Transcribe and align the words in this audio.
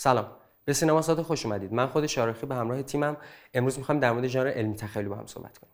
سلام. 0.00 0.26
به 0.64 0.72
سینما 0.72 1.02
ساده 1.02 1.22
خوش 1.22 1.46
اومدید. 1.46 1.72
من 1.72 1.86
خود 1.86 2.06
شارخی 2.06 2.46
به 2.46 2.54
همراه 2.54 2.82
تیمم. 2.82 3.16
امروز 3.54 3.78
می‌خوایم 3.78 4.00
در 4.00 4.12
مورد 4.12 4.26
ژانر 4.26 4.48
علمی 4.48 4.76
تخیلی 4.76 5.08
با 5.08 5.16
هم 5.16 5.26
صحبت 5.26 5.58
کنیم. 5.58 5.72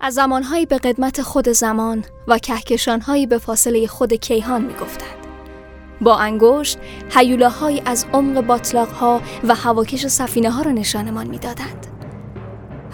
از 0.00 0.14
زمانهایی 0.14 0.66
به 0.66 0.78
قدمت 0.78 1.22
خود 1.22 1.48
زمان 1.48 2.04
و 2.28 2.38
کهکشانهایی 2.38 3.26
به 3.26 3.38
فاصله 3.38 3.86
خود 3.86 4.12
کیهان 4.12 4.64
می‌گفتند. 4.64 5.26
با 6.00 6.16
انگشت 6.18 6.78
هیولاهایی 7.10 7.82
از 7.84 8.06
عمق 8.12 8.40
باطلاقها 8.40 9.20
و 9.44 9.54
هواکش 9.54 10.06
سفینه 10.06 10.50
ها 10.50 10.62
را 10.62 10.70
نشانمان 10.70 11.26
می‌دادند. 11.26 11.86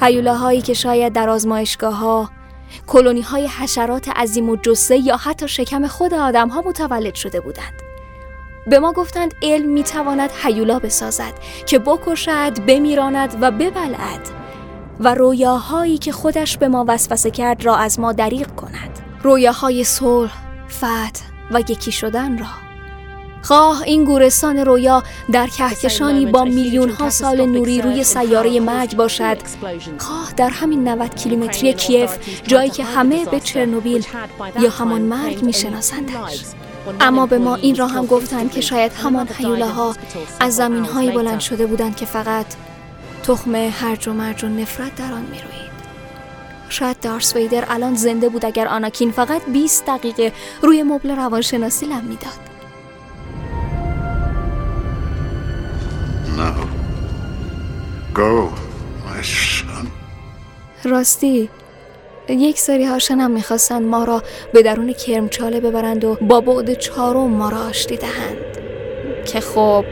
هیولاهایی 0.01 0.63
که 0.63 0.75
شاید 0.75 1.13
در 1.13 1.29
آزمایشگاه 1.29 1.95
ها 1.95 2.31
کلونی 2.87 3.21
های 3.21 3.47
حشرات 3.47 4.09
عظیم 4.09 4.49
و 4.49 4.57
جسه 4.57 4.97
یا 4.97 5.17
حتی 5.17 5.49
شکم 5.49 5.87
خود 5.87 6.15
آدم 6.15 6.49
ها 6.49 6.63
متولد 6.67 7.15
شده 7.15 7.41
بودند. 7.41 7.83
به 8.67 8.79
ما 8.79 8.93
گفتند 8.93 9.35
علم 9.43 9.69
می 9.69 9.83
تواند 9.83 10.31
حیولا 10.43 10.79
بسازد 10.79 11.33
که 11.67 11.79
بکشد، 11.79 12.67
بمیراند 12.67 13.37
و 13.41 13.51
ببلعد 13.51 14.29
و 15.01 15.15
رویاهایی 15.15 15.99
که 15.99 16.13
خودش 16.13 16.59
به 16.59 16.69
ما 16.69 16.85
وسوسه 16.89 17.31
کرد 17.31 17.65
را 17.65 17.77
از 17.77 18.01
ما 18.01 18.13
دریغ 18.13 18.55
کند. 18.57 18.99
رویاهای 19.23 19.85
صلح، 19.85 20.33
فتح 20.69 21.23
و 21.51 21.61
یکی 21.61 21.93
شدن 21.93 22.39
را. 22.39 22.72
خواه 23.43 23.83
این 23.83 24.05
گورستان 24.05 24.59
رویا 24.59 25.03
در 25.33 25.47
کهکشانی 25.47 26.27
با 26.27 26.45
میلیون 26.45 26.89
ها 26.91 27.11
سال 27.11 27.47
نوری 27.47 27.83
روی 27.83 28.05
سیاره 28.05 28.61
مرگ 28.61 28.97
باشد. 28.97 29.37
خواه 29.99 30.33
در 30.37 30.49
همین 30.49 30.89
90 30.89 31.15
کیلومتری 31.15 31.73
کیف 31.73 32.11
جایی 32.47 32.71
که 32.71 32.85
همه 32.85 33.25
به 33.25 33.41
چرنوبیل 33.41 34.07
یا 34.61 34.71
همان 34.71 35.03
مرگ 35.03 35.43
میشناسندش. 35.43 36.43
اما 37.01 37.27
به 37.27 37.39
ما 37.39 37.55
این 37.55 37.77
را 37.77 37.87
هم 37.87 38.07
گفتند 38.07 38.53
که 38.53 38.61
شاید 38.61 38.93
همان 38.93 39.29
حیولاها 39.29 39.95
از 40.41 40.57
زمین 40.57 40.85
هایی 40.85 41.11
بلند 41.11 41.41
شده 41.41 41.67
بودند 41.67 41.97
که 41.97 42.07
فقط 42.07 42.47
تخم 43.23 43.55
هرج 43.55 44.09
و 44.09 44.13
مرج 44.13 44.45
و 44.45 44.49
نفرت 44.49 44.95
در 44.95 45.13
آن 45.13 45.23
می‌روید. 45.23 45.73
شاید 46.69 47.01
دارس 47.01 47.37
ویدر 47.37 47.65
الان 47.69 47.95
زنده 47.95 48.29
بود 48.29 48.47
اگر 48.47 48.69
آناکین 48.69 49.11
فقط 49.11 49.43
20 49.53 49.87
دقیقه 49.87 50.33
روی 50.63 50.83
مبل 50.83 51.17
روانشناسی 51.17 51.87
لم 51.87 52.05
می‌داد. 52.05 52.52
Go, 58.15 58.51
my 59.05 59.23
son. 59.23 59.87
راستی 60.85 61.49
یک 62.29 62.61
سری 62.61 62.85
هاشن 62.85 63.19
هم 63.19 63.31
می‌خواستند 63.31 63.83
ما 63.83 64.05
را 64.05 64.23
به 64.53 64.63
درون 64.63 64.93
کرمچاله 64.93 65.61
ببرند 65.61 66.05
و 66.05 66.15
با 66.15 66.41
بعد 66.41 66.73
چهارم 66.73 67.31
ما 67.31 67.49
را 67.49 67.59
آشتی 67.59 67.97
دهند 67.97 68.59
که 69.27 69.41
خب 69.41 69.85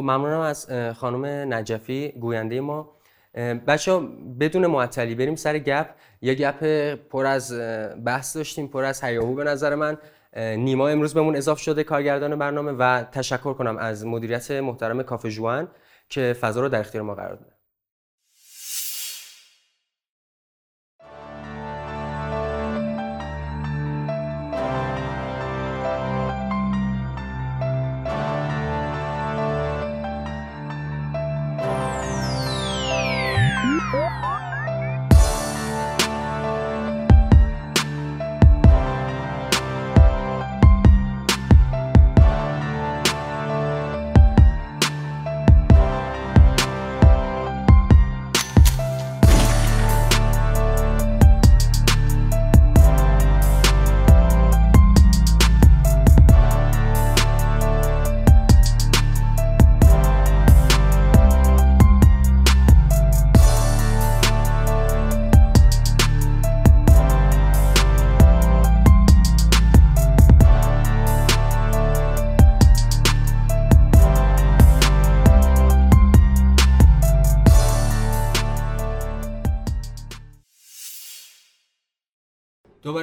خب 0.00 0.04
ممنونم 0.04 0.40
از 0.40 0.66
خانم 0.96 1.54
نجفی 1.54 2.12
گوینده 2.20 2.60
ما. 2.60 2.90
بچه 3.66 4.00
بدون 4.40 4.66
معطلی 4.66 5.14
بریم 5.14 5.36
سر 5.36 5.58
گپ. 5.58 5.86
یه 6.22 6.34
گپ 6.34 6.94
پر 6.94 7.26
از 7.26 7.54
بحث 8.04 8.36
داشتیم 8.36 8.66
پر 8.66 8.84
از 8.84 9.04
هیاهو 9.04 9.34
به 9.34 9.44
نظر 9.44 9.74
من. 9.74 9.98
نیما 10.36 10.88
امروز 10.88 11.14
بهمون 11.14 11.36
اضافه 11.36 11.62
شده 11.62 11.84
کارگردان 11.84 12.36
برنامه 12.38 12.72
و 12.72 13.04
تشکر 13.12 13.54
کنم 13.54 13.76
از 13.76 14.06
مدیریت 14.06 14.50
محترم 14.50 15.02
کافه 15.02 15.30
جوان 15.30 15.68
که 16.08 16.36
فضا 16.40 16.60
رو 16.60 16.68
در 16.68 16.80
اختیار 16.80 17.04
ما 17.04 17.14
قرار 17.14 17.34
داده 17.34 17.49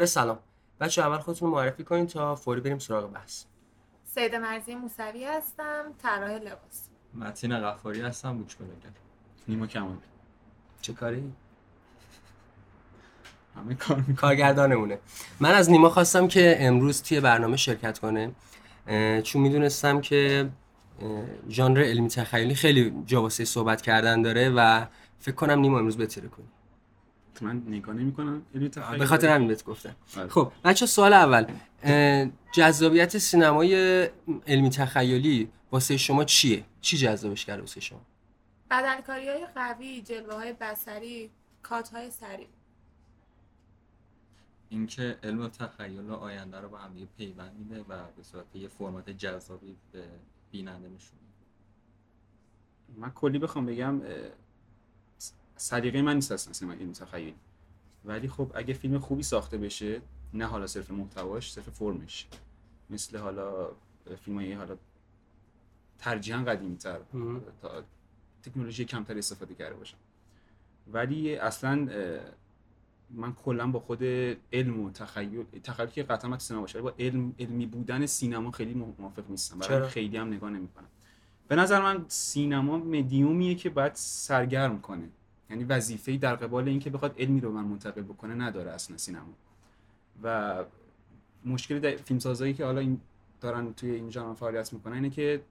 سلام. 0.08 0.40
بچه 0.80 1.02
اول 1.02 1.18
خودتون 1.18 1.50
رو 1.50 1.56
معرفی 1.56 1.84
کنین 1.84 2.08
تا 2.08 2.36
فوری 2.36 2.62
بریم 2.62 2.80
سراغ 2.80 3.12
بحث. 3.12 3.44
سید 4.06 4.36
مرزی 4.36 4.76
موسوی 4.76 5.26
هستم 5.26 5.84
طراح 6.04 6.32
لباس. 6.32 6.90
متین 7.14 7.60
غفاری 7.60 8.02
هستم 8.02 8.38
بوچ 8.38 8.56
بلگر 8.56 8.72
نیما 9.48 9.68
کمال. 9.68 9.98
چه 10.82 10.94
کاری؟ 10.94 11.32
همه 13.56 13.76
کار 13.76 13.98
می‌کنم 13.98 14.16
کارگردانمونه. 14.16 15.00
من 15.40 15.52
از 15.52 15.72
نیما 15.72 15.90
خواستم 15.90 16.28
که 16.28 16.58
امروز 16.60 17.04
توی 17.04 17.20
برنامه 17.20 17.58
شرکت 17.58 18.00
کنه 18.00 18.32
چون 19.24 19.42
می‌دونستم 19.42 20.02
که 20.02 20.50
ژانر 21.50 21.80
علمی 21.84 22.08
تخیلی 22.08 22.56
خیلی 22.56 23.04
جا 23.06 23.22
واسه 23.22 23.46
صحبت 23.46 23.82
کردن 23.82 24.22
داره 24.22 24.50
و 24.50 24.86
فکر 25.20 25.36
کنم 25.36 25.60
نیما 25.60 25.80
امروز 25.80 25.98
بتره 25.98 26.28
کنی. 26.28 26.48
من 27.44 27.64
نگاه 27.68 27.96
نمی‌کنم 27.96 28.42
یعنی 28.54 28.70
به 28.98 29.06
خاطر 29.06 29.30
همین 29.30 29.48
بهت 29.48 29.66
گفتم 29.66 29.96
بله. 30.16 30.28
خب 30.28 30.52
بچه 30.64 30.86
سوال 30.86 31.14
اول 31.14 31.46
جذابیت 32.52 33.18
سینمای 33.18 34.04
علمی 34.48 34.70
تخیلی 34.70 35.50
واسه 35.72 35.98
شما 35.98 36.24
چیه؟ 36.24 36.64
چی 36.82 36.98
جذابش 36.98 37.46
کرده 37.46 37.62
واسه 37.62 37.82
شما؟ 37.82 38.02
بدنکاری 38.72 39.30
های 39.30 39.48
قوی 39.56 40.02
جلوه 40.02 40.36
های 40.36 40.54
بسری 40.54 41.30
کات 41.64 41.90
های 41.90 42.12
سریع 42.12 42.48
اینکه 44.70 45.18
علم 45.24 45.42
و 45.42 45.48
تخیل 45.48 46.10
و 46.10 46.14
آینده 46.14 46.60
رو 46.60 46.70
با 46.70 46.78
هم 46.78 46.94
دیگه 46.94 47.08
پیوند 47.18 47.56
میده 47.60 47.82
و 47.82 47.98
به 48.18 48.24
صورت 48.24 48.56
یه 48.56 48.68
فرمات 48.68 49.10
جذابی 49.10 49.76
به 49.92 50.04
بیننده 50.52 50.90
نشون 50.90 51.18
میده 51.22 51.38
من 52.98 53.12
کلی 53.12 53.40
بخوام 53.40 53.66
بگم 53.66 54.02
سلیقه 55.58 56.02
من 56.02 56.16
نیست 56.16 56.32
اصلا 56.32 56.72
علمی 56.72 56.94
تخیلی 56.94 57.36
ولی 58.06 58.28
خب 58.28 58.52
اگه 58.56 58.74
فیلم 58.74 59.00
خوبی 59.00 59.24
ساخته 59.24 59.58
بشه 59.58 60.02
نه 60.34 60.46
حالا 60.46 60.68
صرف 60.68 60.92
محتواش 60.92 61.54
صرف 61.54 61.70
فرمش. 61.70 62.28
مثل 62.90 63.18
حالا 63.18 63.70
فیلم 64.22 64.38
های 64.38 64.54
حالا 64.54 64.78
ترجیحاً 65.98 66.44
قدیمی 66.44 66.78
تر 66.78 67.00
مهم. 67.14 67.42
تا 67.62 67.84
تکنولوژی 68.44 68.86
کمتر 68.86 69.18
استفاده 69.18 69.54
کرده 69.54 69.76
باشم. 69.76 69.98
ولی 70.88 71.36
اصلا 71.36 71.88
من 73.10 73.34
کلا 73.34 73.68
با 73.68 73.80
خود 73.80 74.04
علم 74.54 74.80
و 74.80 74.92
تخیل 74.92 75.44
تخیل 75.64 75.86
که 75.86 76.04
قطعا 76.04 76.38
سینما 76.38 76.62
باشه 76.62 76.82
با 76.82 76.94
علم 77.00 77.36
علمی 77.40 77.66
بودن 77.66 78.06
سینما 78.06 78.52
خیلی 78.52 78.74
موافق 78.74 79.30
نیستم. 79.30 79.60
برای 79.60 79.90
خیلی 79.90 80.18
هم 80.18 80.28
نگاه 80.28 80.50
نمی‌کنم. 80.50 80.88
به 81.48 81.56
نظر 81.56 81.82
من 81.82 82.06
سینما 82.08 82.78
مدیومیه 82.78 83.56
که 83.56 83.70
باید 83.70 83.96
سرگرم 83.96 84.82
کنه. 84.82 85.10
یعنی 85.50 85.64
وظیفه‌ای 85.64 86.18
در 86.18 86.36
قبال 86.36 86.68
اینکه 86.68 86.90
بخواد 86.90 87.16
علمی 87.18 87.40
رو 87.40 87.52
من 87.52 87.64
منتقل 87.64 88.02
بکنه 88.02 88.34
نداره 88.34 88.72
اصلا 88.72 88.98
سینما. 88.98 89.34
و 90.24 90.66
مشکل 91.46 91.98
فیلمسازایی 91.98 92.54
که 92.54 92.66
حالا 92.66 92.80
این 92.80 93.02
دارن 93.42 93.74
توی 93.74 93.92
این 93.92 94.10
ژانر 94.10 94.34
فعالیت 94.34 94.74
می‌کنن 94.74 94.94
اینه 94.94 95.10
که 95.10 95.42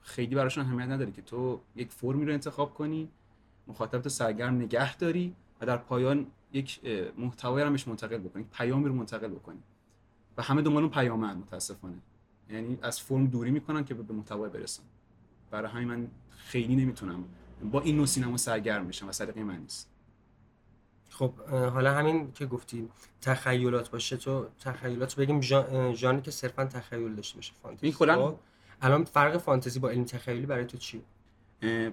خیلی 0.00 0.34
براشون 0.34 0.64
اهمیت 0.64 0.88
نداره 0.88 1.12
که 1.12 1.22
تو 1.22 1.60
یک 1.76 1.90
فرمی 1.90 2.24
رو 2.24 2.32
انتخاب 2.32 2.74
کنی 2.74 3.08
مخاطب 3.66 4.00
تو 4.00 4.08
سرگرم 4.08 4.54
نگه 4.54 4.96
داری 4.96 5.34
و 5.60 5.66
در 5.66 5.76
پایان 5.76 6.26
یک 6.52 6.80
محتوایی 7.18 7.64
رو 7.64 7.70
منتقل 7.86 8.18
بکنی 8.18 8.46
پیامی 8.52 8.88
رو 8.88 8.94
منتقل 8.94 9.28
بکنی. 9.28 9.58
و 10.36 10.42
همه 10.42 10.62
دنبال 10.62 10.82
اون 10.82 10.92
پیامن 10.92 11.36
متاسفانه. 11.36 11.98
یعنی 12.50 12.78
از 12.82 13.00
فرم 13.00 13.26
دوری 13.26 13.50
می‌کنن 13.50 13.84
که 13.84 13.94
به 13.94 14.12
محتوا 14.14 14.48
برسن. 14.48 14.82
برای 15.50 15.70
همین 15.70 15.88
من 15.88 16.08
خیلی 16.30 16.76
نمی‌تونم 16.76 17.24
با 17.64 17.80
این 17.80 17.96
نوع 17.96 18.06
سینما 18.06 18.36
سرگرم 18.36 18.88
بشم 18.88 19.08
و 19.08 19.12
سلیقه 19.12 19.42
من 19.44 19.56
نیست. 19.56 19.90
خب 21.10 21.32
حالا 21.48 21.94
همین 21.94 22.32
که 22.32 22.46
گفتی 22.46 22.88
تخیلات 23.20 23.90
باشه 23.90 24.16
تو 24.16 24.46
تخیلات 24.60 25.16
بگیم 25.16 25.40
ژانری 25.92 26.22
که 26.22 26.30
صرفا 26.30 26.64
تخیل 26.64 27.14
داشته 27.14 27.36
باشه 27.36 27.52
فانتزی. 27.62 27.86
این 27.86 27.94
کلاً- 27.94 28.16
خب، 28.16 28.34
الان 28.82 29.04
فرق 29.04 29.36
فانتزی 29.36 29.78
با 29.78 29.90
علمی 29.90 30.04
تخیلی 30.04 30.46
برای 30.46 30.64
تو 30.64 30.78
چیه؟ 30.78 31.00
اه، 31.62 31.90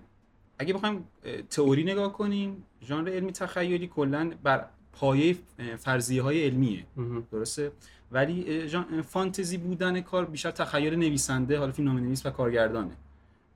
اگه 0.60 0.74
بخوایم 0.74 1.08
تئوری 1.50 1.84
نگاه 1.84 2.14
کنیم 2.14 2.64
ژانر 2.84 3.10
علمی 3.10 3.32
تخیلی 3.32 3.88
کلا 3.88 4.32
بر 4.44 4.66
پایه 4.94 5.38
فرضیه 5.78 6.24
های 6.24 6.46
علمیه. 6.46 6.86
درسته؟ 7.32 7.72
ولی 8.12 8.68
فانتزی 9.02 9.58
بودن 9.58 10.02
کار 10.02 10.26
بیشتر 10.26 10.52
تخیل 10.52 10.96
نویسنده 10.96 11.60
حالا 11.60 11.72
فیلم 11.72 11.98
نویس 11.98 12.26
و 12.26 12.30
کارگردانه. 12.30 12.98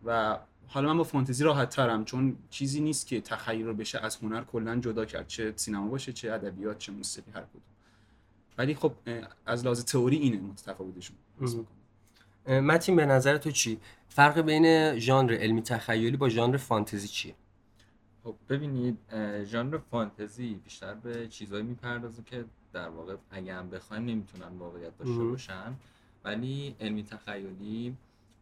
و 0.05 0.39
حالا 0.73 0.88
من 0.88 0.97
با 0.97 1.03
فانتزی 1.03 1.44
راحت 1.44 1.69
ترم 1.69 2.06
چون 2.06 2.35
چیزی 2.50 2.81
نیست 2.81 3.07
که 3.07 3.21
تخیل 3.21 3.65
رو 3.65 3.73
بشه 3.73 4.00
از 4.00 4.15
هنر 4.15 4.44
کلا 4.44 4.75
جدا 4.75 5.06
کرد 5.06 5.27
چه 5.27 5.53
سینما 5.56 5.88
باشه 5.88 6.13
چه 6.13 6.31
ادبیات 6.31 6.77
چه 6.77 6.91
موسیقی 6.91 7.31
هر 7.31 7.41
کدوم. 7.41 7.62
ولی 8.57 8.75
خب 8.75 8.94
از 9.45 9.65
لحاظ 9.65 9.83
تئوری 9.83 10.18
اینه 10.18 10.39
متفاوتشون. 10.39 11.15
متین 12.47 12.95
به 12.95 13.06
نظر 13.06 13.38
تو 13.38 13.51
چی؟ 13.51 13.79
فرق 14.09 14.41
بین 14.41 15.00
ژانر 15.00 15.33
علمی 15.33 15.62
تخیلی 15.62 16.18
با 16.18 16.29
ژانر 16.29 16.57
فانتزی 16.57 17.07
چیه؟ 17.07 17.35
خب 18.23 18.35
ببینید 18.50 18.97
ژانر 19.44 19.77
فانتزی 19.77 20.53
بیشتر 20.53 20.94
به 20.94 21.27
چیزایی 21.27 21.63
می‌پردازه 21.63 22.23
که 22.25 22.45
در 22.73 22.89
واقع 22.89 23.15
اگه 23.31 23.53
هم 23.53 23.69
بخوایم 23.69 24.06
نمی‌تونن 24.06 24.57
واقعیت 24.59 24.97
داشته. 24.97 25.23
باشن. 25.23 25.73
ولی 26.23 26.75
علمی 26.79 27.03
تخیلی 27.03 27.97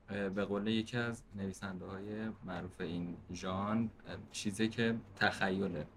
به 0.09 0.45
قول 0.45 0.67
یکی 0.67 0.97
از 0.97 1.21
نویسنده 1.35 1.85
های 1.85 2.29
معروف 2.45 2.81
این 2.81 3.17
ژانر 3.33 3.87
اه، 4.07 4.15
چیزی 4.31 4.69
که 4.69 4.95
تخیله 5.15 5.87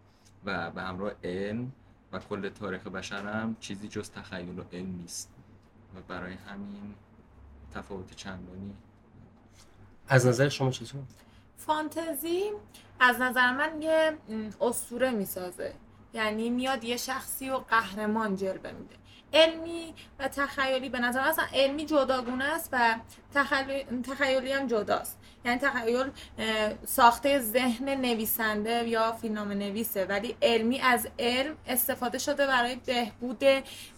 و 0.45 0.71
به 0.71 0.83
همراه 0.83 1.13
علم 1.25 1.73
و 2.13 2.19
کل 2.19 2.49
تاریخ 2.49 2.87
بشر 2.87 3.27
هم 3.27 3.57
چیزی 3.61 3.89
جز 3.89 4.11
تخیل 4.11 4.59
و 4.59 4.63
علم 4.73 4.97
نیست. 4.97 5.31
و 5.97 6.01
برای 6.09 6.35
همین 6.35 6.95
تفاوت 7.75 8.15
چندانی 8.17 8.75
از 10.09 10.27
نظر 10.27 10.49
شما 10.49 10.71
چطور؟ 10.71 11.03
فانتزی 11.57 12.43
از 13.01 13.21
نظر 13.21 13.57
من 13.57 13.83
یه 13.83 14.19
اسطوره 14.61 15.11
می‌سازه. 15.11 15.75
یعنی 16.15 16.51
میاد 16.51 16.85
یه 16.85 16.97
شخصی 16.97 17.51
و 17.51 17.57
قهرمان 17.57 18.37
جلوه 18.37 18.73
میده. 18.73 18.97
علمی 19.33 19.95
و 20.19 20.29
تخیلی 20.29 20.89
به 20.89 20.99
نظر 20.99 21.21
اصلا 21.21 21.45
علمی 21.55 21.87
جداگونه 21.87 22.45
است 22.45 22.69
و 22.73 22.97
تخیلی, 23.35 23.85
تخیلی 24.03 24.53
هم 24.53 24.67
جداست. 24.67 25.19
یعنی 25.45 25.59
تخیل 25.59 26.11
ساخته 26.85 27.39
ذهن 27.39 27.89
نویسنده 27.89 28.89
یا 28.89 29.13
فیلمنامه 29.13 29.55
نویسه 29.55 30.05
ولی 30.05 30.37
علمی 30.43 30.81
از 30.81 31.09
علم 31.19 31.57
استفاده 31.67 32.19
شده 32.19 32.47
برای 32.47 32.77
بهبود 32.77 33.45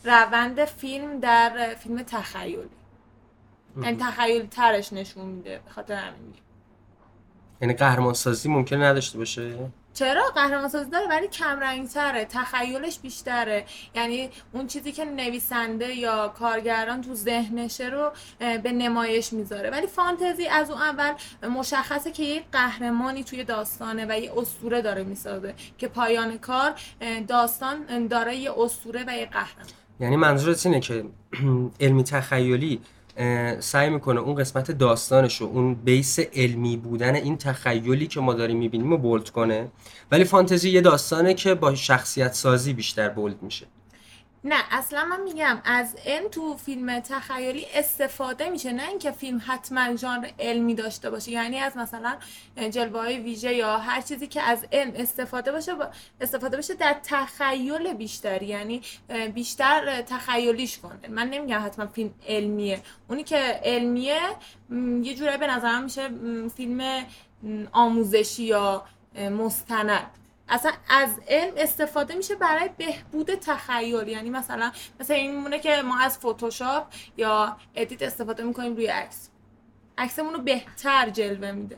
روند 0.04 0.64
فیلم 0.64 1.20
در 1.20 1.75
فیلم 1.78 2.02
تخیلی. 2.02 2.69
یعنی 3.82 3.96
تخیلی 4.00 4.46
ترش 4.46 4.92
نشون 4.92 5.26
میده 5.26 5.60
به 5.64 5.70
خاطر 5.70 5.94
همین. 5.94 6.34
یعنی 7.60 7.75
قهرمان 7.75 8.14
سازی 8.14 8.48
ممکنه 8.48 8.84
نداشته 8.84 9.19
باشه؟ 9.19 9.70
چرا؟ 9.94 10.23
قهرمان 10.35 10.69
سازی 10.69 10.91
داره 10.91 11.08
ولی 11.08 11.29
کم 11.29 11.61
رنگ 11.61 11.88
تره 11.88 12.25
تخیلش 12.25 12.99
بیشتره. 12.99 13.64
یعنی 13.94 14.31
اون 14.52 14.67
چیزی 14.67 14.93
که 14.93 15.05
نویسنده 15.05 15.94
یا 15.94 16.29
کارگردان 16.29 17.00
تو 17.02 17.14
ذهنشه 17.14 17.88
رو 17.88 18.12
به 18.38 18.73
نمایش 18.73 19.32
می‌ذاره. 19.32 19.70
ولی 19.70 19.87
فانتزی 19.87 20.46
از 20.46 20.70
اون 20.70 20.81
اول 20.81 21.12
مشخصه 21.49 22.12
که 22.12 22.23
یک 22.23 22.44
قهرمانی 22.52 23.25
توی 23.25 23.44
داستانه 23.44 24.06
و 24.08 24.19
یه 24.19 24.32
اسطوره 24.37 24.82
داره 24.82 25.02
می‌سازه 25.02 25.55
که 25.79 25.88
پایان 25.88 26.38
کار 26.38 26.75
داستان 27.29 28.06
داره 28.06 28.37
یه 28.37 28.52
اسطوره 28.58 29.05
و 29.06 29.17
یه 29.17 29.26
قهرمان. 29.26 29.67
یعنی 30.00 30.17
منظورت 30.17 30.67
اینه 30.67 30.81
که 30.81 31.05
علمی 31.81 32.05
تخیلی 32.05 32.81
سعی 33.61 33.90
می‌کنه 33.90 34.20
اون 34.20 34.34
قسمت 34.34 34.70
داستانش 34.70 35.40
رو 35.40 35.46
اون 35.46 35.75
بیس 35.75 36.19
علمی 36.19 36.76
بودن 36.76 37.14
این 37.14 37.37
تخیلی 37.37 38.06
که 38.06 38.20
ما 38.20 38.34
داریم 38.34 38.58
می‌بینیم 38.58 38.90
رو 38.90 38.99
بولد 38.99 39.31
کنه. 39.31 39.69
ولی 40.11 40.25
فانتزی 40.25 40.70
یه 40.70 40.81
داستانه 40.81 41.34
که 41.34 41.55
با 41.55 41.75
شخصیت 41.75 42.34
سازی 42.34 42.72
بیشتر 42.72 43.08
بولد 43.08 43.43
میشه. 43.43 43.66
نه 44.46 44.64
اصلا 44.70 45.05
من 45.05 45.23
میگم 45.23 45.61
از 45.64 45.96
علم 46.06 46.29
تو 46.29 46.56
فیلم 46.56 47.00
تخیلی 47.00 47.67
استفاده 47.75 48.49
میشه 48.49 48.73
نه 48.73 48.88
اینکه 48.88 49.11
فیلم 49.11 49.43
حتما 49.46 49.96
ژانر 49.96 50.31
علمی 50.38 50.75
داشته 50.75 51.11
باشه. 51.11 51.31
یعنی 51.31 51.58
از 51.58 51.76
مثلا 51.76 52.17
جلوه 52.70 53.00
های 53.00 53.19
ویژه 53.19 53.55
یا 53.55 53.79
هر 53.79 54.00
چیزی 54.00 54.26
که 54.26 54.43
از 54.43 54.67
علم 54.73 54.93
استفاده 54.96 55.52
باشه 55.52 55.75
با 55.75 55.88
استفاده 56.20 56.56
بشه 56.56 56.75
در 56.75 56.96
تخیل 57.02 57.94
بیشتر 57.94 58.43
یعنی 58.43 58.82
بیشتر 59.35 60.02
تخیلیش 60.02 60.79
کنه. 60.79 61.08
من 61.08 61.29
نمیگم 61.29 61.62
حتما 61.64 61.87
فیلم 61.87 62.14
علمیه 62.29 62.82
اونی 63.08 63.25
که 63.25 63.61
علمیه 63.64 64.20
یه 65.02 65.14
جورایی 65.14 65.38
به 65.38 65.46
نظرم 65.46 65.85
میشه 65.85 66.11
فیلم 66.56 67.06
آموزشی 67.73 68.44
یا 68.44 68.85
مستند. 69.14 70.23
اصلا 70.49 70.73
از 70.88 71.20
علم 71.29 71.52
استفاده 71.56 72.14
میشه 72.14 72.35
برای 72.35 72.70
بهبود 72.79 73.35
تخیل. 73.35 74.08
یعنی 74.08 74.31
مثلا 74.31 74.73
مثلا 75.00 75.17
این 75.17 75.31
میمونه 75.31 75.58
که 75.58 75.82
ما 75.82 75.99
از 75.99 76.19
فتوشاپ 76.19 76.87
یا 77.17 77.56
ادیت 77.75 78.02
استفاده 78.02 78.43
می‌کنیم 78.43 78.75
روی 78.75 78.87
عکس. 78.87 79.29
عکسمون 79.99 80.35
رو 80.35 80.41
بهتر 80.41 81.11
جلوه 81.11 81.50
میده. 81.50 81.76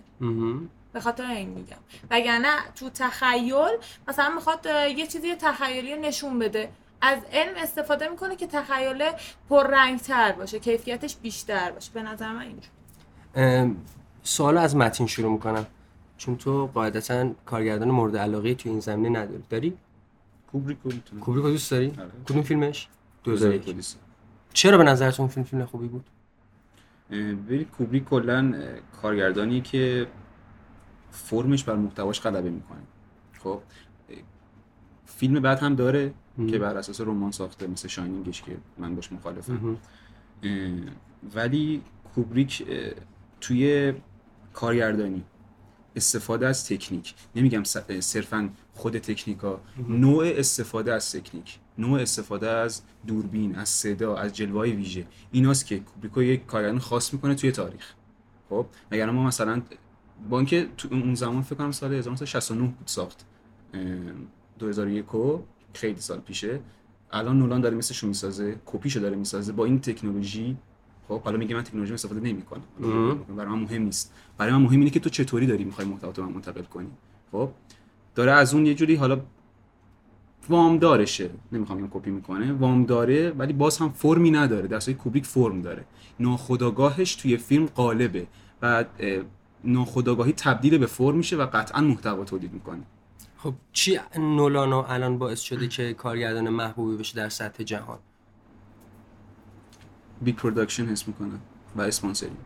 به 0.92 1.00
خاطر 1.00 1.24
این 1.24 1.48
میگم. 1.48 1.76
وگرنه 2.10 2.56
تو 2.74 2.90
تخیل 2.90 3.78
مثلا 4.08 4.30
می‌خواد 4.30 4.66
یه 4.96 5.06
چیزی 5.06 5.34
تخیلی 5.34 5.94
رو 5.94 6.00
نشون 6.00 6.38
بده. 6.38 6.68
از 7.00 7.18
علم 7.32 7.54
استفاده 7.56 8.08
می‌کنه 8.08 8.36
که 8.36 8.46
تخیل 8.46 9.10
پررنگ 9.50 10.00
تر 10.00 10.32
باشه 10.32 10.58
کیفیتش 10.58 11.16
بیشتر 11.16 11.70
باشه. 11.70 11.92
به 11.94 12.02
نظر 12.02 12.32
من 12.32 12.42
اینجور 12.42 13.76
سوال 14.22 14.58
از 14.58 14.76
متین 14.76 15.06
شروع 15.06 15.32
می‌کنم. 15.32 15.66
چون 16.16 16.36
تو 16.36 16.66
قاعدتا 16.66 17.32
کارگردان 17.46 17.90
مورد 17.90 18.16
علاقه 18.16 18.54
توی 18.54 18.70
این 18.70 18.80
زمینه 18.80 19.18
نداری. 19.18 19.42
داری؟ 19.50 19.76
کوبریک 20.52 20.78
رو 20.84 20.92
می‌تونم 20.92 21.20
کوبریک 21.20 21.44
رو 21.44 21.50
دوست 21.50 21.70
داری؟ 21.70 21.92
آره. 21.98 22.10
کدوم 22.24 22.42
فیلمش؟ 22.42 22.88
2001 23.24 23.64
پلیس. 23.64 23.96
چرا 24.52 24.78
به 24.78 24.84
نظرتون 24.84 25.24
اون 25.24 25.32
فیلم 25.32 25.46
فیلم 25.46 25.64
خوبی 25.64 25.88
بود؟ 25.88 26.04
ببین 27.10 27.64
کوبریک 27.64 28.04
کلا 28.04 28.54
کارگردانی 29.02 29.60
که 29.60 30.06
فرمش 31.10 31.64
بر 31.64 31.74
محتواش 31.76 32.20
غلبه 32.20 32.50
می‌کنه. 32.50 32.78
خب؟ 33.38 33.60
فیلم 35.04 35.40
بعد 35.40 35.58
هم 35.58 35.74
داره 35.74 36.14
مم. 36.38 36.46
که 36.46 36.58
بر 36.58 36.76
اساس 36.76 37.00
رمان 37.00 37.30
ساخته 37.30 37.66
مثل 37.66 37.88
شاینینگش 37.88 38.42
که 38.42 38.56
من 38.78 38.94
باش 38.94 39.12
مخالفم. 39.12 39.76
ولی 41.34 41.82
کوبریک 42.14 42.66
توی 43.40 43.94
کارگردانی 44.52 45.24
استفاده 45.96 46.46
از 46.46 46.68
تکنیک. 46.68 47.14
نمیگم 47.36 47.64
صرفا 48.00 48.50
خود 48.74 48.98
تکنیکا 48.98 49.60
نوع 49.88 50.24
استفاده 50.26 50.92
از 50.92 51.12
تکنیک. 51.12 51.58
نوع 51.78 52.00
استفاده 52.00 52.48
از 52.48 52.82
دوربین 53.06 53.56
از 53.56 53.68
صدا 53.68 54.16
از 54.16 54.32
جلوه 54.32 54.68
ویژه. 54.68 55.06
ایناست 55.32 55.66
که 55.66 55.78
کوبریکو 55.78 56.22
یک 56.22 56.46
کارگردان 56.46 56.78
خاص 56.78 57.12
می‌کنه 57.12 57.34
توی 57.34 57.52
تاریخ. 57.52 57.92
خب؟ 58.48 58.66
مگر 58.92 59.10
ما 59.10 59.24
مثلا 59.24 59.62
با 60.30 60.38
اینکه 60.38 60.68
تو 60.76 60.88
اون 60.90 61.14
زمان 61.14 61.42
فکر 61.42 61.54
کنم 61.54 61.72
سال 61.72 61.94
1969 61.94 62.60
بود 62.60 62.86
ساخت. 62.86 63.26
اه، 63.74 63.82
2001 64.58 65.14
و 65.14 65.42
خیلی 65.74 66.00
سال 66.00 66.18
پیشه. 66.18 66.60
الان 67.10 67.38
نولان 67.38 67.60
داره 67.60 67.76
مثلشو 67.76 68.06
می‌سازه 68.06 68.56
کپیشو 68.66 69.00
داره 69.00 69.16
می‌سازه. 69.16 69.52
با 69.52 69.64
این 69.64 69.80
تکنولوژی 69.80 70.56
خب 71.08 71.22
حالا 71.22 71.36
میگه 71.38 71.54
من 71.54 71.62
تکنولوژی 71.62 71.94
استفاده 71.94 72.20
نمی‌کنم. 72.20 72.62
برای 73.36 73.48
من 73.48 73.58
مهم 73.58 73.82
نیست. 73.82 74.14
برای 74.38 74.52
من 74.52 74.62
مهم 74.62 74.78
اینه 74.78 74.90
که 74.90 75.00
تو 75.00 75.10
چطوری 75.10 75.46
داری 75.46 75.64
می‌خوای 75.64 75.86
محتوا 75.86 76.12
تو 76.12 76.22
من 76.22 76.32
منتقل 76.32 76.62
کنی. 76.62 76.88
خب 77.32 77.50
داره 78.14 78.32
از 78.32 78.54
اون 78.54 78.66
یه 78.66 78.74
جوری 78.74 78.94
حالا 78.94 79.20
وام 80.48 80.78
دارشه 80.78 81.30
نمی‌خوام 81.52 81.78
این 81.78 81.88
کپی 81.90 82.10
می‌کنه. 82.10 82.52
وام 82.52 82.84
داره 82.84 83.30
ولی 83.30 83.52
باز 83.52 83.78
هم 83.78 83.88
فرمی 83.88 84.30
نداره. 84.30 84.68
در 84.68 84.92
کوبریک 84.92 85.26
فرم 85.26 85.62
داره. 85.62 85.84
ناخودآگاهش 86.20 87.14
توی 87.14 87.36
فیلم 87.36 87.66
قالبه 87.66 88.26
و 88.62 88.84
اه، 88.98 89.22
ناخودآگاهی 89.64 90.32
تبدیل 90.32 90.78
به 90.78 90.86
فرم 90.86 91.16
میشه 91.16 91.36
و 91.36 91.46
قطعا 91.46 91.80
محتوا 91.80 92.24
تولید 92.24 92.52
می‌کنه. 92.52 92.82
خب 93.36 93.54
چی 93.72 93.98
نولانو 94.18 94.84
الان 94.88 95.18
باعث 95.18 95.40
شده 95.40 95.68
که 95.68 95.94
کارگردان 95.94 96.48
محبوبی 96.48 96.96
بشه 96.96 97.16
در 97.16 97.28
سطح 97.28 97.64
جهان؟ 97.64 97.98
big 100.22 100.36
production 100.36 100.86
حس 100.86 101.08
می‌کنن 101.08 101.38
و 101.76 101.82
sponsoring 101.82 102.36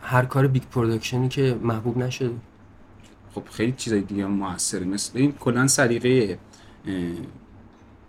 هر 0.00 0.24
کار 0.24 0.46
big 0.46 0.62
production 0.62 1.22
ی 1.22 1.28
که 1.28 1.58
محبوب 1.62 1.98
نشده. 1.98 2.34
خب 3.34 3.42
خیلی 3.50 3.72
چیزای 3.72 4.00
دیگه 4.00 4.24
هم 4.24 4.30
موثره. 4.30 4.84
مثل 4.84 5.18
این 5.18 5.32
کلا 5.32 5.66
سلیقه 5.66 6.38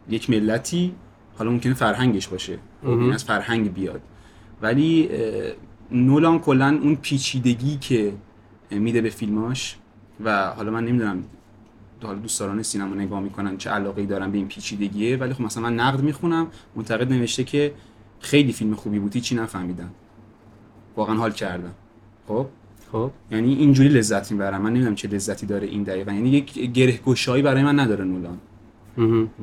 یک 0.10 0.30
ملتی 0.30 0.96
حالا 1.38 1.52
ممکنه 1.52 1.74
فرهنگش 1.74 2.28
باشه. 2.28 2.60
خب، 2.82 2.88
این 2.90 3.14
از 3.14 3.24
فرهنگ 3.24 3.74
بیاد. 3.74 4.02
ولی 4.62 5.10
نولان 5.92 6.40
کلا 6.40 6.80
اون 6.82 6.96
پیچیدگی 6.96 7.78
که 7.78 8.14
میده 8.72 9.02
به 9.02 9.10
فیلماش 9.10 9.78
و 10.24 10.48
حالا 10.48 10.72
من 10.72 10.86
نمی‌دونم 10.86 11.24
حالا 12.04 12.20
دوستداران 12.20 12.64
سینما 12.64 12.96
نگاه 12.96 13.20
می‌کنن 13.20 13.58
چه 13.58 13.70
علاقه 13.70 14.06
دارن 14.06 14.32
به 14.32 14.38
این 14.38 14.48
پیچیدگیه 14.48 15.18
ولی 15.18 15.34
خب 15.34 15.42
مثلا 15.42 15.64
من 15.64 15.76
نقد 15.76 16.02
می‌خونم 16.02 16.48
منتقد 16.76 17.14
نوشته 17.14 17.44
که 17.44 17.74
خیلی 18.20 18.54
فیلم 18.54 18.76
خوبی 18.76 19.00
بود 19.00 19.18
چی 19.18 19.36
نفهمیدم. 19.36 19.90
واقعا 20.98 21.16
حال 21.16 21.32
کردم. 21.32 21.74
خب؟ 22.28 22.46
خب. 22.92 23.12
یعنی 23.32 23.54
اینجوری 23.54 23.90
لذت 23.90 24.32
می‌برم. 24.32 24.62
من 24.62 24.70
نمی‌دونم 24.70 24.96
چه 24.96 25.08
لذتی 25.08 25.46
داره 25.46 25.68
این 25.68 25.84
دقیقا. 25.84 26.12
یعنی 26.12 26.30
یک 26.30 26.54
گره 26.60 27.00
گشایی 27.06 27.44
برای 27.44 27.64
من 27.64 27.80
نداره 27.80 28.06
نولان. 28.06 28.38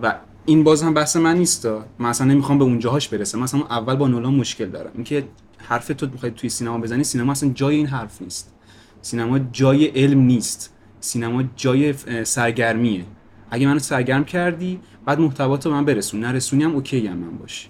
و 0.03 0.15
این 0.47 0.65
باز 0.65 0.83
هم 0.83 0.95
بحث 0.95 1.17
من 1.17 1.37
نیست 1.37 1.67
من 1.99 2.09
اصلا 2.09 2.27
نمی‌خوام 2.27 2.59
به 2.59 2.65
اونجاهاش 2.65 3.09
برسم. 3.09 3.39
مثلا 3.39 3.61
اول 3.61 3.95
با 3.95 4.09
نولان 4.09 4.35
مشکل 4.35 4.67
دارم. 4.67 4.91
اینکه 4.95 5.25
حرف 5.59 5.89
تو 5.89 6.07
می‌خوای 6.13 6.33
توی 6.33 6.51
سینما 6.51 6.79
بزنی 6.79 7.05
سینما 7.05 7.33
اصلا 7.33 7.51
جای 7.55 7.77
این 7.77 7.87
حرف 7.87 8.23
نیست. 8.23 8.55
سینما 9.03 9.39
جای 9.39 9.87
علم 9.87 10.21
نیست. 10.21 10.73
سینما 11.01 11.45
جای 11.57 11.95
سرگرمیه. 12.25 13.05
اگه 13.51 13.67
منو 13.67 13.79
سرگرم 13.79 14.25
کردی 14.25 14.81
بعد 15.05 15.21
محتوا 15.21 15.57
تو 15.57 15.71
من 15.71 15.85
برسون. 15.85 16.21
نرسونی 16.21 16.65
هم 16.65 16.75
اوکی 16.75 17.07
هم 17.07 17.17
من 17.17 17.39
باشی 17.39 17.69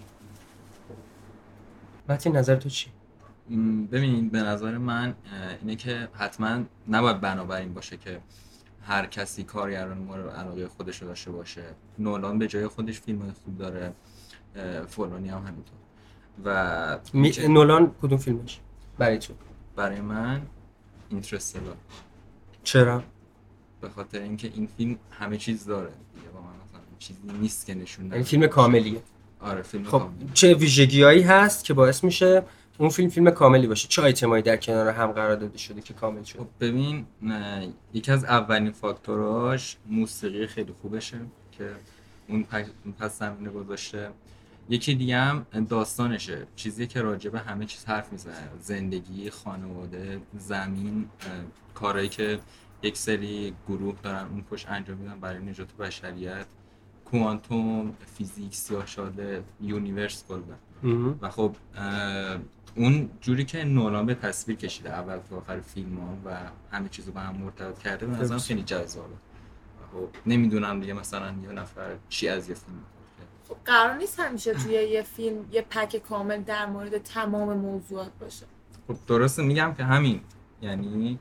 متین 2.08 2.36
نظر 2.36 2.56
تو 2.56 2.68
چی؟ 2.68 2.90
ببینید 3.92 4.32
به 4.32 4.42
نظر 4.42 4.78
من 4.78 5.14
اینه 5.60 5.76
که 5.76 6.08
حتما 6.12 6.64
نباید 6.88 7.20
بنابراین 7.20 7.74
باشه 7.74 7.96
که 7.96 8.20
هر 8.82 9.06
کسی 9.06 9.44
کارگران 9.44 9.98
مورد 9.98 10.28
علاقه 10.28 10.68
خودش 10.68 11.02
رو 11.02 11.08
داشته 11.08 11.30
باشه. 11.30 11.64
نولان 11.98 12.38
به 12.38 12.46
جای 12.46 12.66
خودش 12.66 13.00
فیلم 13.00 13.22
های 13.22 13.32
خوب 13.32 13.58
داره 13.58 13.92
فلانی 14.88 15.28
هم 15.28 15.38
همینطور. 15.38 15.76
و 16.44 16.98
می... 17.12 17.32
نولان 17.48 17.94
کدوم 18.02 18.18
فیلمش؟ 18.18 18.60
برای 18.98 19.18
تو. 19.18 19.34
برای 19.76 20.00
من 20.00 20.42
اینترستلار 21.08 21.76
چرا؟ 22.64 23.02
به 23.80 23.88
خاطر 23.88 24.20
اینکه 24.20 24.50
این 24.54 24.68
فیلم 24.76 24.98
همه 25.10 25.36
چیز 25.36 25.66
داره 25.66 25.90
دیگه 26.14 26.28
با 26.28 26.40
من 26.40 26.46
مثلا 26.64 26.80
چیزی 26.98 27.20
نیست 27.40 27.66
که 27.66 27.74
نشون 27.74 28.06
یعنی 28.06 28.24
فیلم 28.24 28.46
کاملیه. 28.46 29.02
آره 29.40 29.62
فیلم 29.62 29.84
خب 29.84 29.90
کامل. 29.90 30.32
چه 30.34 30.54
ویژگیهایی 30.54 31.22
هست 31.22 31.64
که 31.64 31.74
باعث 31.74 32.04
میشه 32.04 32.42
اون 32.78 32.88
فیلم 32.88 33.08
فیلم 33.08 33.30
کاملی 33.30 33.66
باشه؟ 33.66 33.88
چه 33.88 34.02
آیتمایی 34.02 34.42
در 34.42 34.56
کنار 34.56 34.88
هم 34.88 35.12
قرار 35.12 35.36
داده 35.36 35.58
شده 35.58 35.80
که 35.80 35.94
کامل 35.94 36.22
شد 36.22 36.38
خب 36.38 36.46
ببین 36.60 37.06
یکی 37.94 38.12
از 38.12 38.24
اولین 38.24 38.72
فاکتوراش 38.72 39.76
موسیقی 39.86 40.46
خیلی 40.46 40.72
خوبشه 40.82 41.18
که 41.52 41.70
اون 42.28 42.46
پس 42.98 43.18
زمینه 43.18 43.50
گذاشته. 43.50 44.10
یکی 44.68 44.94
دیگه 44.94 45.16
هم 45.16 45.46
داستانشه 45.68 46.46
چیزی 46.56 46.86
که 46.86 47.02
راجع 47.02 47.30
به 47.30 47.38
همه 47.38 47.66
چیز 47.66 47.84
حرف 47.84 48.12
می‌زنه. 48.12 48.48
زندگی 48.60 49.30
خانواده 49.30 50.20
زمین 50.38 51.08
کارهایی 51.74 52.08
که 52.08 52.38
یک 52.82 52.96
سری 52.96 53.54
گروه 53.68 53.96
دارن 54.02 54.26
اون 54.30 54.42
پشت 54.50 54.68
انجام 54.68 54.96
میدن 54.96 55.20
برای 55.20 55.38
نجات 55.38 55.72
بشریت. 55.72 56.46
کوانتوم 57.10 57.94
فیزیک 58.18 58.54
سیاه‌چاله 58.54 59.42
universe 59.60 60.24
کلا. 60.28 60.56
و 61.20 61.30
خب 61.30 61.56
اون 62.76 63.10
جوری 63.20 63.44
که 63.44 63.64
نولان 63.64 64.06
به 64.06 64.14
تصویر 64.14 64.56
کشیده 64.56 64.90
اول 64.90 65.18
تا 65.30 65.36
آخر 65.36 65.60
فیلم 65.60 65.98
ها 65.98 66.16
و 66.24 66.36
همه 66.76 66.88
چیزو 66.88 67.12
به 67.12 67.20
هم 67.20 67.36
مرتبط 67.36 67.78
کرده 67.78 68.06
به 68.06 68.16
نظرم. 68.16 68.38
خیلی 68.38 68.62
جذابه 68.62 69.08
و 69.08 69.92
خب 69.92 70.08
نمی‌دونم 70.26 70.80
دیگه 70.80 70.92
مثلا 70.92 71.34
یه 71.42 71.52
نفر 71.52 71.96
چی 72.08 72.28
از 72.28 72.48
یه 72.48 72.54
فیلم. 72.54 72.78
خب 73.48 73.56
قرار 73.64 73.96
نیست 73.96 74.20
همیشه 74.20 74.54
توی 74.54 74.72
یه 74.72 75.02
فیلم 75.02 75.44
یه 75.52 75.62
pack 75.70 75.96
کامل 75.96 76.42
در 76.42 76.66
مورد 76.66 76.98
تمام 76.98 77.56
موضوعات 77.56 78.10
باشه 78.20 78.46
خب 78.88 78.96
درسته 79.06 79.42
میگم 79.42 79.74
که 79.76 79.84
همین 79.84 80.20
یعنی 80.62 81.18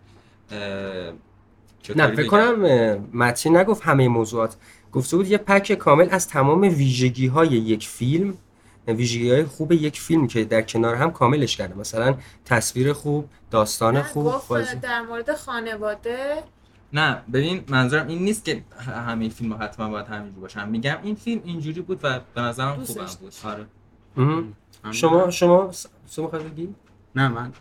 نه 1.95 2.07
فکر؟ 2.07 2.27
کنم 2.27 2.61
متین 3.13 3.57
نگفت 3.57 3.83
همه 3.83 4.07
موضوعات 4.07 4.57
گفته 4.95 5.17
بود 5.17 5.27
یه 5.27 5.37
پک 5.37 5.73
کامل 5.73 6.07
از 6.11 6.27
تمام 6.27 6.61
ویژگی 6.61 7.27
های 7.27 7.47
یک 7.47 7.87
فیلم 7.87 8.33
ویژگی 8.87 9.31
های 9.31 9.43
خوب 9.43 9.71
یک 9.71 9.99
فیلم 9.99 10.27
که 10.27 10.45
در 10.45 10.61
کنار 10.61 10.95
هم 10.95 11.11
کاملش 11.11 11.57
کرده. 11.57 11.75
مثلا 11.75 12.17
تصویر 12.45 12.93
خوب 12.93 13.29
داستان 13.51 14.01
خوب 14.01 14.25
گفت 14.25 14.47
بازی. 14.47 14.75
در 14.75 15.01
مورد 15.01 15.35
خانواده. 15.35 16.43
نه 16.93 17.21
ببین 17.33 17.63
منظورم 17.67 18.07
این 18.07 18.19
نیست 18.19 18.45
که 18.45 18.63
همه 18.77 19.29
فیلم 19.29 19.51
ها 19.51 19.57
حتما 19.57 19.89
باید 19.89 20.07
همینجوری 20.07 20.41
باشن 20.41 20.69
میگم 20.69 20.97
این 21.03 21.15
فیلم 21.15 21.41
اینجوری 21.45 21.81
بود 21.81 21.99
و 22.03 22.19
به 22.35 22.41
نظرم 22.41 22.83
خوبم 22.83 23.05
بود. 23.19 23.33
آره. 23.43 23.65
شما 24.91 25.31
شما 25.31 25.71
می‌خوای 26.17 26.43
بگی؟ 26.43 26.75
نه 27.15 27.27
من 27.27 27.53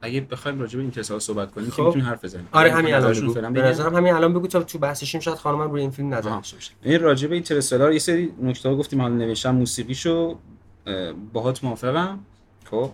اگه 0.00 0.20
بخوایم 0.20 0.60
راجع 0.60 0.76
به 0.76 0.82
این 0.82 0.90
تصاویر 0.90 1.20
صحبت 1.20 1.52
کنیم 1.52 1.66
که 1.66 1.72
خب. 1.72 1.82
می‌تونیم 1.82 2.06
حرف 2.06 2.24
بزنیم. 2.24 2.48
آره 2.52 2.68
یعنی 2.68 2.80
همین 2.80 2.94
الان 2.94 3.12
بگو. 3.12 3.32
به. 3.32 3.62
نظرم 3.62 3.94
همین 3.96 4.12
الان 4.12 4.34
بگو 4.34 4.46
تا 4.46 4.62
تو 4.62 4.78
بحثش‌ایم 4.78 5.20
شاید 5.20 5.36
خانمم 5.36 5.70
روی 5.70 5.80
این 5.80 5.90
فیلم 5.90 6.14
نظر. 6.14 6.30
داشته 6.30 6.56
باشه 6.56 6.72
این 6.82 7.00
راجع 7.00 7.28
به 7.28 7.34
اینترستلار 7.34 7.92
یه 7.92 7.98
سری 7.98 8.32
نکته 8.42 8.68
ها 8.68 8.76
گفتیم. 8.76 9.00
حالا 9.00 9.14
نوشتم 9.14 9.54
موسیقیشو 9.54 10.38
اه، 10.86 11.12
باهات 11.12 11.64
موافقم. 11.64 12.18
خب 12.64 12.92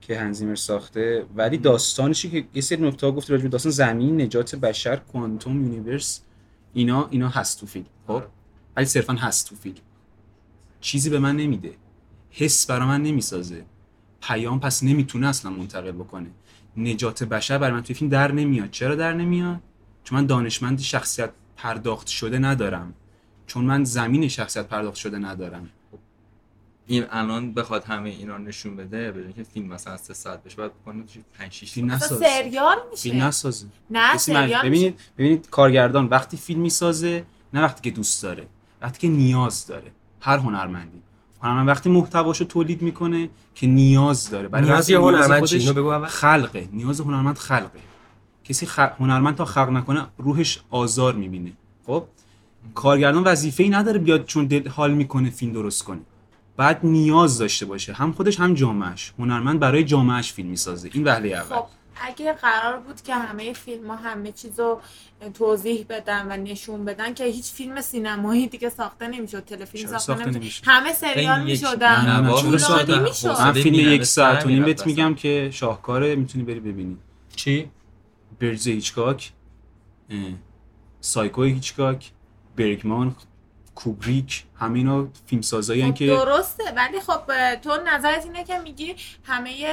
که 0.00 0.18
هانس 0.18 0.33
زیمر 0.33 0.54
ساخته. 0.54 1.24
ولی 1.36 1.58
داستانشی 1.58 2.30
که 2.30 2.44
یه 2.54 2.62
سری 2.62 2.82
نکته 2.82 3.06
ها 3.06 3.12
گفتی 3.12 3.32
راجع 3.32 3.42
به 3.42 3.48
داستان 3.48 3.72
زمین 3.72 4.20
نجات 4.20 4.54
بشر 4.54 4.96
کوانتوم 4.96 5.62
universe 5.62 6.20
اینا 6.74 7.08
اینا 7.10 7.28
هست 7.28 7.60
تو 7.60 7.66
فیلم. 7.66 7.86
خب 8.06 8.22
ولی 8.76 8.86
صرفا 8.86 9.12
هست 9.12 9.48
تو 9.48 9.56
فیلم. 9.56 9.76
چیزی 10.80 11.10
به 11.10 11.18
من 11.18 11.36
نمیده. 11.36 11.72
حس 12.30 12.66
برا 12.66 12.86
من 12.86 13.02
نمی‌سازه. 13.02 13.64
پیام 14.22 14.60
پس 14.60 14.82
نمی‌تونه 14.82 15.28
اصلا 15.28 15.50
منتقل 15.50 15.92
بکنه. 15.92 16.30
نجات 16.76 17.24
بشر 17.24 17.58
برای 17.58 17.72
من 17.72 17.82
توی 17.82 17.94
فیلم 17.94 18.10
در 18.10 18.32
نمیاد. 18.32 18.70
چرا 18.70 18.94
در 18.94 19.12
نمیاد؟ 19.12 19.60
چون 20.04 20.18
من 20.18 20.26
دانشمند 20.26 20.80
شخصیت 20.80 21.30
پرداخت 21.56 22.06
شده 22.06 22.38
ندارم. 22.38 22.94
چون 23.46 23.64
من 23.64 23.84
زمین 23.84 24.28
شخصیت 24.28 24.66
پرداخت 24.66 24.96
شده 24.96 25.18
ندارم. 25.18 25.70
این 26.86 27.04
الان 27.10 27.54
بخواد 27.54 27.84
همه 27.84 28.10
اینا 28.10 28.38
نشون 28.38 28.76
بده 28.76 29.12
به 29.12 29.32
که 29.32 29.42
فیلم 29.42 29.66
مثلا 29.66 29.96
3 29.96 30.14
ساعت 30.14 30.42
بشه 30.42 30.56
باید 30.56 30.72
بکنه 30.72 31.04
5 31.38 31.52
6 31.52 31.72
فیلم 31.72 31.90
اصلا 31.90 32.06
نساز 32.06 32.18
سریال 32.18 32.76
میشه. 32.90 33.02
فیلم 33.02 33.22
نسازه. 33.22 33.66
نه 33.90 34.16
سریال 34.16 34.46
میشه. 34.46 34.62
ببینید 34.62 35.00
ببینید 35.18 35.50
کارگردان 35.50 36.06
وقتی 36.06 36.36
فیلم 36.36 36.60
می‌سازه 36.60 37.24
نه 37.54 37.62
وقتی 37.62 37.90
که 37.90 37.96
دوست 37.96 38.22
داره 38.22 38.46
وقتی 38.82 38.98
که 38.98 39.08
نیاز 39.08 39.66
داره. 39.66 39.92
هر 40.20 40.38
هنرمندی. 40.38 41.02
هنرمند 41.42 41.68
وقتی 41.68 41.90
محتواشو 41.90 42.44
تولید 42.44 42.82
می‌کنه 42.82 43.28
که 43.54 43.66
نیاز 43.66 44.30
داره. 44.30 44.48
برای 44.48 44.64
نیاز 44.64 44.90
هنرمند 44.90 45.74
بگو. 45.74 46.06
خلقه. 46.06 46.68
نیاز 46.72 47.00
هنرمند 47.00 47.38
خلقه. 47.38 47.80
کسی 48.44 48.66
خ... 48.66 48.78
هنرمند 48.78 49.34
تا 49.34 49.44
خلق 49.44 49.70
نکنه 49.70 50.06
روحش 50.18 50.60
آزار 50.70 51.14
می‌بینه. 51.14 51.52
خب؟ 51.86 52.04
کارگردان 52.74 53.24
وظیفه 53.24 53.62
ای 53.62 53.68
نداره 53.68 53.98
بیاد 53.98 54.24
چون 54.24 54.46
دل 54.46 54.68
حال 54.68 54.94
می‌کنه 54.94 55.30
فیلم 55.30 55.52
درست 55.52 55.84
کنه. 55.84 56.00
بعد 56.56 56.80
نیاز 56.82 57.38
داشته 57.38 57.66
باشه. 57.66 57.92
هم 57.92 58.12
خودش 58.12 58.40
هم 58.40 58.54
جامعهش. 58.54 59.12
هنرمند 59.18 59.60
برای 59.60 59.84
جامعهش 59.84 60.32
فیلم 60.32 60.48
می‌سازه. 60.48 60.90
این 60.92 61.04
وهله 61.04 61.28
اول. 61.28 61.56
خب. 61.56 61.66
اگه 62.00 62.32
قرار 62.32 62.78
بود 62.78 63.02
که 63.02 63.14
همه 63.14 63.52
فیلم 63.52 63.90
ها 63.90 63.96
همه 63.96 64.32
چیز 64.32 64.60
رو 64.60 64.80
توضیح 65.34 65.86
بدن 65.88 66.26
و 66.32 66.36
نشون 66.36 66.84
بدن 66.84 67.14
که 67.14 67.24
هیچ 67.24 67.52
فیلم 67.52 67.80
سینمایی 67.80 68.48
دیگه 68.48 68.70
ساخته 68.70 69.08
نمی‌شد 69.08 69.44
تلفیلم 69.44 69.86
ساخته 69.90 70.04
ساخته 70.06 70.24
نمی‌شد. 70.24 70.38
نمیشه؟ 70.38 70.62
همه 70.64 70.92
سریال 70.92 71.42
می‌شدن. 71.42 72.20
من 72.20 73.52
فیلم 73.52 73.94
یک 73.94 74.04
ساعت 74.04 74.46
و 74.46 74.48
نیم 74.48 74.64
بهت 74.64 74.86
میگم 74.86 75.14
که 75.14 75.50
شاهکاره 75.52 76.16
می‌تونی 76.16 76.44
بری 76.44 76.60
ببینی. 76.60 76.96
چی؟ 77.36 77.70
برز 78.40 78.66
هیچکاک 78.66 79.32
سایکو 81.00 81.42
هیچکاک 81.42 82.10
برگمان 82.56 83.16
کوبریک 83.74 84.44
همه 84.56 84.78
اینا 84.78 85.08
فیلم 85.26 85.42
سازایی 85.42 85.84
خب 85.84 85.94
که 85.94 86.06
درسته 86.06 86.64
ولی 86.76 87.00
خب 87.00 87.54
تو 87.54 87.70
نظرت 87.86 88.24
اینه 88.24 88.44
که 88.44 88.58
میگی 88.58 88.94
همه 89.24 89.66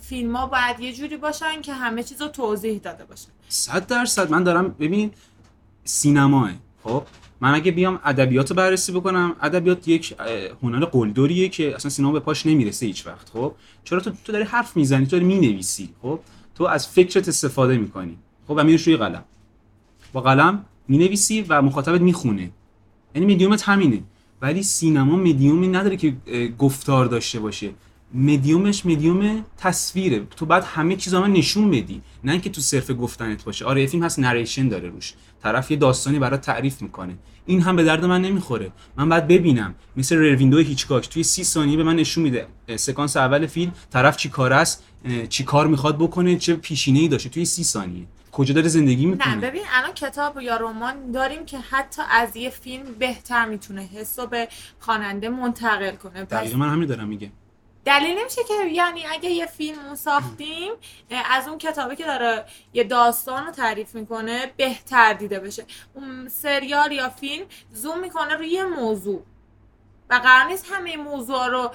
فیلم 0.00 0.36
ها 0.36 0.46
باید 0.46 0.80
یه 0.80 0.92
جوری 0.92 1.16
باشن 1.16 1.60
که 1.62 1.72
همه 1.72 2.02
چیز 2.02 2.22
رو 2.22 2.28
توضیح 2.28 2.78
داده 2.78 3.04
باشن 3.04 3.28
صد 3.48 3.86
درصد. 3.86 4.30
من 4.30 4.44
دارم 4.44 4.68
ببین 4.68 5.10
سینماه. 5.84 6.50
خب 6.84 7.02
من 7.40 7.54
اگه 7.54 7.72
بیام 7.72 8.00
ادبیات 8.04 8.50
رو 8.50 8.56
بررسی 8.56 8.92
بکنم 8.92 9.36
ادبیات 9.40 9.88
یک 9.88 10.16
هنر 10.62 10.84
قلدریه 10.84 11.48
که 11.48 11.74
اصلا 11.74 11.90
سینما 11.90 12.12
به 12.12 12.20
پاش 12.20 12.46
نمی‌رسه 12.46 12.86
هیچ 12.86 13.06
وقت. 13.06 13.30
خب 13.30 13.54
چرا؟ 13.84 14.00
تو 14.00 14.10
تو 14.24 14.32
داری 14.32 14.44
حرف 14.44 14.76
می‌زنی 14.76 15.04
تو 15.04 15.10
داری 15.10 15.24
می‌نویسی. 15.24 15.94
خب 16.02 16.20
تو 16.54 16.64
از 16.64 16.88
فکرت 16.88 17.28
استفاده 17.28 17.76
می‌کنی. 17.78 18.18
خب 18.48 18.54
و 18.56 18.64
میری 18.64 18.78
روی 18.78 18.96
قلم. 18.96 19.24
با 20.12 20.20
قلم 20.20 20.64
می‌نویسی 20.88 21.42
و 21.42 21.62
مخاطبت 21.62 22.00
می‌خونه. 22.00 22.50
یعنی 23.14 23.26
میدیومت 23.26 23.62
همینه. 23.62 24.02
ولی 24.42 24.62
سینما 24.62 25.16
میدیومی 25.16 25.68
نداره 25.68 25.96
که 25.96 26.16
گفتار 26.58 27.06
داشته 27.06 27.40
باشه. 27.40 27.70
مدیومش 28.14 28.86
مدیوم 28.86 29.44
تصویره. 29.58 30.26
تو 30.36 30.46
بعد 30.46 30.64
همه 30.64 30.96
چیز 30.96 31.14
من 31.14 31.32
نشون 31.32 31.70
بدی. 31.70 32.02
نه 32.24 32.32
اینکه 32.32 32.50
تو 32.50 32.60
صرف 32.60 32.90
گفتنت 32.90 33.44
باشه. 33.44 33.64
آره 33.64 33.86
فیلم 33.86 34.02
هست 34.02 34.18
نریشن 34.18 34.68
داره 34.68 34.88
روش. 34.88 35.14
طرف 35.42 35.70
یه 35.70 35.76
داستانی 35.76 36.18
برات 36.18 36.40
تعریف 36.40 36.82
می‌کنه. 36.82 37.14
این 37.46 37.60
هم 37.60 37.76
به 37.76 37.84
درد 37.84 38.04
من 38.04 38.22
نمی‌خوره. 38.22 38.72
من 38.96 39.08
بعد 39.08 39.28
ببینم. 39.28 39.74
مثل 39.96 40.16
رویندو 40.16 40.58
هیچکاک. 40.58 41.08
توی 41.08 41.22
سی 41.22 41.44
ثانیه 41.44 41.76
به 41.76 41.84
من 41.84 41.96
نشون 41.96 42.24
میده. 42.24 42.46
سکانس 42.76 43.16
اول 43.16 43.46
فیلم 43.46 43.72
طرف 43.90 44.16
چی 44.16 44.28
کار 44.28 44.52
است 44.52 44.82
چی 45.28 45.44
کار 45.44 45.66
می‌خواد 45.66 45.98
بکنه 45.98 46.36
چه 46.36 46.56
پیشینه 46.56 46.98
ای 46.98 47.08
داشته. 47.08 47.28
توی 47.28 47.44
سی 47.44 47.64
ثانیه. 47.64 48.04
کجا 48.32 48.54
داره 48.54 48.68
زندگی 48.68 49.06
نه 49.06 49.12
می‌کنه 49.12 49.36
ببین 49.36 49.62
الان 49.72 49.92
کتاب 49.92 50.40
یا 50.40 50.56
رمان 50.56 51.10
داریم 51.10 51.44
که 51.44 51.58
حتی 51.58 52.02
از 52.10 52.36
یه 52.36 52.50
فیلم 52.50 52.94
بهتر 52.94 53.44
می‌تونه 53.44 53.82
حس 53.82 54.18
رو 54.18 54.26
به 54.26 54.48
خواننده 54.78 55.28
منتقل 55.28 55.96
کنه. 55.96 56.24
دقیقا 56.24 56.58
من 56.58 56.68
همین 56.68 56.88
دارم 56.88 57.08
میگم. 57.08 57.30
دلیل 57.84 58.18
نمیشه 58.18 58.44
که 58.48 58.54
یعنی 58.72 59.06
اگه 59.06 59.30
یه 59.30 59.46
فیلم 59.46 59.94
ساختیم 59.94 60.72
از 61.30 61.48
اون 61.48 61.58
کتابی 61.58 61.96
که 61.96 62.04
داره 62.04 62.44
یه 62.72 62.84
داستان 62.84 63.44
رو 63.46 63.50
تعریف 63.50 63.94
می‌کنه 63.94 64.52
بهتر 64.56 65.12
دیده 65.12 65.40
بشه. 65.40 65.64
اون 65.94 66.28
سریال 66.28 66.92
یا 66.92 67.08
فیلم 67.08 67.46
زوم 67.72 68.00
می‌کنه 68.00 68.34
روی 68.34 68.48
یه 68.48 68.64
موضوع. 68.64 69.22
و 70.10 70.14
قرار 70.14 70.46
نیست 70.46 70.66
همه 70.70 70.96
موضوع 70.96 71.46
رو 71.46 71.70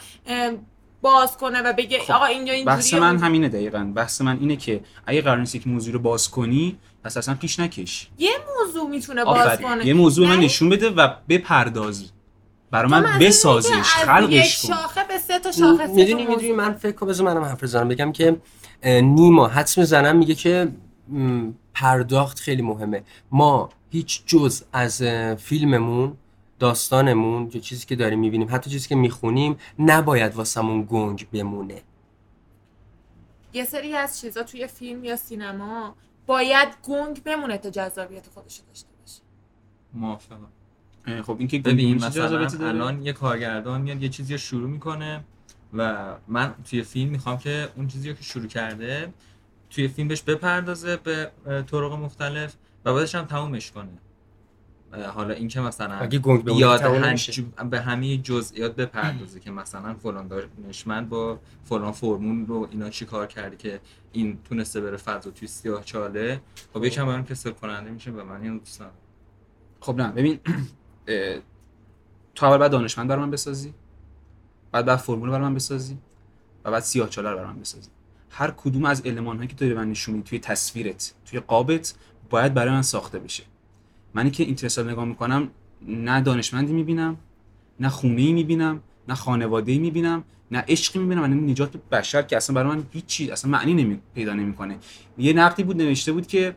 باز 1.02 1.38
کنه 1.38 1.62
و 1.62 1.74
بگه 1.74 2.00
خب، 2.00 2.12
آقا 2.12 2.26
اینجا 2.26 2.54
اینجوریه 2.54 2.66
بحث 2.66 2.94
من 2.94 3.08
اونجا- 3.10 3.26
همینه 3.26 3.50
دقیقا. 3.50 3.92
بحث 3.96 4.22
من 4.22 4.38
اینه 4.40 4.56
که 4.56 4.82
اگه 5.06 5.22
قرار 5.22 5.38
نیست 5.38 5.56
یک 5.56 5.68
موضوع 5.68 5.94
رو 5.94 6.00
باز 6.00 6.30
کنی 6.30 6.78
پس 7.04 7.18
اصلا 7.18 7.36
پیش 7.36 7.60
نکش. 7.60 8.08
یه 8.18 8.32
موضوع 8.60 8.90
می‌تونه 8.90 9.26
باز 9.26 9.48
آفرین. 9.48 9.68
کنه. 9.68 9.86
یه 9.86 9.94
موضوع 9.94 10.28
من 10.28 10.36
نه 10.36 10.46
نشون 10.46 10.70
بده 10.70 10.90
و 10.90 11.08
بپرداز. 11.30 12.12
برای 12.72 12.92
من 12.92 13.20
بسازش 13.20 13.72
خلقش 13.82 14.62
کن. 14.62 14.68
شاخه 14.68 15.04
به 15.08 15.18
سه 15.18 15.40
تا 15.40 15.52
شاخه 15.52 15.78
سه 15.78 15.88
تا 15.88 15.94
می‌دونی 15.94 16.26
می‌دونی. 16.26 16.52
من 16.52 16.74
فکر 16.74 16.92
کنم 16.92 17.10
بذار 17.10 17.26
منم 17.34 17.44
حرف 17.44 17.64
بزنم. 17.64 17.88
بگم 17.88 18.12
که 18.12 18.38
نیما 18.86 19.48
حدس 19.48 19.78
می‌زنم 19.78 20.18
میگه 20.18 20.36
که 20.36 20.68
م، 21.10 21.50
پرداخت 21.74 22.40
خیلی 22.40 22.62
مهمه. 22.62 23.04
ما 23.32 23.70
هیچ 23.92 24.26
جز 24.26 24.64
از 24.74 25.02
فیلممون 25.38 26.18
داستانمون 26.60 27.52
یا 27.54 27.62
چیزی 27.62 27.86
که 27.86 27.96
داریم 27.96 28.20
می‌بینیم 28.20 28.48
حتی 28.52 28.70
چیزی 28.70 28.90
که 28.90 28.96
می‌خونیم 28.96 29.58
نباید 29.80 30.36
واسمون 30.36 30.88
گنگ 30.90 31.28
بمونه. 31.30 31.82
یه 33.54 33.66
سری 33.66 33.94
از 33.94 34.20
چیزا 34.22 34.44
توی 34.44 34.68
فیلم 34.68 35.04
یا 35.04 35.16
سینما 35.16 35.96
باید 36.26 36.70
گنگ 36.84 37.24
بمونه 37.24 37.58
تا 37.58 37.70
جذابیت 37.70 38.28
خودش 38.28 38.62
داشته 38.68 38.90
باشه. 39.02 39.22
موافقم. 39.94 40.52
خب 41.22 41.36
این 41.40 41.48
که 41.48 41.60
ببین 41.60 42.06
مثلا. 42.06 42.68
الان 42.68 43.06
یه 43.06 43.14
کارگردان 43.14 43.82
میاد 43.82 44.04
یه 44.04 44.10
چیزی 44.10 44.34
رو 44.34 44.38
شروع 44.40 44.70
می‌کنه 44.70 45.24
و 45.74 46.14
من 46.28 46.56
توی 46.70 46.84
فیلم 46.84 47.12
می‌خوام 47.12 47.38
که 47.38 47.70
اون 47.76 47.88
چیزی 47.88 48.10
رو 48.10 48.16
که 48.16 48.24
شروع 48.24 48.48
کرده 48.48 49.14
توی 49.70 49.88
فیلم 49.88 50.08
بهش 50.08 50.22
بپردازه 50.22 50.98
به 50.98 51.32
طرق 51.46 51.94
مختلف 51.94 52.56
و 52.86 52.94
بعدش 52.94 53.16
هم 53.16 53.26
تمومش 53.26 53.72
کنه. 53.72 53.90
حالا 55.14 55.34
این 55.34 55.48
که 55.48 55.62
مثلا 55.62 55.96
اگه 55.96 56.20
گنگ 56.20 56.44
بیاد 56.44 57.70
به 57.70 57.82
همه 57.82 58.18
جزئیات 58.18 58.76
بپردازه 58.76 59.40
که 59.40 59.52
مثلا 59.52 59.94
فلان 59.94 60.28
دانشمند 60.28 61.10
با 61.10 61.40
فلان 61.64 61.92
فرمون 61.92 62.48
رو 62.48 62.68
اینا 62.72 62.90
چی 62.90 63.06
کار 63.06 63.28
کرده 63.28 63.56
که 63.56 63.80
این 64.12 64.38
تونسته 64.50 64.82
بره 64.82 64.98
فضا 64.98 65.32
توی 65.32 65.48
سیاه 65.48 65.84
چاله 65.84 66.42
خب 66.74 66.84
یکم 66.84 67.06
برام 67.06 67.26
کسل 67.26 67.52
کننده 67.52 67.92
میشه 67.92 68.12
و 68.12 68.24
من 68.24 68.42
اینو 68.42 68.60
دوست 68.60 68.82
ندارم 68.82 68.98
خب 69.80 69.96
نه 70.02 70.12
ببین 70.12 70.40
تو 72.36 72.46
اول 72.46 72.58
بعد 72.58 72.72
دانشمند 72.72 73.08
برای 73.08 73.22
من 73.22 73.32
بسازی 73.32 73.74
بعد 74.72 74.86
بعد 74.86 74.98
فرمول 74.98 75.30
برای 75.30 75.42
من 75.42 75.54
بسازی 75.54 75.98
و 76.66 76.72
بعد 76.72 76.84
سیاه 76.84 77.10
چاله 77.10 77.30
رو 77.30 77.36
برای 77.36 77.50
من 77.50 77.60
بسازی. 77.60 77.90
هر 78.30 78.52
کدوم 78.52 78.86
از 78.86 79.02
المان 79.06 79.38
هایی 79.38 79.48
که 79.48 79.56
تو 79.56 79.66
به 79.66 79.74
من 79.74 79.90
نشون 79.90 80.24
توی 80.24 80.40
تصویرت 80.40 81.14
توی 81.26 81.40
قابت 81.40 81.94
باید 82.30 82.54
برای 82.54 82.74
من 82.74 82.82
ساخته 82.82 83.20
بشه. 83.20 83.44
منی 84.18 84.32
که 84.32 84.44
اینترستال 84.44 84.90
نگاه 84.92 85.06
می‌کنم 85.06 85.50
نه 85.88 86.22
دانشمندی 86.22 86.74
می‌بینم 86.74 87.18
نه 87.80 87.90
خونه 87.90 88.22
ای 88.22 88.34
می‌بینم 88.34 88.82
نه 89.08 89.16
خانواده 89.16 89.72
ای 89.72 89.78
می‌بینم 89.78 90.24
نه 90.52 90.64
عشقی 90.68 91.00
می‌بینم 91.00 91.24
نه 91.24 91.36
نجات 91.36 91.78
بشر 91.78 92.22
که 92.22 92.38
اصلا 92.38 92.54
برای 92.56 92.76
من 92.76 92.84
هیچ 92.92 93.30
اصلا 93.32 93.52
معنی 93.52 93.74
نمی... 93.74 94.00
پیدا 94.16 94.34
نمی‌کنه. 94.34 94.78
یه 95.18 95.34
نقدی 95.34 95.64
بود 95.64 95.78
نوشته 95.78 96.12
بود 96.12 96.28
که 96.28 96.56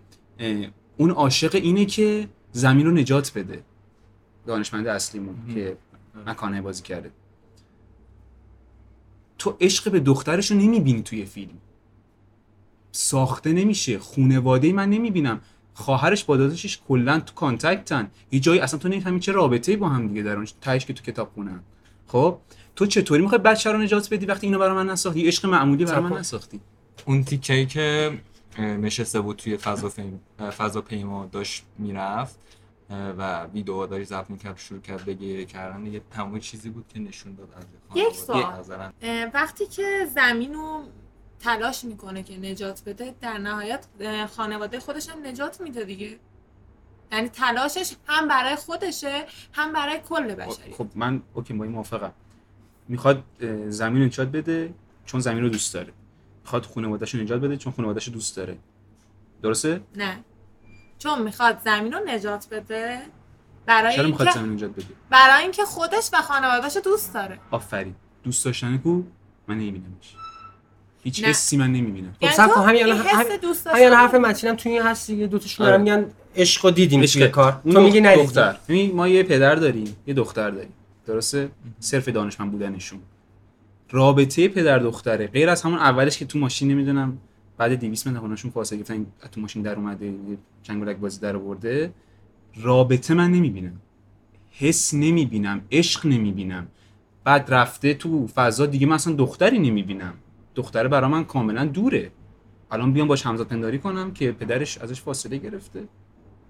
اون 0.96 1.10
عاشق 1.10 1.54
اینه 1.54 1.84
که 1.84 2.28
زمین 2.52 2.86
رو 2.86 2.92
نجات 2.92 3.32
بده. 3.34 3.62
دانشمند 4.46 4.86
اصلیمون 4.86 5.34
که 5.54 5.76
مکانه 6.26 6.62
بازی 6.62 6.82
کرده. 6.82 7.10
تو 9.38 9.56
عشق 9.60 9.92
به 9.92 10.00
دخترش 10.00 10.50
رو 10.50 10.56
نمی‌بینی 10.56 11.02
توی 11.02 11.24
فیلم. 11.24 11.58
ساخته 12.92 13.52
نمیشه. 13.52 13.98
خونواده 13.98 14.72
من 14.72 14.90
نمی‌بینم. 14.90 15.40
خواهرش 15.80 16.24
با 16.24 16.36
داداشش 16.36 16.80
کلا 16.88 17.20
تو 17.20 17.34
کانتکتن. 17.34 18.10
یه 18.30 18.40
جایی 18.40 18.60
اصلا 18.60 18.78
تو 18.78 18.88
نمی‌فهمی 18.88 19.20
چه 19.20 19.32
رابطه‌ای 19.32 19.76
با 19.76 19.88
هم 19.88 20.08
دیگه 20.08 20.22
دارن 20.22 20.46
تهش 20.60 20.86
که 20.86 20.92
تو 20.92 21.02
کتاب 21.02 21.30
خونن 21.34 21.60
خب؟ 22.06 22.38
تو 22.76 22.86
چطوری 22.86 23.22
می‌خوای 23.22 23.40
بچه 23.40 23.72
رو 23.72 23.78
نجات 23.78 24.14
بدی 24.14 24.26
وقتی 24.26 24.46
اینو 24.46 24.58
برای 24.58 24.74
من 24.74 24.86
نساختی؟ 24.86 25.20
یه 25.20 25.28
عشق 25.28 25.46
معمولی 25.46 25.84
برای 25.84 26.00
من 26.00 26.10
خب. 26.10 26.18
نساختی. 26.18 26.60
اون 27.04 27.24
تیکه 27.24 27.66
که 27.66 28.18
نشسته 28.58 29.20
بود 29.20 29.36
توی 29.36 29.56
فضا 29.56 29.88
فیم 29.88 30.20
فضا 30.58 30.80
پیما 30.80 31.26
داشت 31.26 31.64
می‌رفت 31.78 32.38
و 32.90 33.44
ویدیو 33.44 33.86
داری 33.86 34.04
ضبط 34.04 34.30
می‌کرد 34.30 34.58
شروع 34.58 34.80
کرد 34.80 35.04
بگه 35.04 35.44
کردن 35.44 35.84
دیگه 35.84 36.00
تمام 36.10 36.38
چیزی 36.38 36.70
بود 36.70 36.84
که 36.88 37.00
نشون 37.00 37.34
داد 37.34 37.48
از 37.56 37.64
یک 37.94 38.14
سوال. 38.14 38.90
وقتی 39.34 39.66
که 39.66 40.08
زمین 40.14 40.54
رو 40.54 40.82
تلاش 41.40 41.84
می‌کنه 41.84 42.22
که 42.22 42.38
نجات 42.38 42.82
بده 42.86 43.14
در 43.20 43.38
نهایت 43.38 43.86
خانواده 44.36 44.80
خودش 44.80 45.08
هم 45.08 45.26
نجات 45.26 45.60
میده 45.60 45.84
دیگه. 45.84 46.18
یعنی 47.12 47.28
تلاشش 47.28 47.92
هم 48.06 48.28
برای 48.28 48.56
خودشه 48.56 49.26
هم 49.52 49.72
برای 49.72 50.00
کل 50.08 50.34
بشری 50.34 50.72
خب 50.72 50.86
من 50.94 51.22
اوکی 51.34 51.54
با 51.54 51.64
این 51.64 51.72
موافقم. 51.72 52.12
می‌خواد 52.88 53.24
زمین 53.68 54.02
نجات 54.02 54.28
بده 54.28 54.74
چون 55.06 55.20
زمین 55.20 55.42
رو 55.42 55.48
دوست 55.48 55.74
داره. 55.74 55.92
می‌خواد 56.42 56.66
خانواده‌شو 56.66 57.18
نجات 57.18 57.40
بده 57.40 57.56
چون 57.56 57.72
خانواده‌ش 57.72 58.06
رو 58.06 58.12
دوست 58.12 58.36
داره. 58.36 58.58
درسته؟ 59.42 59.80
نه. 59.96 60.24
چون 60.98 61.22
می‌خواد 61.22 61.60
زمین 61.64 61.92
رو 61.92 62.00
نجات 62.06 62.48
بده 62.50 63.02
برای 63.66 63.96
چرا 63.96 64.06
می‌خواد 64.06 64.28
اینکه 64.28 64.40
زمین 64.40 64.52
نجات 64.52 64.70
بده؟ 64.70 64.86
برای 65.10 65.42
اینکه 65.42 65.64
خودش 65.64 66.10
و 66.12 66.16
خانوادهش 66.16 66.76
دوست 66.76 67.14
داره. 67.14 67.38
آفرین. 67.50 67.94
دوست 68.22 68.44
داشتن 68.44 68.78
کو؟ 68.78 69.02
من 69.46 69.54
نمیبینمش 69.54 70.16
هیچ 71.02 71.22
نه. 71.22 71.28
حسی 71.28 71.56
من 71.56 71.72
نمی‌بینم. 71.72 72.14
یعنی 72.20 72.36
تو 72.36 72.48
کن، 72.48 72.68
همین 72.68 72.82
الان- 72.82 72.98
همین- 72.98 73.92
حرف 73.92 74.14
متینم 74.14 74.56
توی 74.56 74.72
این 74.72 74.82
هست 74.82 75.10
دیگه 75.10 75.26
دو 75.26 75.38
تاشون 75.38 75.66
آره. 75.66 75.76
دارن 75.76 75.98
میگن 76.00 76.10
عشق 76.36 76.64
رو 76.64 76.70
دیدیم 76.70 77.02
عشق. 77.02 77.26
کار. 77.30 77.60
تو 77.72 77.80
میگی 77.80 78.00
ندیدی 78.00 78.26
دختر. 78.26 78.56
ببین 78.68 78.96
ما 78.96 79.08
یه 79.08 79.22
پدر 79.22 79.54
داریم 79.54 79.96
یه 80.06 80.14
دختر 80.14 80.50
داریم. 80.50 80.72
درسته؟ 81.06 81.48
صرف 81.80 82.08
دانشمند 82.08 82.52
بودنشون. 82.52 82.98
رابطه 83.90 84.48
پدر 84.48 84.78
دختره. 84.78 85.26
غیر 85.26 85.48
از 85.48 85.62
همون 85.62 85.78
اولش 85.78 86.18
که 86.18 86.24
تو 86.24 86.38
ماشین 86.38 86.70
نمی‌دونم 86.70 87.18
بعد 87.58 87.72
200 87.80 88.06
متر 88.08 88.18
خونشون 88.18 88.50
فاصله 88.50 88.78
گرفتن 88.78 89.06
تو 89.32 89.40
ماشین 89.40 89.62
در 89.62 89.74
اومده 89.76 90.14
چنگولک 90.62 90.96
بازی 90.96 91.20
در 91.20 91.36
آورده. 91.36 91.92
رابطه 92.62 93.14
من 93.14 93.30
نمی‌بینم. 93.30 93.72
حس 94.50 94.94
نمی‌بینم 94.94 95.60
عشق 95.72 96.06
نمی‌بینم. 96.06 96.66
بعد 97.24 97.54
رفته 97.54 97.94
تو 97.94 98.26
فضا 98.26 98.66
دیگه 98.66 98.86
من 98.86 98.94
اصلا 98.94 99.14
دختری 99.14 99.58
نمی‌بینم. 99.58 100.14
دختره 100.60 100.88
برا 100.88 101.08
من 101.08 101.24
کاملا 101.24 101.64
دوره. 101.64 102.12
الان 102.70 102.92
بیام 102.92 103.08
باش 103.08 103.26
همزاد 103.26 103.46
پنداری 103.46 103.78
کنم 103.78 104.12
که 104.12 104.32
پدرش 104.32 104.78
ازش 104.78 105.00
فاصله 105.00 105.36
گرفته. 105.36 105.88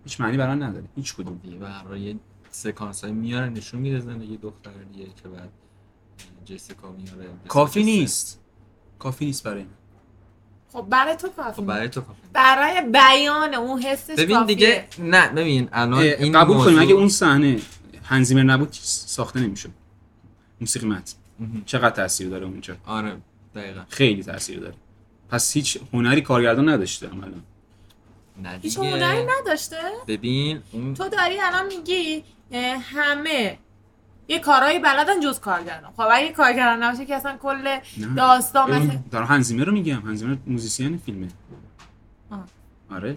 هیچ 0.04 0.20
معنی 0.20 0.36
برای 0.36 0.54
من 0.56 0.62
نداره. 0.62 0.84
هیچ 0.96 1.14
کدوم. 1.14 1.40
دیگه 1.42 1.56
برای 1.56 2.00
یه 2.00 2.16
سکانس 2.50 3.04
های 3.04 3.12
میاره 3.12 3.48
نشون 3.48 3.80
میده 3.80 4.00
زندگی 4.00 4.36
دختر 4.36 4.70
دیگه 4.92 5.04
که 5.22 5.28
بعد 5.28 5.50
جسیکا 6.44 6.92
میاره. 6.92 7.30
کافی 7.48 7.82
نیست. 7.82 8.40
کافی 8.98 9.24
نیست 9.24 9.42
برای 9.42 9.62
من. 9.62 9.68
خب 10.72 10.86
برای 10.90 11.16
تو 11.16 11.28
کافی. 11.28 11.60
خب 11.60 11.66
برای 11.66 11.88
تو 11.88 12.00
کافی. 12.00 12.20
برای 12.32 12.82
بیان 12.92 13.54
اون 13.54 13.82
حسش 13.82 14.14
ببین 14.18 14.36
کافیه. 14.36 14.56
دیگه 14.56 14.86
نه 14.98 15.28
ببین 15.28 15.68
الان 15.72 15.98
این 16.00 16.32
قبول 16.32 16.56
موضوع... 16.56 16.72
کنیم 16.72 16.82
اگه 16.82 16.94
اون 16.94 17.08
صحنه 17.08 17.60
هانس 18.04 18.21
زیمر 18.21 18.42
نبود 18.42 18.68
ساخته 18.72 19.40
نمی‌شد. 19.40 19.70
موسیقی 20.60 20.86
متن. 20.86 21.14
چقدر 21.66 21.96
تاثیر 21.96 22.28
داره 22.28 22.46
اونجا؟ 22.46 22.76
آره. 22.86 23.16
دقیقا 23.54 23.80
خیلی 23.88 24.22
تاثیر 24.22 24.60
داره 24.60 24.74
پس 25.30 25.52
هیچ 25.52 25.78
هنری 25.92 26.20
کارگردان 26.20 26.68
نداشته 26.68 27.08
عملا 27.08 27.32
هیچ. 28.62 28.78
هنری 28.78 29.26
نداشته 29.40 29.76
ببین 30.06 30.62
اون 30.72 30.94
تو 30.94 31.08
داری 31.08 31.40
الان 31.40 31.66
میگی 31.66 32.24
همه 32.80 33.58
یه 34.28 34.38
کارهایی 34.38 34.78
بلدن 34.78 35.20
جز 35.20 35.40
کارگردان 35.40 35.92
خب 35.96 36.08
اگه 36.12 36.32
کارگردان 36.32 36.82
نباشه 36.82 37.06
که 37.06 37.14
اصلا 37.14 37.36
کل 37.42 37.56
نه. 37.66 38.14
داستان 38.16 38.70
مثل 38.70 38.98
دارم 39.10 39.26
هنزیمر 39.26 39.64
رو 39.64 39.72
میگم 39.72 40.00
هنزیمر 40.00 40.36
موزیسین 40.46 40.98
فیلمه 40.98 41.28
آه. 42.30 42.44
آره. 42.90 43.16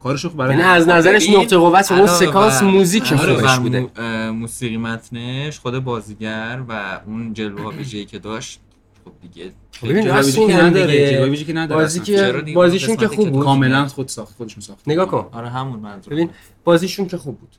کارشو 0.00 0.28
خب 0.28 0.36
برای 0.36 0.62
از 0.62 0.88
نظرش 0.88 1.26
ببین، 1.26 1.40
نقطه 1.40 1.56
قوت 1.56 1.92
اون 1.92 2.06
سکانس 2.06 2.62
موزیک 2.62 3.14
خودش 3.14 3.58
بوده 3.58 3.90
موسیقی 4.30 4.76
متنش 4.76 5.58
خود 5.60 5.78
بازیگر 5.78 6.62
و 6.68 7.00
اون 7.06 7.34
جلوه 7.34 7.62
ها 7.62 7.70
ویژه‌ای 7.70 8.04
که 8.04 8.18
داشت 8.18 8.60
خب 9.04 9.12
دیگه 9.22 9.52
ببین 9.82 10.02
جلوه 10.04 10.16
راست 10.16 10.38
ویژه 10.38 10.46
که 10.46 10.62
نداره 10.62 11.24
ویژه 11.24 11.44
که 11.44 11.52
نداره 11.52 11.82
بازی 11.82 12.00
اصلا. 12.00 12.42
که؟ 12.42 12.52
بازیشون 12.54 12.96
که 12.96 13.08
خوب 13.08 13.30
بود. 13.30 13.44
کاملا 13.44 13.86
خود 13.88 14.08
ساخت 14.08 14.34
خودشون 14.36 14.60
ساخت. 14.60 14.88
نگاه 14.88 15.08
کن. 15.08 15.28
آره 15.32 15.48
همون 15.48 15.80
منظور 15.80 16.14
ببین 16.14 16.30
بازیشون 16.64 17.08
که 17.08 17.16
خوب 17.16 17.38
بود. 17.38 17.56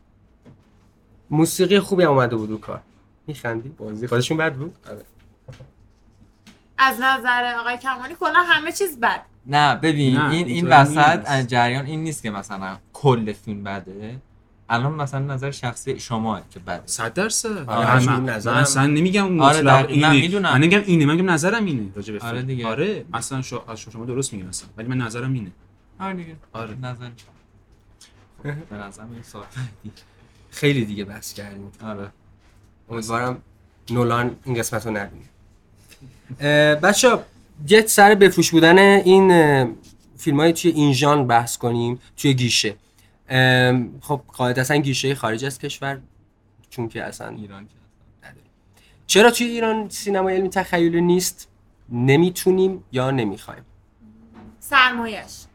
موسیقی 1.29 1.79
خوبی 1.79 2.03
هم 2.03 2.09
اومده 2.09 2.35
بود 2.35 2.49
رو 2.49 2.57
کار. 2.57 2.81
میخندی؟ 3.27 3.69
بازی 3.69 4.07
بازیشون 4.07 4.37
بد 4.37 4.55
بود؟ 4.55 4.75
از 6.77 6.95
نظر 7.01 7.55
آقای 7.59 7.77
کمالی 7.77 8.15
کلا 8.19 8.39
همه 8.45 8.71
چیز 8.71 8.99
بد. 8.99 9.21
نه 9.45 9.75
ببین 9.75 10.17
نه، 10.17 10.29
این 10.31 10.47
این 10.47 10.67
وسط 10.67 11.47
جریان 11.47 11.85
این 11.85 12.03
نیست 12.03 12.23
که 12.23 12.29
مثلا 12.29 12.77
کل 12.93 13.33
فیلم 13.33 13.63
بده. 13.63 14.15
الان 14.69 14.93
مثلا 14.93 15.19
نظر 15.33 15.51
شخصی 15.51 15.99
شما 15.99 16.41
که 16.51 16.59
بده 16.59 16.81
صد 16.85 17.13
درصد 17.13 17.69
آره، 17.69 17.95
من, 17.99 18.05
من 18.05 18.19
من, 18.19 18.29
نظرم- 18.33 18.55
اصلا 18.57 18.87
نمیگم 18.87 19.41
آره، 19.41 19.57
مطلق 19.59 19.83
دقیقاً. 19.83 20.01
من 20.07 20.11
اینه 20.11 20.21
می‌دونم. 20.27 20.51
من 20.51 20.57
نمیگم 20.57 20.81
اینه 20.85 21.05
من 21.05 21.15
میگم 21.15 21.29
نظرم 21.29 21.65
اینه 21.65 21.91
راجع 21.95 22.13
به 22.13 22.19
آره. 22.19 22.41
دیگه. 22.41 22.67
آره 22.67 23.05
اصلا 23.13 23.41
شو... 23.41 23.63
از 23.67 23.79
شما 23.79 24.05
درست 24.05 24.33
میگم 24.33 24.47
اصلا 24.47 24.69
ولی 24.77 24.87
من 24.87 24.97
نظرم 24.97 25.33
اینه 25.33 25.51
آره 25.99 26.13
دیگه 26.13 26.35
آره. 26.53 26.77
نظر 26.81 27.09
به 28.69 28.75
نظرم 28.75 29.09
این 29.13 29.23
سوال 29.23 29.45
خیلی 30.51 30.85
دیگه 30.85 31.03
بحث 31.05 31.33
کردیم 31.33 31.71
آره 31.85 32.09
امیدوارم 32.89 33.41
نولان 33.89 34.35
این 34.45 34.55
قسمت 34.55 34.85
رو 34.87 34.91
نبینه 34.91 35.25
بچه 36.75 37.19
یه 37.67 37.85
سر 37.87 38.15
بفروش 38.15 38.51
بودن 38.51 38.77
این 38.79 39.75
فیلم 40.17 40.39
های 40.39 40.53
توی 40.53 40.71
این 40.71 40.93
ژانر 40.93 41.23
بحث 41.23 41.57
کنیم 41.57 41.99
توی 42.17 42.33
گیشه 42.33 42.75
خب 44.01 44.21
قاعدتا 44.27 44.75
گیشه 44.75 45.15
خارج 45.15 45.45
از 45.45 45.59
کشور 45.59 45.99
چون 46.69 46.87
که 46.87 47.03
اصلا 47.03 47.29
ایران 47.29 47.67
که 47.67 47.73
چرا 49.07 49.31
توی 49.31 49.47
ایران 49.47 49.89
سینما 49.89 50.29
علمی 50.29 50.49
تخیلی 50.49 51.01
نیست؟ 51.01 51.49
نمی‌تونیم 51.89 52.83
یا 52.91 53.11
نمی‌خوایم؟ 53.11 53.65
سرمایش 54.59 55.45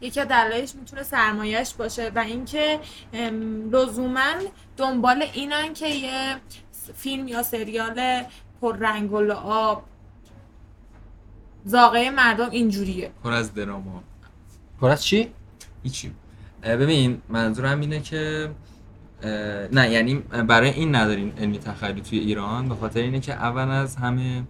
یکی 0.00 0.20
از 0.20 0.28
دلایلش 0.28 0.74
می‌تونه 0.74 1.02
سرمایهش 1.02 1.74
باشه 1.74 2.12
و 2.14 2.18
اینکه 2.18 2.80
لزوما 3.72 4.34
دنبال 4.76 5.22
اینن 5.32 5.72
که 5.74 5.88
یه 5.88 6.36
فیلم 6.94 7.28
یا 7.28 7.42
سریال 7.42 8.22
پر 8.60 8.76
رنگ 8.76 9.12
و 9.12 9.20
لعاب. 9.20 9.84
زاغه 11.64 12.10
مردم 12.10 12.50
اینجوریه. 12.50 13.12
پر 13.22 13.32
از 13.32 13.54
دراما. 13.54 14.02
پر 14.80 14.90
از 14.90 15.04
چی؟ 15.04 15.32
هیچی. 15.82 16.12
ببین 16.64 17.22
منظورم 17.28 17.80
اینه 17.80 18.00
که 18.00 18.50
نه 19.72 19.90
یعنی 19.90 20.14
برای 20.48 20.70
این 20.70 20.94
نداریم 20.94 21.32
علمی 21.38 21.58
تخیلی 21.58 22.00
توی 22.00 22.18
ایران 22.18 22.68
به 22.68 22.74
خاطر 22.74 23.00
اینه 23.00 23.20
که 23.20 23.32
اول 23.32 23.68
از 23.70 23.96
همه 23.96 24.42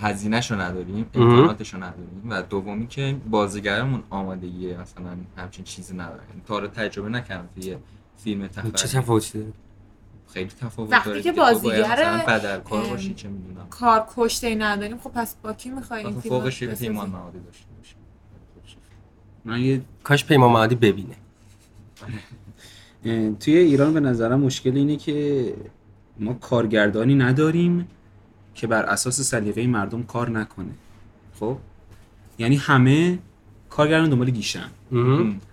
هزینهش 0.00 0.50
رو 0.50 0.60
نداریم 0.60 1.06
امکاناتش 1.14 1.74
رو 1.74 1.80
نداریم 1.80 2.22
و 2.28 2.42
دومی 2.42 2.86
که 2.86 3.16
بازیگرمون 3.30 4.02
آمادگی 4.10 4.76
مثلا 4.76 5.16
همچین 5.36 5.64
چیزی 5.64 5.94
نداره. 5.94 6.22
یعنی 6.28 6.42
تا 6.46 6.54
حالا 6.54 6.66
تجربه 6.66 7.08
نکردم 7.08 7.48
توی 7.54 7.76
فیلم 8.16 8.48
چه 8.48 8.54
تخیلی 8.54 8.72
تفاوتی 8.72 9.38
داره؟ 9.38 9.52
خیلی 10.32 10.50
تفاوت 10.60 10.92
وقتی 10.92 11.10
داره 11.10 11.22
که 11.22 11.32
باید 11.32 11.54
بازیگر، 11.54 12.24
بدرکار 12.28 12.86
باشی 12.86 13.14
چه 13.14 13.28
می‌دونم. 13.28 13.66
کار 13.70 14.06
کشته 14.16 14.54
نداریم 14.54 14.98
خب 14.98 15.10
پس 15.10 15.34
با 15.42 15.52
کی 15.52 15.70
می‌خوای 15.70 16.04
این 16.04 16.20
فیلم 16.20 16.34
رو 16.34 16.40
فوقش؟ 16.40 16.64
پیمان 16.64 17.10
معادی 17.10 17.38
داشته 17.38 17.66
باشی. 17.78 17.94
من 19.44 19.60
یه 19.60 19.82
کاش 20.04 20.24
پیمان 20.24 20.52
معادی 20.52 20.74
ببینه. 20.74 21.16
توی 23.40 23.56
ایران 23.56 23.94
به 23.94 24.00
نظرم 24.00 24.40
مشکل 24.40 24.76
اینه 24.76 24.96
که 24.96 25.54
ما 26.18 26.34
کارگردانی 26.34 27.14
نداریم 27.14 27.88
که 28.54 28.66
بر 28.66 28.82
اساس 28.82 29.20
سلیقه 29.20 29.66
مردم 29.66 30.02
کار 30.02 30.30
نکنه. 30.30 30.72
خب؟ 31.40 31.56
یعنی 32.38 32.56
همه 32.56 33.18
کارگردان 33.70 34.10
دنبال 34.10 34.30
گیشن. 34.30 34.68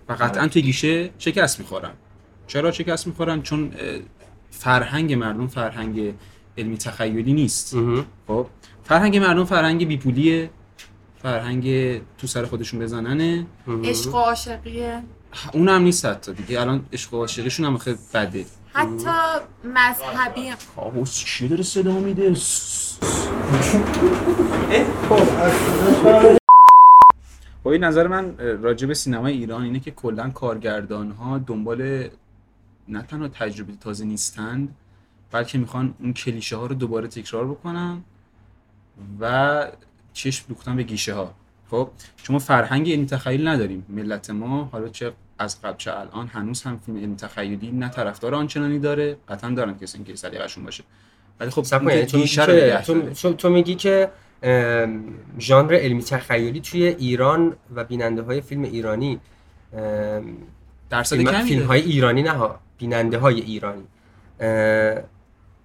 و 0.08 0.12
قطعا 0.12 0.48
توی 0.48 0.62
گیشه 0.62 1.10
شکست 1.18 1.58
می‌خورن. 1.58 1.90
چرا 2.46 2.72
شکست 2.72 3.06
می‌خورن؟ 3.06 3.42
چون 3.42 3.70
فرهنگ 4.50 5.12
مردم 5.12 5.46
فرهنگ 5.46 6.14
علمی 6.58 6.76
تخیلی 6.76 7.32
نیست. 7.32 7.76
خب؟ 8.26 8.46
فرهنگ 8.84 9.16
مردم 9.16 9.44
فرهنگ 9.44 9.88
بیپولیه. 9.88 10.50
فرهنگ 11.28 12.00
تو 12.18 12.26
سر 12.26 12.44
خودشون 12.44 12.80
بزننه. 12.80 13.46
عشق 13.84 14.14
و 14.14 14.18
عاشقیه. 14.18 15.02
اون 15.52 15.68
هم 15.68 15.82
نیست 15.82 16.04
حتی 16.04 16.32
دیگه. 16.32 16.60
الان 16.60 16.86
عشق 16.92 17.14
و 17.14 17.16
عاشقیشون 17.16 17.66
هم 17.66 17.78
خیلی 17.78 17.98
بده. 18.14 18.44
حتی 18.72 19.10
مذهبی. 19.64 20.52
کابوس 20.76 21.14
چی 21.14 21.48
داره 21.48 21.62
صدا 21.62 21.92
میده؟ 21.92 22.36
با 27.62 27.72
این 27.72 27.84
نظر 27.84 28.06
من 28.06 28.34
اه، 28.38 28.52
راجع 28.52 28.86
به 28.86 28.94
سینمای 28.94 29.32
ایران 29.32 29.62
اینه 29.62 29.80
که 29.80 29.90
کلا 29.90 30.30
کارگردان 30.30 31.10
ها 31.10 31.38
دنبال 31.38 32.08
نه 32.88 33.02
تنها 33.02 33.28
تجربه 33.28 33.72
تازه 33.80 34.04
نیستند 34.04 34.74
بلکه 35.30 35.58
می‌خوان 35.58 35.94
اون 36.00 36.12
کلیشه 36.12 36.56
ها 36.56 36.66
رو 36.66 36.74
دوباره 36.74 37.08
تکرار 37.08 37.48
بکنن 37.48 38.02
و 39.20 39.66
چشم 40.12 40.44
دوختن 40.48 40.76
به 40.76 40.82
گیشه 40.82 41.14
ها 41.14 41.34
خب 41.70 41.90
شما 42.16 42.38
فرهنگ 42.38 42.90
علمی 42.90 43.06
تخیل 43.06 43.48
نداریم 43.48 43.86
ملت 43.88 44.30
ما 44.30 44.64
حالا 44.64 44.88
چه 44.88 45.12
از 45.38 45.62
قبل 45.62 45.76
چه 45.76 45.98
الان 45.98 46.26
هنوز 46.26 46.62
هم 46.62 46.78
فیلم 46.86 46.98
علمی 46.98 47.16
تخیلی 47.16 47.70
نه 47.70 47.88
طرفدار 47.88 48.34
آنچنانی 48.34 48.78
داره 48.78 49.16
قطعا 49.28 49.50
دارن 49.50 49.78
کسی 49.78 50.04
که 50.04 50.16
سلیقه‌شون 50.16 50.64
باشه 50.64 50.84
ولی 51.40 51.50
خب 51.50 51.64
یعنی 51.72 52.06
تو 52.06 52.26
تو. 53.14 53.32
تو, 53.32 53.50
میگی 53.50 53.74
که 53.74 54.10
ژانر 55.38 55.74
علمی 55.74 56.02
تخیلی 56.02 56.60
توی 56.60 56.86
ایران 56.86 57.56
و 57.74 57.84
بیننده 57.84 58.22
های 58.22 58.40
فیلم 58.40 58.62
ایرانی 58.62 59.20
درصد 60.90 61.42
فیلم. 61.42 61.66
های 61.66 61.80
ایرانی 61.80 62.22
نه 62.22 62.50
بیننده 62.78 63.18
های 63.18 63.40
ایرانی 63.40 63.84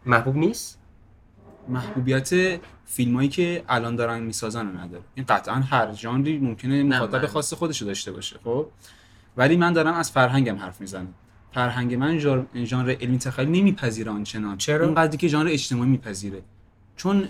محبوب 0.05 0.35
نیست 0.35 0.79
محبوبیت 1.67 2.59
فیلمایی 2.85 3.29
که 3.29 3.63
الان 3.69 3.95
دارن 3.95 4.19
می‌سازن 4.19 4.67
رو 4.67 4.77
نداره. 4.77 5.03
این 5.15 5.25
قطعا 5.29 5.55
هر 5.55 5.93
ژانری 5.93 6.37
ممکنه 6.37 6.83
مخاطب 6.83 7.21
من- 7.21 7.27
خاص 7.27 7.53
خودش 7.53 7.81
رو 7.81 7.87
داشته 7.87 8.11
باشه 8.11 8.39
خب؟ 8.43 8.67
ولی 9.37 9.57
من 9.57 9.73
دارم 9.73 9.93
از 9.93 10.11
فرهنگم 10.11 10.55
حرف 10.55 10.81
می‌زنم. 10.81 11.13
فرهنگ 11.53 11.93
من 11.95 12.17
ژانر 12.65 12.95
علمی 13.01 13.17
تخیلی 13.17 13.61
نمیپذیره 13.61 14.11
آنچنان. 14.11 14.57
چرا؟ 14.57 14.85
اون 14.85 14.95
قدری 14.95 15.17
که 15.17 15.27
ژانر 15.27 15.49
اجتماعی 15.49 15.89
میپذیره. 15.89 16.41
چون 16.95 17.27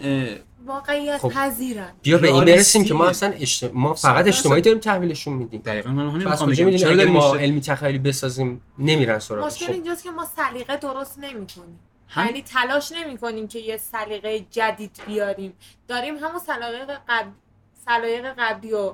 واقعیت 0.66 1.18
خب. 1.18 1.30
پذیرن. 1.30 1.90
بیا 2.02 2.18
به 2.18 2.34
این. 2.34 2.46
برسیم 2.46 2.84
که 2.84 2.94
ما 2.94 3.06
اصلا. 3.06 3.34
ما 3.74 3.94
فقط 3.94 4.28
اجتماعی 4.28 4.62
داریم 4.62 4.80
تحویلشون 4.80 5.34
میدیم. 5.34 5.62
دقیقا 5.62 5.92
من 5.92 6.10
همین 6.10 6.28
می‌دونی 6.48 6.80
چرا 6.80 7.12
ما 7.12 7.36
علمی 7.36 7.62
تخیلی 7.62 8.00
بسازیم 8.00 8.62
نمیرن 8.80 9.20
سراغش. 9.20 9.54
مشکل 9.54 9.66
خب. 9.66 9.72
اینجاست 9.72 10.04
که 10.04 10.12
ما 10.12 10.26
سلیقه 10.26 10.78
درست 10.78 11.20
نمی‌کنیم. 11.20 11.80
یعنی 12.18 12.42
تلاش 12.42 12.92
نمی‌کنیم 12.92 13.48
که 13.48 13.60
یه 13.60 13.78
سلیقه 13.78 14.40
جدید 14.40 15.02
بیاریم. 15.08 15.54
داریم 15.88 16.16
همون 16.16 16.40
سلیقه 16.40 16.98
قبل 17.10 17.30
سلایق 17.86 18.34
قبلی 18.38 18.74
و 18.74 18.94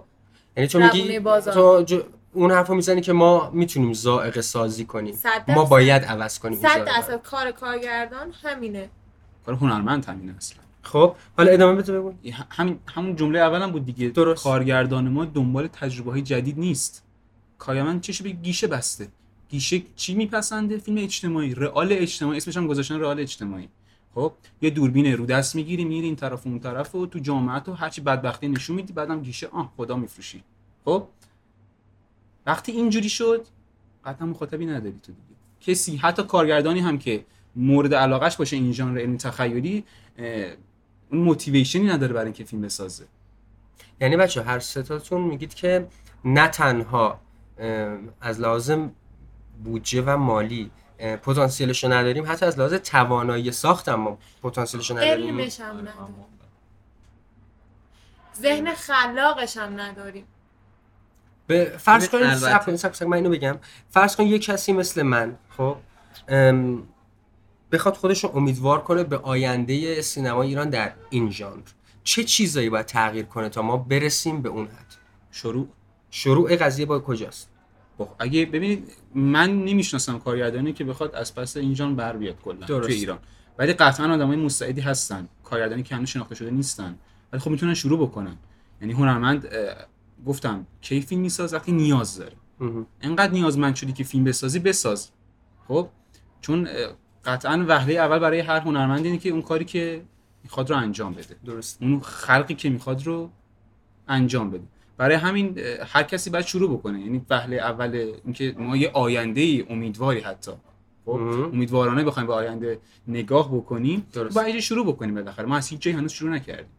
یعنی 0.58 0.68
تو 0.68 0.80
میگی 0.80 1.20
بازار. 1.20 1.54
تو 1.54 1.84
جو- 1.84 2.04
اون 2.34 2.52
حرفو 2.52 2.74
می‌زنی 2.76 3.02
که 3.02 3.14
ما 3.14 3.50
می‌تونیم 3.50 3.94
ذائقه 3.94 4.42
سازی 4.42 4.86
کنیم. 4.86 5.14
صد 5.16 5.52
ما. 5.52 5.66
باید 5.66 6.04
عوض 6.04 6.40
کنیم 6.40 6.60
صد. 6.60 6.86
درصد. 6.86 7.22
کار 7.22 7.52
کارگردان 7.52 8.32
همینه. 8.44 8.90
کار 9.46 9.56
هنرمند 9.56 10.06
همینه 10.06 10.36
اصلا. 10.38 10.60
خب 10.82 11.16
حالا 11.38 11.52
ادامه 11.52 11.82
بده 11.82 12.00
بگو. 12.00 12.14
همین 12.50 12.80
همون 12.96 13.16
جمله 13.16 13.40
اولم 13.40 13.72
بود 13.72 13.86
دیگه. 13.86 14.10
درست. 14.10 14.44
کارگردان 14.44 15.10
ما 15.10 15.26
دنبال 15.26 15.68
تجربه 15.68 16.12
های 16.12 16.22
جدید 16.22 16.60
نیست. 16.60 17.04
کارگردان 17.58 18.00
چش 18.00 18.22
به 18.22 18.30
گیشه 18.30 18.68
بسته. 18.68 19.08
گیشه 19.50 19.82
چی 19.96 20.14
میپسنده؟ 20.14 20.78
فیلم 20.78 20.98
اجتماعی. 20.98 21.56
رئال 21.56 21.88
اجتماعی. 21.92 22.38
اسمش 22.38 22.58
هم 22.58 22.68
گذاشتن 22.68 23.00
رئال 23.00 23.20
اجتماعی. 23.20 23.70
خب 24.16 24.34
یه 24.62 24.70
دوربین 24.70 25.14
رو 25.14 25.26
دست 25.26 25.56
می‌گیری 25.56 25.86
میری 25.86 26.06
این 26.06 26.16
طرف 26.16 26.48
اون 26.48 26.60
طرف 26.60 26.96
و 26.96 27.06
تو 27.06 27.20
جامعه 27.20 27.60
تو 27.60 27.74
هرچی 27.74 28.02
بدبختی 28.02 28.48
نشون 28.48 28.76
میدی 28.76 28.94
بعدم 28.94 29.22
گیشه 29.22 29.48
آه 29.48 29.74
خدا 29.78 29.96
میفروشی. 29.96 30.44
خب؟ 30.86 31.08
وقتی 32.46 32.72
اینجوری 32.72 33.10
شد 33.10 33.46
قطعا 34.06 34.28
مخاطبی 34.28 34.66
نداری 34.66 35.00
تو 35.04 35.12
دیگه. 35.12 35.36
کسی 35.62 35.98
حتی 35.98 36.24
کارگردانی 36.24 36.80
هم 36.80 36.98
که 36.98 37.26
مورد 37.56 37.94
علاقش 37.94 38.38
باشه 38.38 38.56
این 38.56 38.74
ژانر 38.74 39.00
علمی 39.00 39.18
تخیلی 39.18 39.84
اون 41.12 41.22
موتیویشنی 41.22 41.86
نداره 41.86 42.14
برای 42.14 42.26
اینکه 42.26 42.44
فیلم 42.44 42.62
بسازه. 42.62 43.06
یعنی 44.02 44.18
بچه 44.18 44.44
هر 44.44 44.60
ستاتون 44.60 45.22
میگید 45.22 45.54
که 45.54 45.88
نه 46.26 46.48
تنها 46.48 47.20
از 48.22 48.40
لازم 48.40 48.92
بودجه 49.64 50.02
و 50.02 50.18
مالی. 50.18 50.72
پتانسیلش 51.00 51.84
رو 51.84 51.92
نداریم. 51.92 52.26
حتی 52.32 52.46
از 52.46 52.60
لحاظ 52.60 52.74
توانایی 52.74 53.52
ساخت 53.52 53.90
هم 53.90 54.00
ما 54.00 54.18
پتانسیلش 54.44 54.92
رو 54.92 54.98
نداریم 54.98 55.40
علمش 55.40 55.60
هم 55.60 55.78
نداریم. 55.78 56.26
ذهن 58.42 58.74
خلاقش 58.74 59.58
هم 59.58 59.80
نداریم. 59.80 60.26
به 61.48 61.76
فرض. 61.78 62.04
صبر 62.04 62.60
کنید، 62.64 62.78
صبر 62.78 62.98
کنید، 62.98 63.10
من 63.10 63.18
اینو 63.18 63.30
بگم. 63.30 63.58
فرض 63.90 64.16
کن 64.16 64.24
یه 64.24 64.40
کسی 64.40 64.74
مثل 64.74 65.02
من 65.02 65.38
خب 65.58 65.78
بخواد 67.72 67.96
خودش 67.96 68.24
رو 68.24 68.32
امیدوار 68.36 68.84
کنه 68.84 69.04
به 69.04 69.18
آینده 69.18 70.02
سینما 70.02 70.42
ایران 70.42 70.70
در 70.70 70.94
این 71.10 71.32
ژانر. 71.32 71.62
چه 72.04 72.24
چیزایی 72.24 72.70
باید 72.70 72.86
تغییر 72.86 73.26
کنه 73.26 73.50
تا 73.50 73.62
ما 73.62 73.78
برسیم 73.78 74.42
به 74.42 74.50
اون 74.50 74.66
حد؟ 74.66 74.96
شروع. 75.32 75.68
شروع 76.12 76.56
قضیه 76.56 76.86
با 76.86 77.00
کجاست؟ 77.00 77.49
خب 78.00 78.10
اگه 78.20 78.46
ببینید 78.46 78.92
من 79.16 79.66
نمی‌شناسم 79.66 80.20
کارگردانی 80.20 80.74
که 80.74 80.84
بخواد 80.84 81.16
از 81.16 81.36
پس 81.36 81.58
این 81.58 81.76
ژانر 81.76 81.96
بر 81.96 82.18
بیاد 82.18 82.42
کلا. 82.42 82.66
توی 82.68 82.94
ایران. 82.94 83.20
ولی 83.58 83.74
قطعا 83.74 84.14
آدمای 84.14 84.38
مستعدی 84.38 84.82
هستن. 84.82 85.28
کارگردانی 85.44 85.84
که 85.84 85.96
هنوز 85.96 86.10
شناخته 86.10 86.36
شده 86.36 86.52
نیستن. 86.52 87.00
ولی 87.34 87.42
خب 87.42 87.52
می‌تونن 87.52 87.74
شروع 87.74 88.08
بکنن. 88.08 88.38
یعنی 88.82 88.94
هنرمند 88.94 89.48
گفتم 90.26 90.68
کی 90.82 91.02
فیلم 91.02 91.22
میساز 91.22 91.54
وقتی 91.54 91.72
نیاز 91.72 92.18
داره. 92.18 92.36
انقدر 93.02 93.32
نیازمند 93.32 93.76
شدی 93.76 93.94
که 93.94 94.04
فیلم 94.04 94.24
بسازی 94.24 94.60
بساز. 94.60 95.10
خب؟ 95.68 95.90
چون 96.42 96.68
قطعا 97.26 97.66
وهله 97.68 97.94
اول 97.94 98.20
برای 98.20 98.40
هر 98.40 98.60
هنرمند 98.60 99.06
اینه 99.06 99.18
که 99.18 99.30
اون 99.30 99.42
کاری 99.42 99.66
که 99.66 100.06
می‌خواد 100.44 100.70
رو 100.70 100.78
انجام 100.78 101.14
بده. 101.14 101.36
درست 101.46 101.78
اون 101.82 102.00
خلقی 102.00 102.56
که 102.56 102.70
می‌خواد 102.70 103.06
رو 103.06 103.30
انجام 104.08 104.52
بده. 104.52 104.64
برای 105.00 105.16
همین 105.16 105.58
هر 105.88 106.04
کسی 106.04 106.30
باید 106.30 106.46
شروع 106.46 106.78
بکنه. 106.78 107.00
یعنی 107.00 107.26
وهله 107.30 107.56
اول 107.56 108.14
اینکه 108.26 108.56
ما 108.58 108.78
یه 108.78 108.92
آینده 108.94 109.42
ای 109.42 109.66
امیدواری 109.70 110.20
حتی. 110.20 110.52
خب. 111.06 111.12
امیدوارانه 111.12 112.04
بخوایم 112.04 112.28
به 112.28 112.34
آینده 112.34 112.80
نگاه 113.08 113.56
بکنیم. 113.56 114.08
درست. 114.14 114.36
باید 114.36 114.56
یه 114.56 114.62
شروع 114.62 114.88
بکنیم 114.88 115.16
بالاخره. 115.16 115.46
ما 115.46 115.58
از 115.58 115.68
هیچ 115.68 115.80
جایی 115.80 115.98
هنوز 115.98 116.12
شروع 116.12 116.32
نکردیم. 116.32 116.72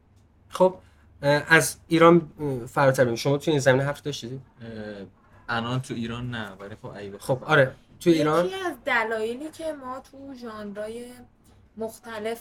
خب 0.49 0.75
از 1.49 1.77
ایران 1.89 2.31
فراتر 2.69 3.05
بریم 3.05 3.17
شما 3.17 3.39
تو 3.39 3.51
این 3.51 3.61
زمینه 3.61 3.85
حرف 3.85 4.03
داشتید؟ 4.03 4.41
الان 5.49 5.81
تو 5.81 5.95
ایران 5.95 6.31
نه 6.31 6.51
ولی 6.61 6.75
خب 6.83 6.87
ای 6.87 7.13
خب 7.19 7.39
آره. 7.45 7.75
تو 8.01 8.11
ایران؟ 8.11 8.47
یکی 8.47 8.55
از 8.55 8.75
دلایلی 8.85 9.51
که 9.51 9.73
ما 9.73 10.03
تو 10.11 10.35
ژانرهای 10.35 11.05
مختلف 11.77 12.41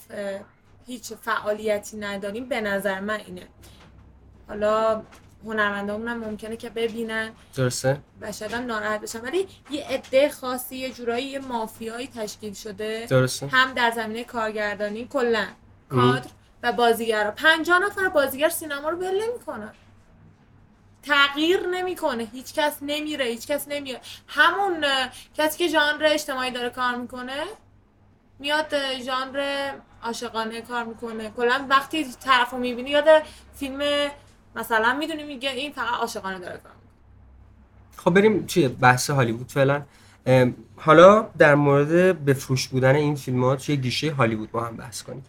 هیچ 0.86 1.14
فعالیتی 1.14 1.98
نداریم 1.98 2.50
به 2.50 2.62
نظر 2.62 3.00
من 3.00 3.20
اینه. 3.28 3.48
حالا 4.48 5.02
هنرمندامون 5.46 6.08
هم 6.08 6.18
ممکنه 6.18 6.58
که 6.58 6.70
ببینن. 6.70 7.32
درسته؟ 7.56 8.02
و 8.22 8.32
شاید 8.32 8.54
هم 8.54 8.66
ناراحت 8.66 9.02
بشن. 9.02 9.22
ولی 9.22 9.48
یه 9.72 9.86
عده 9.88 10.30
خاصی 10.30 10.76
یه 10.76 10.92
جورایی 10.92 11.26
یه 11.26 11.40
مافیایی 11.40 12.08
تشکیل 12.08 12.54
شده. 12.54 13.06
درسته. 13.10 13.48
هم 13.48 13.74
در 13.74 13.92
زمینه 13.92 14.24
کارگردانی 14.24 15.08
کلا. 15.08 15.46
کادر 15.90 16.30
و 16.64 16.72
بازیگرا. 16.72 17.32
50 17.32 17.80
نفر 17.80 18.10
بازیگر 18.10 18.50
سینما 18.50 18.90
رو 18.90 18.98
ول 18.98 19.24
نمی‌کنن. 19.24 19.74
تغییر 21.04 21.68
نمی‌کنه. 21.68 22.24
هیچ 22.24 22.54
کس 22.54 22.78
نمیره 22.82 23.26
هیچ 23.26 23.48
کس 23.48 23.68
نمیاد. 23.68 24.02
همون 24.28 24.86
کسی 25.38 25.58
که 25.58 25.68
ژانر 25.68 26.04
اجتماعی 26.06 26.52
داره 26.52 26.70
کار 26.70 26.96
می‌کنه 26.96 27.44
میاد 28.40 29.00
ژانر 29.02 29.72
عاشقانه 30.04 30.62
کار 30.62 30.84
می‌کنه. 30.84 31.30
کلا 31.30 31.66
وقتی 31.70 32.14
طرف 32.26 32.50
رو 32.50 32.58
می‌بینی 32.58 32.90
یاد 32.90 33.06
فیلم 33.56 34.10
مثلا 34.60 34.94
می‌دونی 34.94 35.24
میگه 35.24 35.50
این 35.50 35.72
فقط 35.72 35.94
عاشقانه 35.94 36.40
داره 36.40 36.58
کار 36.58 36.72
می‌کنه. 36.72 36.90
خب 37.98 38.14
بریم 38.14 38.46
توی 38.46 38.68
بحث 38.68 39.10
هالیوود 39.10 39.52
فعلا. 39.52 39.84
حالا 40.76 41.30
در 41.38 41.56
مورد 41.56 42.26
بفروش 42.26 42.68
بودن 42.68 42.96
این 42.96 43.16
فیلم 43.16 43.44
ها 43.44 43.56
توی 43.56 43.78
گیشه 43.78 44.12
هالیوود 44.12 44.52
با 44.52 44.62
هم 44.62 44.78
بحث 44.78 45.04
کنیم. 45.04 45.24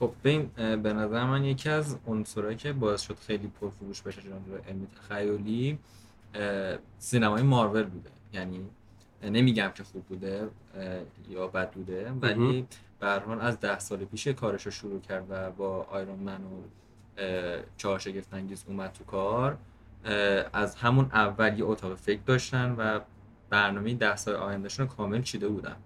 خب 0.00 0.12
ببین 0.24 0.50
به 0.56 0.92
نظر 0.92 1.24
من 1.24 1.44
یکی 1.44 1.68
از 1.68 1.96
عنصرهایی 2.06 2.56
که 2.56 2.72
باعث 2.72 3.00
شد 3.00 3.16
خیلی 3.26 3.52
پرفروش 3.60 4.02
بشه 4.02 4.20
ژانر 4.20 4.60
علمی 4.68 4.86
تخیلی 4.86 5.78
سینمای 6.98 7.42
مارول 7.42 7.82
بوده. 7.82 8.10
یعنی 8.32 8.60
نمیگم 9.22 9.70
که 9.74 9.84
خوب 9.84 10.04
بوده 10.04 10.48
یا 11.30 11.46
بد 11.46 11.70
بوده 11.70 12.12
ولی 12.20 12.66
به 13.00 13.06
هر 13.06 13.18
حال 13.18 13.40
از 13.40 13.60
ده 13.60 13.78
سال 13.78 14.04
پیش 14.04 14.28
کارش 14.28 14.66
رو 14.66 14.70
شروع 14.70 15.00
کرد 15.00 15.24
و 15.30 15.50
با 15.50 15.86
آیرون 15.90 16.18
من 16.18 16.40
و 16.44 16.62
چهار 17.76 17.98
شگفت 17.98 18.34
انگیز 18.34 18.64
اومد 18.68 18.92
تو 18.92 19.04
کار. 19.04 19.58
از 20.52 20.76
همون 20.76 21.04
اول 21.04 21.58
یه 21.58 21.64
اتاق 21.64 21.94
فکر 21.94 22.20
داشتن 22.26 22.74
و 22.78 23.00
برنامه 23.50 23.94
ده 23.94 24.16
سال 24.16 24.34
آیندهشون 24.34 24.88
رو 24.88 24.94
کامل 24.94 25.22
چیده 25.22 25.48
بودن. 25.48 25.76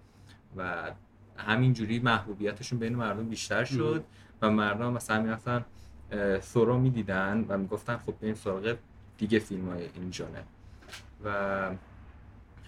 و 0.57 0.91
همینجوری 1.37 1.99
محبوبیتشون 1.99 2.79
بین 2.79 2.97
مردم 2.97 3.29
بیشتر 3.29 3.65
شد 3.65 4.05
و 4.43 4.51
مردم 4.51 4.93
مثلا 4.93 5.23
می‌رفتن 5.23 5.65
سورو 6.41 6.79
می‌دیدن 6.79 7.45
و 7.49 7.59
می‌گفتن 7.59 7.97
خب 7.97 8.15
بریم 8.21 8.35
سراغ 8.35 8.77
دیگه 9.19 9.39
فیلم 9.39 9.69
های 9.69 9.89
این 9.95 10.13
ژانر 10.13 10.43
و 11.25 11.71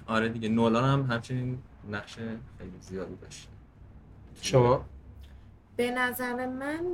آره 0.07 0.29
دیگه 0.29 0.48
نولان 0.48 0.85
هم 0.85 1.12
همچنین 1.12 1.59
نقش 1.90 2.14
خیلی 2.59 2.81
زیادی 2.81 3.16
داشت. 3.16 3.48
شما؟ 4.40 4.85
به 5.76 5.90
نظر 5.90 6.46
من 6.46 6.84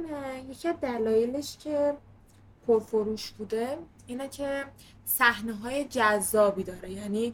یکی 0.51 0.69
از 0.69 0.75
دلایلش 0.81 1.57
که 1.59 1.95
پرفروش 2.67 3.31
بوده 3.31 3.79
اینه 4.07 4.29
که 4.29 4.65
صحنه 5.05 5.53
های 5.53 5.85
جذابی 5.85 6.63
داره. 6.63 6.91
یعنی 6.91 7.33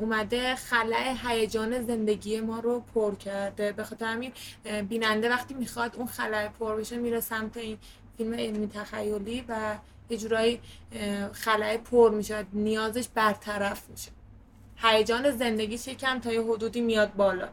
اومده 0.00 0.54
خلع 0.54 1.14
هیجان 1.26 1.82
زندگی 1.82 2.40
ما 2.40 2.60
رو 2.60 2.80
پر 2.94 3.14
کرده. 3.14 3.72
به 3.72 3.84
خاطر 3.84 4.06
همین 4.06 4.32
بیننده 4.88 5.30
وقتی 5.30 5.54
می‌خواد 5.54 5.96
اون 5.96 6.06
خلع 6.06 6.48
پر 6.48 6.76
بشه 6.76 6.96
میره 6.96 7.20
سمت 7.20 7.56
این 7.56 7.78
فیلم 8.16 8.34
علمی 8.34 8.68
تخیلی 8.68 9.44
و 9.48 9.78
یه 10.10 10.16
جورایی 10.16 10.60
خلع 11.32 11.76
پر 11.76 12.10
میشه 12.10 12.46
نیازش 12.52 13.08
برطرف 13.08 13.90
میشه. 13.90 14.10
هیجان 14.76 15.30
زندگیش 15.30 15.88
یکم 15.88 16.18
تا 16.18 16.32
یه 16.32 16.42
حدودی 16.42 16.80
میاد 16.80 17.14
بالا. 17.14 17.48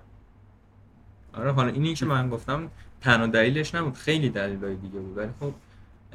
آره 1.33 1.51
حالا 1.51 1.71
اینی 1.71 1.93
که 1.93 2.05
من 2.05 2.29
گفتم 2.29 2.71
تنها 3.05 3.27
دلیلش 3.27 3.75
نبود 3.75 3.93
خیلی 3.93 4.29
دلایل 4.29 4.75
دیگه 4.75 4.99
بود. 4.99 5.17
ولی 5.17 5.29
خب 5.39 5.53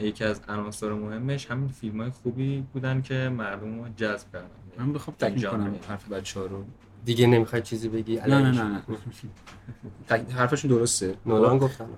یکی 0.00 0.24
از 0.24 0.40
عناصر 0.48 0.92
مهمش 0.92 1.50
همین 1.50 1.68
فیلم 1.68 2.00
های 2.00 2.10
خوبی 2.10 2.64
بودن 2.72 3.02
که 3.02 3.14
مردم 3.28 3.82
رو 3.82 3.88
جذب 3.96 4.32
کردن. 4.32 4.46
من 4.78 4.92
بخوام 4.92 5.16
تکمیل 5.18 5.46
کنم. 5.46 5.74
حرف 5.88 6.08
بچه 6.08 6.40
ها 6.40 6.46
رو. 6.46 6.64
دیگه 7.04 7.26
نمی‌خوای 7.26 7.62
چیزی 7.62 7.88
بگی؟ 7.88 8.16
نه 8.16 8.26
نه 8.26 8.50
نه 8.50 8.62
نه. 8.62 10.32
حرفشون 10.34 10.70
درسته. 10.70 11.14
نولان 11.26 11.58
گفتم. 11.58 11.88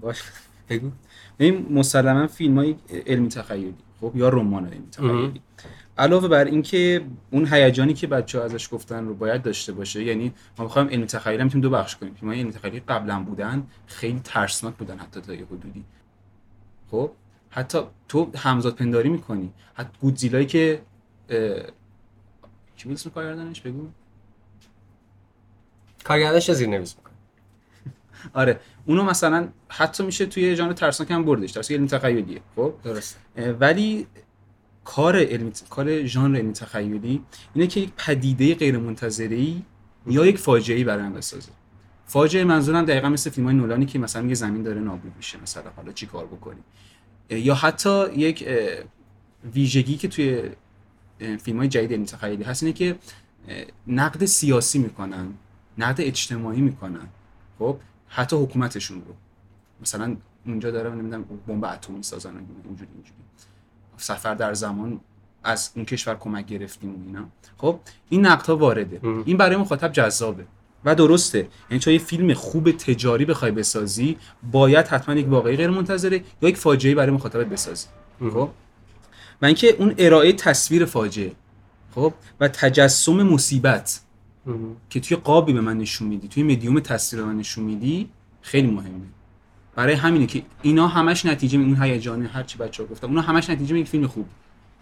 باش. 0.00 0.22
بگو. 0.68 0.90
این 1.38 1.66
مسلما 1.70 2.26
فیلم 2.26 2.58
های 2.58 2.76
علمی 3.06 3.28
تخیلی. 3.28 3.74
خب 4.00 4.12
یا 4.14 4.28
رمان 4.28 4.66
علمی 4.66 4.90
تخیلی. 4.90 5.40
علاوه 5.98 6.28
بر 6.28 6.44
اینکه 6.44 7.04
اون 7.30 7.46
هیجانی 7.46 7.94
که 7.94 8.06
بچه 8.06 8.38
ها 8.38 8.44
ازش 8.44 8.74
گفتن 8.74 9.06
رو 9.06 9.14
باید 9.14 9.42
داشته 9.42 9.72
باشه 9.72 10.04
یعنی 10.04 10.32
ما 10.58 10.64
می‌خوایم 10.64 10.88
علمی 10.88 11.06
تخیلی 11.06 11.38
هم 11.38 11.44
می‌تونیم 11.44 11.62
دو 11.62 11.70
بخش 11.70 11.96
کنیم. 11.96 12.14
های 12.22 12.38
علمی 12.38 12.52
تخیلی 12.52 12.80
قبلا 12.80 13.22
بودن 13.22 13.66
خیلی 13.86 14.20
ترسناک 14.24 14.74
بودن 14.74 14.98
حتی 14.98 15.20
تا 15.20 15.34
یه 15.34 15.44
حدودی. 15.44 15.84
خب؟ 16.90 17.10
حتی 17.50 17.78
تو 18.08 18.30
همزاد 18.36 18.76
پنداری 18.76 19.08
می‌کنی. 19.08 19.52
حتی 19.74 19.90
گودزیلایی 20.00 20.46
که 20.46 20.82
چی 22.76 22.88
بود 22.88 22.92
اسم 22.92 23.10
کارگردانش؟ 23.10 23.60
بگو. 23.60 23.88
کارگردانش 26.04 26.50
زیر 26.50 26.68
نویس 26.68 26.96
می‌کنه. 26.96 27.14
آره. 28.40 28.60
اونو 28.86 29.02
مثلا 29.02 29.48
حتی 29.68 30.02
میشه 30.04 30.26
توی 30.26 30.56
ژانر 30.56 30.72
ترسناک 30.72 31.10
هم 31.10 31.24
بردش. 31.24 31.50
درسته 31.50 31.74
علمی 31.74 31.88
تخیلیه. 31.88 32.40
خب؟ 32.56 32.74
درست 32.84 33.18
ولی 33.60 34.06
کار 34.84 35.16
علمی 35.16 35.52
کار 35.70 36.06
ژانر 36.06 36.38
علمی 36.38 36.52
تخیلی 36.52 37.22
اینه 37.54 37.66
که 37.66 37.80
یک 37.80 37.92
پدیده 37.96 38.54
غیر 38.54 38.78
منتظره 38.78 39.54
یا 40.06 40.26
یک 40.26 40.38
فاجعه 40.38 40.76
ای 40.76 40.84
برام 40.84 41.12
بسازه 41.12 41.52
فاجعه 42.06 42.44
منظورم 42.44 42.84
دقیقا 42.84 43.08
مثل 43.08 43.30
فیلم 43.30 43.46
های 43.46 43.56
نولانی 43.56 43.86
که 43.86 43.98
مثلا 43.98 44.26
یه 44.26 44.34
زمین 44.34 44.62
داره 44.62 44.80
نابود 44.80 45.12
میشه 45.16 45.42
مثلا 45.42 45.70
حالا 45.76 45.92
چی 45.92 46.06
کار 46.06 46.26
بکنی؟ 46.26 46.60
اه، 47.30 47.38
یا 47.38 47.54
حتی 47.54 48.12
یک 48.12 48.48
ویژگی 49.54 49.96
که 49.96 50.08
توی 50.08 50.42
فیلم 51.18 51.58
های 51.58 51.68
جدید 51.68 51.92
علمی 51.92 52.06
تخیلی 52.06 52.44
هست 52.44 52.62
اینه 52.62 52.72
که 52.72 52.96
نقد 53.86 54.24
سیاسی 54.24 54.78
می‌کنن 54.78 55.26
نقد 55.78 56.00
اجتماعی 56.00 56.60
می‌کنن. 56.60 57.08
خب 57.58 57.76
حتی 58.08 58.36
حکومتشون 58.36 59.02
رو. 59.06 59.14
مثلا 59.80 60.16
اونجا 60.46 60.70
داره 60.70 60.90
نمی‌دونم 60.90 61.24
بمب 61.46 61.64
اتمی 61.64 62.02
سازن 62.02 62.36
اینجوری 62.36 62.90
اینجوری. 62.94 63.22
سفر 63.96 64.34
در 64.34 64.54
زمان 64.54 65.00
از 65.44 65.70
اون 65.76 65.84
کشور 65.84 66.14
کمک 66.14 66.46
گرفتیم 66.46 66.90
و 66.90 66.96
اینا. 67.06 67.24
خب 67.58 67.78
این 68.08 68.26
نقد 68.26 68.46
ها 68.46 68.56
وارده. 68.56 69.00
ام. 69.02 69.22
این 69.26 69.36
برای 69.36 69.56
مخاطب 69.56 69.92
جذابه 69.92 70.44
و 70.84 70.94
درسته. 70.94 71.48
یعنی 71.70 71.80
تو 71.80 71.90
یه 71.90 71.98
فیلم 71.98 72.34
خوب 72.34 72.70
تجاری 72.70 73.24
بخوای 73.24 73.50
بسازی 73.50 74.16
باید 74.52 74.86
حتما 74.86 75.14
یک 75.14 75.28
واقعی 75.28 75.56
غیر 75.56 75.70
منتظره 75.70 76.22
یا 76.42 76.48
یک 76.48 76.56
فاجعه 76.56 76.94
برای 76.94 77.12
مخاطبت 77.12 77.46
بسازی. 77.46 77.86
خب؟ 78.20 78.48
و 79.42 79.46
اینکه 79.46 79.76
اون 79.78 79.94
ارائه 79.98 80.32
تصویر 80.32 80.84
فاجعه. 80.84 81.32
خب؟ 81.94 82.14
و 82.40 82.48
تجسم 82.48 83.22
مصیبت. 83.22 84.00
که 84.90 85.00
توی 85.00 85.16
قابی 85.16 85.52
به 85.52 85.60
من 85.60 85.78
نشون 85.78 86.08
میدی 86.08 86.28
توی 86.28 86.42
مدیوم 86.42 86.80
تصویر 86.80 87.22
به 87.22 87.28
من 87.28 87.36
نشون 87.36 87.64
میدی 87.64 88.08
خیلی 88.42 88.70
مهمه. 88.70 89.06
برای 89.74 89.94
همینه 89.94 90.26
که 90.26 90.42
اینا 90.62 90.86
همش 90.88 91.26
نتیجه 91.26 91.58
می- 91.58 91.64
اون 91.64 91.82
هیجان 91.82 92.26
هر 92.26 92.42
چی 92.42 92.58
بچه‌ها 92.58 92.88
گفتم 92.88 93.06
اونا 93.06 93.20
همش 93.20 93.50
نتیجه 93.50 93.74
می 93.74 93.80
یک 93.80 93.88
فیلم 93.88 94.06
خوب. 94.06 94.26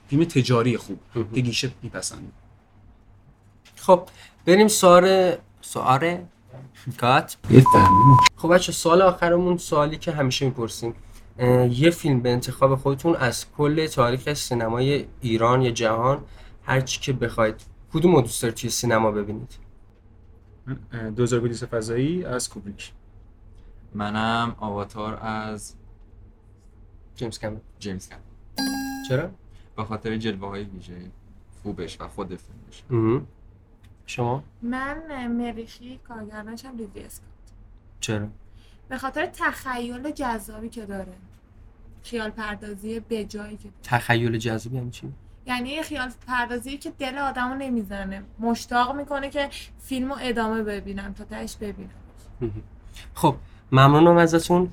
فیلم 0.09 0.25
تجاری 0.25 0.77
خوب. 0.77 0.99
که 1.35 1.41
گیشه 1.41 1.71
میپسنده 1.83 2.33
خب 3.77 4.09
بریم 4.47 4.69
سوال 4.69 5.35
سوال 5.61 6.19
کات. 6.99 7.37
خب 8.37 8.55
بچه 8.55 8.73
سوال 8.73 9.03
آخرمون 9.03 9.57
سوالی 9.59 9.97
که 9.97 10.13
همیشه 10.13 10.45
می‌پرسیم. 10.45 10.95
یه 11.71 11.91
فیلم 11.91 12.21
به 12.21 12.31
انتخاب 12.33 12.75
خودتون 12.75 13.17
از 13.17 13.47
کل 13.57 13.87
تاریخ 13.87 14.33
سینمای 14.35 15.05
ایران 15.21 15.63
یا 15.63 15.71
جهان 15.71 16.19
هر 16.65 16.81
چی 16.81 17.01
که 17.01 17.13
بخواید 17.13 17.55
کدوم 17.93 18.15
رو 18.15 18.21
دوست 18.21 18.43
دارید 18.43 18.57
توی 18.57 18.71
سینما 18.71 19.11
ببینید؟ 19.11 19.53
من 20.67 20.79
اه، 20.93 21.11
2022 21.11 21.67
فضایی 21.67 22.25
از 22.25 22.49
کوبریک. 22.49 22.93
منم 23.95 24.57
آواتار 24.59 25.15
از 25.15 25.75
جیمز 27.17 27.39
کامرون. 27.39 27.61
جیمز 27.79 28.09
کامرون. 28.09 28.31
چرا؟ 29.09 29.31
به 29.77 29.85
خاطر 29.85 30.17
جلوه 30.17 30.49
های 30.49 30.65
ویژه 30.65 31.11
خوبش 31.63 32.01
و 32.01 32.09
خود 32.09 32.37
فیلمش. 32.37 32.83
شما؟ 34.07 34.43
من 34.63 35.27
مریخی 35.27 36.01
کارگردانش 36.09 36.65
هم 36.65 36.79
ریدلی 36.79 37.05
اسکات. 37.05 37.29
چرا؟ 38.01 38.29
به 38.89 38.99
خاطر 38.99 39.27
تخیل 39.27 40.11
جذابی 40.11 40.69
که 40.69 40.87
داره. 40.87 41.13
خیال 42.03 42.31
پردازی 42.31 43.01
بجایی 43.01 43.57
که 43.57 43.63
داره. 43.63 43.75
تخیل 43.83 44.39
جذابی 44.39 44.77
یعنی 44.77 44.91
چی؟ 44.91 45.13
یعنی 45.47 45.69
یه 45.69 45.83
خیال 45.83 46.13
پردازی 46.27 46.79
که 46.79 46.91
دل 46.91 47.19
آدمو 47.19 47.55
نمی‌زنه. 47.55 48.23
مشتاق 48.39 48.97
می‌کنه 48.97 49.31
که 49.31 49.49
فیلمو 49.79 50.17
ادامه 50.21 50.63
ببینم 50.63 51.13
تا 51.13 51.25
تهش 51.25 51.57
ببینم. 51.57 51.91
خب 53.15 53.37
ممنونم 53.73 54.17
ازتون. 54.17 54.73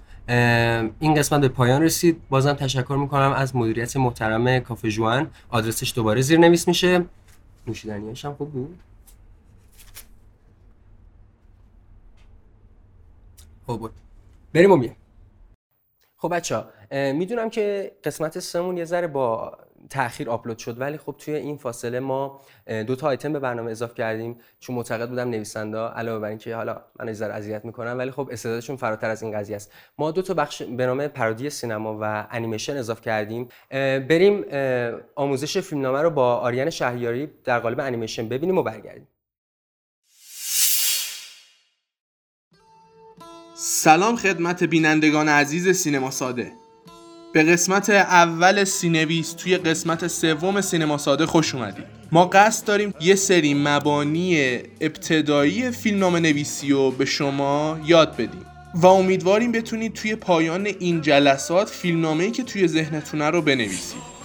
این 1.00 1.16
قسمت 1.16 1.42
به 1.42 1.48
پایان 1.48 1.84
رسید. 1.84 2.30
بازم 2.30 2.54
تشکر 2.54 2.96
می‌کنم 2.96 3.34
از 3.36 3.56
مدیریت 3.56 3.98
محترم 3.98 4.60
کافه 4.60 4.90
جوان. 4.90 5.32
آدرسش 5.50 5.94
دوباره 5.96 6.22
زیر 6.22 6.40
نویس 6.40 6.68
میشه. 6.68 7.06
نوشیدنیاش 7.68 8.26
هم 8.26 8.34
خوب 8.34 8.52
بود. 8.52 8.80
بود. 13.80 13.92
بریم 14.54 14.72
و 14.72 14.78
خب 16.18 16.36
بچه 16.36 16.56
ها 16.56 16.66
می‌دونم 16.92 17.50
که 17.50 17.92
قسمت 18.04 18.40
سمون 18.40 18.78
یه 18.78 18.86
ذره 18.86 19.08
با 19.08 19.58
تاخیر 19.90 20.30
آپلود 20.30 20.58
شد. 20.58 20.82
ولی 20.82 20.98
خب 20.98 21.16
توی 21.18 21.36
این 21.36 21.58
فاصله 21.58 22.00
ما 22.00 22.42
دو 22.88 22.96
تا 22.96 23.08
آیتم 23.08 23.34
به 23.34 23.40
برنامه 23.40 23.72
اضافه 23.72 23.94
کردیم. 23.94 24.40
چون 24.60 24.76
معتقد 24.76 25.10
بودم 25.10 25.30
نویسنده 25.30 25.78
علاوه 25.78 26.20
بر 26.20 26.30
اینکه 26.30 26.56
حالا 26.56 26.82
من 27.00 27.14
ذره 27.14 27.34
اذیت 27.34 27.66
می‌کنم 27.66 27.98
ولی 27.98 28.12
خب 28.12 28.30
استعدادشون 28.32 28.76
فراتر 28.76 29.10
از 29.10 29.24
این 29.24 29.38
قضیه 29.40 29.56
است. 29.56 29.72
ما 29.98 30.12
دو 30.12 30.22
تا 30.22 30.34
بخش 30.34 30.62
به 30.62 30.86
نام 30.86 31.08
پارودی 31.08 31.50
سینما 31.50 31.98
و 32.02 32.28
انیمیشن 32.32 32.78
اضافه 32.78 33.02
کردیم. 33.02 33.48
بریم 33.70 34.46
آموزش 35.16 35.58
فیلمنامه 35.58 36.02
رو 36.02 36.10
با 36.10 36.36
آریان 36.36 36.70
شهریاری 36.70 37.30
در 37.44 37.60
قالب 37.60 37.80
انیمیشن 37.80 38.30
ببینیم 38.30 38.58
و 38.58 38.64
برگردیم. 38.64 39.08
سلام 43.56 44.16
خدمت 44.16 44.64
بینندگان 44.64 45.30
عزیز 45.30 45.70
سینما 45.78 46.12
ساده. 46.12 46.52
به 47.38 47.44
قسمت 47.44 47.90
اول 47.90 48.64
سینویس 48.64 49.34
توی 49.34 49.58
قسمت 49.58 50.08
سوم 50.08 50.62
سینما 50.62 50.98
ساده 50.98 51.26
خوش 51.26 51.56
اومدید 51.56 51.86
ما 52.12 52.26
قصد 52.26 52.66
داریم 52.66 52.94
یه 53.00 53.16
سری 53.16 53.54
مبانی 53.54 54.58
ابتدایی 54.82 55.72
فیلمنامه 55.72 56.20
نویسی 56.20 56.70
رو 56.70 56.92
به 56.92 57.06
شما 57.06 57.80
یاد 57.86 58.14
بدیم 58.14 58.46
و 58.74 58.88
امیدواریم 58.88 59.52
بتونید 59.52 59.94
توی 59.94 60.16
پایان 60.16 60.66
این 60.66 61.02
جلسات 61.02 61.70
فیلمنامه‌ای 61.70 62.32
که 62.32 62.44
توی 62.44 62.68
ذهنتونه 62.68 63.30
رو 63.30 63.42
بنویسید. 63.42 64.18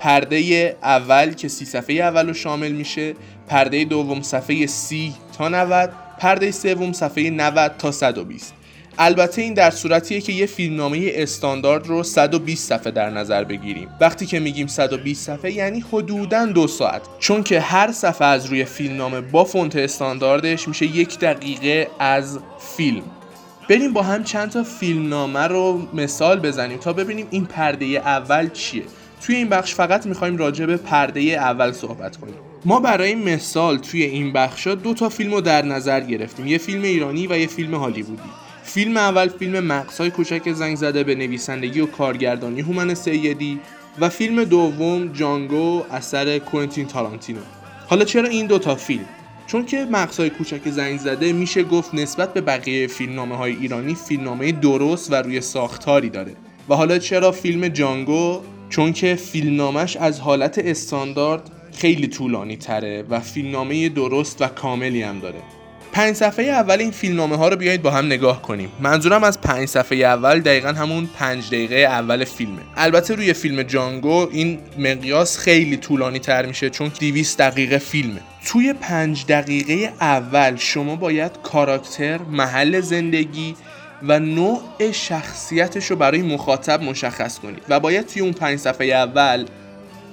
پرده 0.00 0.76
اول 0.82 1.32
که 1.32 1.48
سی 1.48 1.64
صفحه 1.64 1.96
اول 1.96 2.26
رو 2.26 2.34
شامل 2.34 2.72
میشه 2.72 3.14
پرده 3.48 3.84
دوم 3.84 4.22
صفحه 4.22 4.66
30 4.66 5.14
تا 5.38 5.48
90 5.48 5.90
پرده 6.18 6.50
سوم 6.50 6.92
صفحه 6.92 7.30
90 7.30 7.74
تا 7.78 7.92
120 7.92 8.54
البته 9.00 9.42
این 9.42 9.54
در 9.54 9.70
صورتیه 9.70 10.20
که 10.20 10.32
یه 10.32 10.46
فیلمنامه 10.46 11.10
استاندارد 11.14 11.86
رو 11.86 12.02
120 12.02 12.68
صفحه 12.68 12.90
در 12.90 13.10
نظر 13.10 13.44
بگیریم. 13.44 13.88
وقتی 14.00 14.26
که 14.26 14.40
میگیم 14.40 14.66
120 14.66 15.26
صفحه 15.26 15.52
یعنی 15.52 15.80
حدوداً 15.80 16.46
دو 16.46 16.66
ساعت. 16.66 17.02
چون 17.18 17.42
که 17.42 17.60
هر 17.60 17.92
صفحه 17.92 18.28
از 18.28 18.46
روی 18.46 18.64
فیلمنامه 18.64 19.20
با 19.20 19.44
فونت 19.44 19.76
استانداردش 19.76 20.68
میشه 20.68 20.86
یک 20.86 21.18
دقیقه 21.18 21.88
از 21.98 22.38
فیلم. 22.76 23.02
بریم 23.68 23.92
با 23.92 24.02
هم 24.02 24.24
چند 24.24 24.50
تا 24.50 24.62
فیلمنامه 24.62 25.40
رو 25.40 25.88
مثال 25.94 26.40
بزنیم 26.40 26.78
تا 26.78 26.92
ببینیم 26.92 27.26
این 27.30 27.46
پرده 27.46 27.86
اول 27.86 28.50
چیه. 28.50 28.82
توی 29.22 29.36
این 29.36 29.48
بخش 29.48 29.74
فقط 29.74 30.06
می‌خوایم 30.06 30.36
راجع 30.36 30.66
به 30.66 30.76
پرده 30.76 31.20
اول 31.20 31.72
صحبت 31.72 32.16
کنیم. 32.16 32.47
ما 32.64 32.80
برای 32.80 33.14
مثال 33.14 33.78
توی 33.78 34.02
این 34.02 34.32
بخشا 34.32 34.74
دو 34.74 34.94
تا 34.94 35.08
فیلم 35.08 35.34
رو 35.34 35.40
در 35.40 35.64
نظر 35.64 36.00
گرفتیم. 36.00 36.46
یه 36.46 36.58
فیلم 36.58 36.82
ایرانی 36.82 37.26
و 37.26 37.38
یه 37.38 37.46
فیلم 37.46 37.74
هالیوودی. 37.74 38.22
فیلم 38.62 38.96
اول 38.96 39.28
فیلم 39.28 39.60
مقصای 39.60 40.10
کوچک 40.10 40.52
زنگ 40.52 40.76
زده 40.76 41.04
به 41.04 41.14
نویسندگی 41.14 41.80
و 41.80 41.86
کارگردانی 41.86 42.60
هومن 42.60 42.94
سیدی 42.94 43.60
و 44.00 44.08
فیلم 44.08 44.44
دوم 44.44 45.12
جانگو 45.12 45.82
اثر 45.90 46.38
کوئنتین 46.38 46.86
تارانتینو. 46.86 47.40
حالا 47.86 48.04
چرا 48.04 48.28
این 48.28 48.46
دوتا 48.46 48.74
فیلم؟ 48.74 49.04
چون 49.46 49.66
که 49.66 49.86
مقصای 49.90 50.30
کوچک 50.30 50.68
زنگ 50.68 50.98
زده 50.98 51.32
میشه 51.32 51.62
گفت 51.62 51.94
نسبت 51.94 52.34
به 52.34 52.40
بقیه 52.40 52.86
فیلمنامه 52.86 53.36
های 53.36 53.56
ایرانی 53.56 53.94
فیلمنامه 53.94 54.52
درست 54.52 55.12
و 55.12 55.14
روی 55.14 55.40
ساختاری 55.40 56.10
داره. 56.10 56.32
و 56.68 56.74
حالا 56.74 56.98
چرا 56.98 57.32
فیلم 57.32 57.68
جانگو؟ 57.68 58.40
چون 58.68 58.92
که 58.92 59.14
فیلمنامش 59.14 59.96
از 59.96 60.20
حالت 60.20 60.58
استاندارد 60.58 61.50
خیلی 61.78 62.06
طولانی 62.06 62.56
تره 62.56 63.04
و 63.10 63.20
فیلمنامه 63.20 63.88
درست 63.88 64.42
و 64.42 64.46
کاملی 64.46 65.02
هم 65.02 65.20
داره. 65.20 65.38
پنج 65.92 66.16
صفحه 66.16 66.44
اول 66.44 66.80
این 66.80 66.90
فیلمنامه 66.90 67.36
ها 67.36 67.48
رو 67.48 67.56
بیایید 67.56 67.82
با 67.82 67.90
هم 67.90 68.06
نگاه 68.06 68.42
کنیم. 68.42 68.72
منظورم 68.80 69.24
از 69.24 69.40
پنج 69.40 69.68
صفحه 69.68 69.98
اول 69.98 70.40
دقیقا 70.40 70.68
همون 70.68 71.08
پنج 71.18 71.46
دقیقه 71.46 71.76
اول 71.76 72.24
فیلمه. 72.24 72.62
البته 72.76 73.14
روی 73.14 73.32
فیلم 73.32 73.62
جانگو 73.62 74.28
این 74.32 74.58
مقیاس 74.78 75.38
خیلی 75.38 75.76
طولانی 75.76 76.18
تر 76.18 76.46
میشه 76.46 76.70
چون 76.70 76.92
200 77.00 77.38
دقیقه 77.38 77.78
فیلمه. 77.78 78.20
توی 78.46 78.72
پنج 78.72 79.26
دقیقه 79.26 79.92
اول 80.00 80.56
شما 80.56 80.96
باید 80.96 81.32
کاراکتر 81.42 82.18
محل 82.18 82.80
زندگی 82.80 83.54
و 84.02 84.18
نوع 84.18 84.62
شخصیتش 84.92 85.86
رو 85.86 85.96
برای 85.96 86.22
مخاطب 86.22 86.82
مشخص 86.82 87.38
کنید 87.38 87.62
و 87.68 87.80
باید 87.80 88.06
توی 88.06 88.22
اون 88.22 88.32
پنج 88.32 88.58
صفحه 88.58 88.86
اول 88.86 89.44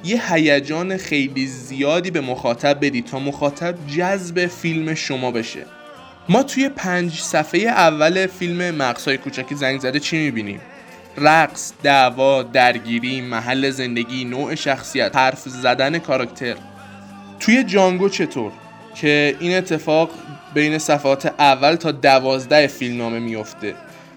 یه 0.04 0.34
هیجان 0.34 0.98
خیلی 0.98 1.48
زیادی 1.48 2.12
به 2.12 2.22
مخاطب 2.22 2.86
بدید 2.86 3.06
تا 3.06 3.20
مخاطب 3.20 3.76
جذب 3.88 4.48
فیلم 4.48 4.94
شما 4.94 5.32
بشه 5.32 5.66
ما 6.30 6.44
توی 6.44 6.70
پنج 6.70 7.20
صفحه 7.20 7.62
اول 7.62 8.28
فیلم 8.28 8.76
مقصای 8.76 9.18
کوچکی 9.18 9.56
زنگ 9.56 9.80
زده 9.80 10.00
چی 10.00 10.18
می‌بینیم؟ 10.18 10.62
رقص، 11.18 11.74
دعوا، 11.84 12.44
درگیری، 12.44 13.22
محل 13.22 13.70
زندگی، 13.70 14.26
نوع 14.26 14.56
شخصیت، 14.56 15.16
حرف 15.16 15.40
زدن 15.40 16.00
کاراکتر 16.00 16.56
توی 17.40 17.64
جانگو 17.64 18.10
چطور؟ 18.10 18.52
که 18.96 19.36
این 19.40 19.58
اتفاق 19.58 20.10
بین 20.54 20.78
صفحات 20.78 21.26
اول 21.40 21.76
تا 21.76 21.92
دوازده 21.92 22.68
فیلمنامه 22.68 23.20
میفته 23.20 23.74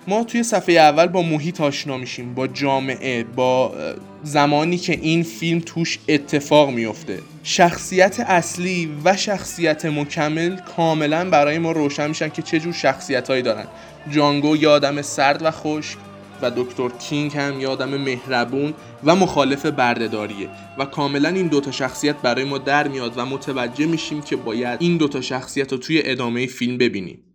ما 0.08 0.24
توی 0.24 0.42
صفحه 0.42 0.74
اول 0.74 1.06
با 1.06 1.22
محیط 1.22 1.60
آشنا 1.60 1.96
میشیم 1.96 2.34
با 2.34 2.46
جامعه 2.46 3.24
با 3.24 3.74
زمانی 4.22 4.78
که 4.78 4.92
این 4.92 5.22
فیلم 5.22 5.60
توش 5.60 5.98
اتفاق 6.08 6.70
میفته 6.70 7.18
شخصیت 7.42 8.20
اصلی 8.20 8.92
و 9.04 9.16
شخصیت 9.16 9.86
مکمل 9.86 10.56
کاملا 10.56 11.30
برای 11.30 11.58
ما 11.58 11.72
روشن 11.72 12.08
میشن 12.08 12.28
که 12.28 12.42
چه 12.42 12.60
جور 12.60 12.72
شخصیت 12.72 13.30
هایی 13.30 13.42
دارن. 13.42 13.64
جانگو 14.10 14.56
یه 14.56 14.68
آدم 14.68 15.02
سرد 15.02 15.42
و 15.42 15.50
خشک 15.50 15.98
و 16.42 16.50
دکتر 16.50 16.88
کینگ 16.88 17.36
هم 17.36 17.60
یه 17.60 17.68
آدم 17.68 17.88
مهربون 17.88 18.74
و 19.04 19.16
مخالف 19.16 19.66
بردهداریه 19.66 20.48
و 20.78 20.84
کاملا 20.84 21.28
این 21.28 21.46
دوتا 21.46 21.70
شخصیت 21.70 22.16
برای 22.16 22.44
ما 22.44 22.58
در 22.58 22.88
میاد 22.88 23.12
و 23.16 23.26
متوجه 23.26 23.86
میشیم 23.86 24.22
که 24.22 24.36
باید 24.36 24.82
این 24.82 24.96
دوتا 24.96 25.20
شخصیت 25.20 25.72
رو 25.72 25.78
توی 25.78 26.02
ادامه 26.04 26.46
فیلم 26.46 26.78
ببینیم. 26.78 27.27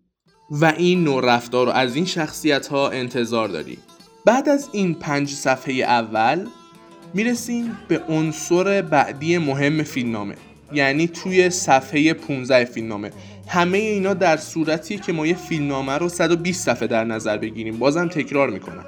و 0.52 0.66
این 0.66 1.04
نوع 1.04 1.26
رفتار 1.26 1.66
رو 1.66 1.72
از 1.72 1.96
این 1.96 2.06
شخصیت 2.06 2.68
ها 2.68 2.90
انتظار 2.90 3.48
داریم. 3.48 3.78
بعد 4.26 4.50
از 4.50 4.70
این 4.72 4.94
پنج 4.94 5.30
صفحه 5.30 5.74
اول 5.74 6.48
می‌رسیم 7.14 7.78
به 7.88 8.02
عنصر 8.10 8.82
بعدی 8.82 9.38
مهم 9.38 9.84
فیلمنامه 9.84 10.36
یعنی 10.74 11.08
توی 11.08 11.50
صفحه 11.50 12.14
15 12.14 12.66
فیلمنامه. 12.66 13.12
همه 13.48 13.78
اینا 13.78 14.14
در 14.14 14.38
صورتیه 14.38 14.98
که 14.98 15.14
ما 15.14 15.28
یه 15.28 15.36
فیلمنامه 15.36 15.98
رو 15.98 16.10
120 16.10 16.66
صفحه 16.66 16.88
در 16.88 17.04
نظر 17.04 17.38
بگیریم. 17.38 17.80
بازم 17.80 18.08
تکرار 18.08 18.50
می‌کنم. 18.50 18.86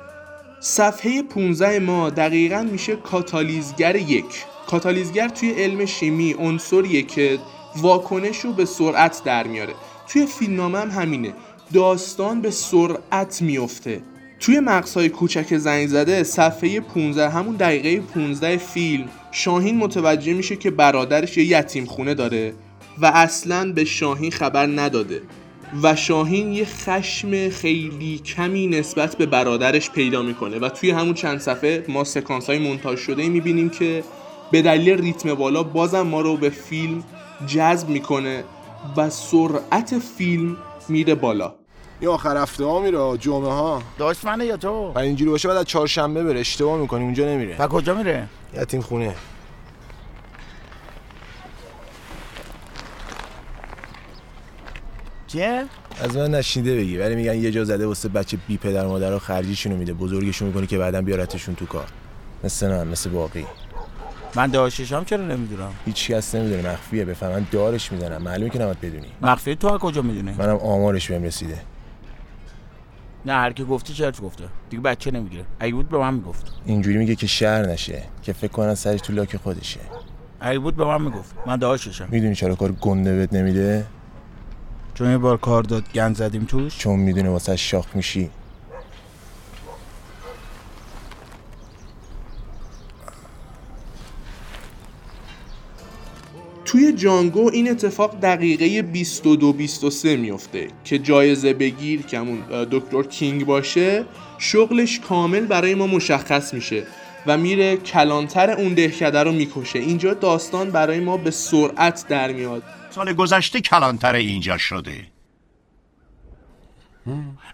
صفحه 0.60 1.24
15 1.24 1.80
ما 1.80 2.10
دقیقا 2.10 2.68
میشه 2.72 2.96
کاتالیزگر 2.96 3.96
یک. 3.96 4.46
کاتالیزگر 4.68 5.28
توی 5.28 5.52
علم 5.52 5.86
شیمی 5.86 6.34
عنصریه 6.34 7.02
که 7.02 7.40
واکنش 7.78 8.40
رو 8.40 8.54
به 8.54 8.66
سرعت 8.66 9.22
در 9.26 9.48
میاره. 9.48 9.74
توی 10.08 10.26
فیلمنامه 10.26 10.80
هم 10.80 10.90
همینه. 10.90 11.34
داستان 11.74 12.42
به 12.42 12.52
سرعت 12.52 13.42
میفته 13.42 14.02
توی 14.40 14.60
مقصای 14.60 15.10
کوچک 15.10 15.58
زنگ 15.58 15.88
زده 15.88 16.24
صفحه 16.24 16.80
15 16.80 17.30
همون 17.30 17.56
دقیقه 17.56 18.00
15 18.00 18.58
فیلم 18.58 19.10
شاهین 19.32 19.78
متوجه 19.78 20.34
میشه 20.34 20.56
که 20.56 20.72
برادرش 20.72 21.38
یه 21.38 21.46
یتیم 21.46 21.86
خونه 21.86 22.14
داره 22.14 22.54
و 23.02 23.06
اصلا 23.06 23.72
به 23.72 23.86
شاهین 23.86 24.32
خبر 24.32 24.66
نداده 24.66 25.22
و 25.84 25.96
شاهین 25.96 26.54
یه 26.54 26.66
خشم 26.66 27.50
خیلی 27.50 28.18
کمی 28.18 28.68
نسبت 28.68 29.16
به 29.16 29.26
برادرش 29.26 29.92
پیدا 29.92 30.22
می‌کنه 30.22 30.60
و 30.60 30.70
توی 30.70 30.92
همون 30.92 31.14
چند 31.14 31.40
صفحه 31.40 31.86
ما 31.88 32.04
سکانس 32.04 32.50
های 32.50 32.70
منتاج 32.70 32.98
شده 32.98 33.30
می‌بینیم 33.30 33.70
که 33.70 34.04
به 34.52 34.62
دلیل 34.62 35.02
ریتم 35.02 35.34
بالا 35.34 35.64
بازم 35.64 36.02
ما 36.02 36.22
رو 36.22 36.38
به 36.38 36.50
فیلم 36.50 37.04
جذب 37.48 37.90
می‌کنه 37.90 38.44
و 38.98 39.10
سرعت 39.10 40.00
فیلم 40.18 40.58
میره 40.90 41.16
بالا. 41.16 41.54
یا 42.02 42.14
آخر 42.14 42.38
هفته 42.38 42.66
ها 42.66 42.80
میره 42.80 43.18
جمعه 43.18 43.52
ها. 43.52 43.82
داشت 43.98 44.26
منه 44.26 44.46
یا 44.46 44.58
تو؟ 44.58 44.92
و 44.96 45.00
اینجوری 45.00 45.32
باشه 45.32 45.48
بعد 45.48 45.58
از 45.58 45.66
چهارشنبه 45.66 46.24
بره 46.24 46.40
اشتباه 46.40 46.78
می‌کنی 46.78 47.04
اونجا 47.04 47.26
نمیره. 47.26 47.62
و 47.62 47.68
کجا 47.68 47.94
میره؟ 47.94 48.28
یتیم 48.62 48.82
خونه. 48.82 49.16
چیه؟ 55.28 55.66
از 56.02 56.18
من 56.18 56.32
نشنیده 56.32 56.76
بگی 56.76 56.98
ولی 56.98 57.16
میگن 57.16 57.36
یه 57.36 57.52
جا 57.52 57.64
زده 57.64 57.88
واسه 57.88 58.10
بچه 58.10 58.38
بی 58.48 58.58
پدر 58.58 58.88
مادر 58.88 59.12
رو 59.12 59.20
خرجیشونو 59.20 59.78
میده 59.78 59.94
بزرگشون 59.94 60.48
می‌کنه 60.48 60.68
که 60.68 60.78
بعدا 60.78 61.02
بیارتشون 61.02 61.56
تو 61.56 61.66
کار. 61.66 61.88
مثل 62.44 62.68
نه 62.68 62.84
مثل 62.84 63.10
باقی. 63.10 63.46
من 64.36 64.48
داشتشم 64.48 65.04
چرا 65.04 65.26
نمی‌دونم؟ 65.26 65.72
هیچ 65.86 66.12
کس 66.12 66.36
نمی‌دونه 66.36 66.72
مخفیه. 66.72 67.06
بفهمن 67.06 67.48
دارش 67.52 67.92
می‌زنم. 67.92 68.22
معلومه 68.22 68.50
که 68.50 68.60
نباید 68.60 68.82
بدونی. 68.82 69.08
مخفی 69.22 69.56
تو 69.56 69.74
از 69.74 69.80
کجا 69.80 70.02
می‌دونه 70.02 70.36
منم 70.38 70.56
آمارش 70.56 71.12
بهم 71.12 71.24
رسیده. 71.24 71.58
نه 73.26 73.34
هر 73.34 73.54
کی 73.54 73.64
گفته 73.64 73.94
چرت 73.94 74.22
گفته. 74.22 74.44
دیگه 74.70 74.84
بچه 74.84 75.12
نمی‌گیره. 75.12 75.46
اگه 75.60 75.74
بود 75.74 75.90
به 75.90 75.98
من 75.98 76.14
می‌گفت. 76.14 76.54
اینجوری 76.66 76.98
میگه 76.98 77.16
که 77.16 77.28
شهر 77.28 77.66
نشه 77.66 78.04
که 78.24 78.34
فکر 78.34 78.52
کنن 78.52 78.76
سرش 78.76 79.02
تو 79.02 79.14
لاک 79.14 79.38
خودشه. 79.38 79.80
اگه 80.40 80.60
بود 80.60 80.76
به 80.76 80.86
من 80.86 81.02
می‌گفت. 81.02 81.36
من 81.46 81.56
داشتشم 81.56 82.08
می‌دونی 82.12 82.36
چرا 82.36 82.56
کار 82.56 82.72
گنده 82.72 83.16
بهت 83.16 83.34
نمیده؟ 83.34 83.86
چون 84.94 85.12
یه 85.12 85.18
بار 85.18 85.38
کار 85.38 85.64
داد 85.64 85.84
گند 85.94 86.16
زدیم 86.16 86.46
توش. 86.46 86.78
چون 86.78 87.00
می‌دونه 87.00 87.30
واسه 87.30 87.56
شاخ 87.56 87.86
میشی. 87.96 88.30
توی 96.76 96.94
جانگو 96.94 97.50
این 97.54 97.72
اتفاق 97.72 98.20
دقیقه 98.22 98.82
22 98.82 99.54
23 99.54 100.16
میفته 100.16 100.68
که 100.84 101.00
جایزه 101.00 101.54
بگیر 101.54 102.02
که 102.02 102.20
همون 102.20 102.44
دکتر 102.72 103.04
کینگ 103.04 103.46
باشه 103.46 104.06
شغلش 104.38 105.00
کامل 105.00 105.46
برای 105.46 105.76
ما 105.76 105.88
مشخص 105.88 106.54
میشه 106.54 106.84
و 107.28 107.38
میره 107.38 107.78
کلانتر 107.78 108.52
اون 108.52 108.74
دهکده 108.74 109.24
رو 109.24 109.32
می‌کشه. 109.32 109.80
اینجا 109.80 110.14
داستان 110.14 110.72
برای 110.72 111.00
ما 111.00 111.18
به 111.18 111.32
سرعت 111.32 112.06
در 112.08 112.32
میاد. 112.32 112.64
سال 112.90 113.14
گذشته 113.14 113.62
کلانتر 113.62 114.16
اینجا 114.16 114.58
شده. 114.58 115.08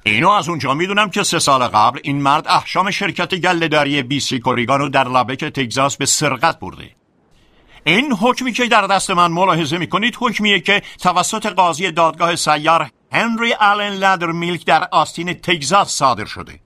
اینو 0.04 0.30
از 0.30 0.50
اونجا 0.50 0.74
می‌دونم 0.74 1.10
که 1.10 1.24
سه 1.24 1.40
سال 1.40 1.68
قبل 1.68 2.00
این 2.04 2.22
مرد 2.22 2.48
احشام 2.48 2.92
شرکت 2.92 3.36
گلهداری 3.36 4.04
بی 4.04 4.20
سی 4.20 4.40
کوریگانو 4.40 4.90
در 4.90 5.08
لبک 5.08 5.44
تگزاس 5.44 5.98
به 5.98 6.06
سرقت 6.06 6.60
برده. 6.60 7.01
این 7.84 8.14
حکمی 8.14 8.52
که 8.52 8.66
در 8.66 8.88
دست 8.88 9.12
من 9.12 9.32
ملاحظه 9.32 9.78
می‌کنید 9.78 10.18
حکمیه 10.20 10.60
که 10.60 10.82
توسط 11.00 11.46
قاضی 11.46 11.92
دادگاه 11.92 12.36
سیار 12.36 12.90
هنری 13.12 13.54
آلن 13.54 13.94
لادر 13.94 14.28
میلک 14.32 14.66
در 14.66 14.88
آستین 14.92 15.34
تگزاس 15.34 15.92
صادر 15.92 16.26
شده. 16.26 16.60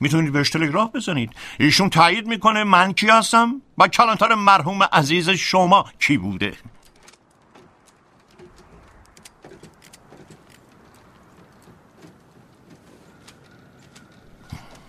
می‌تونید 0.00 0.32
بهش 0.32 0.50
تلگراف 0.50 0.96
بزنید. 0.96 1.30
ایشون 1.58 1.90
تایید 1.90 2.26
می‌کنه 2.26 2.64
من 2.64 2.92
کی 2.92 3.08
هستم 3.08 3.62
و 3.78 3.88
کلانتر 3.88 4.34
مرحوم 4.34 4.82
عزیز 4.82 5.30
شما 5.30 5.84
کی 5.98 6.16
بوده. 6.18 6.52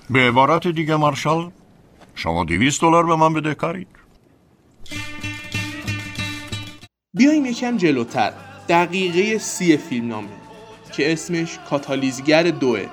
به 0.09 0.27
عبارت 0.27 0.67
دیگه 0.67 0.95
مارشال 0.95 1.51
شما 2.15 2.43
دیویست 2.43 2.81
دلار 2.81 3.05
به 3.05 3.15
من 3.15 3.33
بده 3.33 3.53
کارید 3.53 3.87
بیایم 7.13 7.45
یکم 7.45 7.77
جلوتر. 7.77 8.33
دقیقه 8.69 9.37
سی 9.37 9.77
فیلم 9.77 10.07
نامه 10.07 10.27
که 10.93 11.13
اسمش 11.13 11.59
کاتالیزگر 11.69 12.43
دوه. 12.43 12.85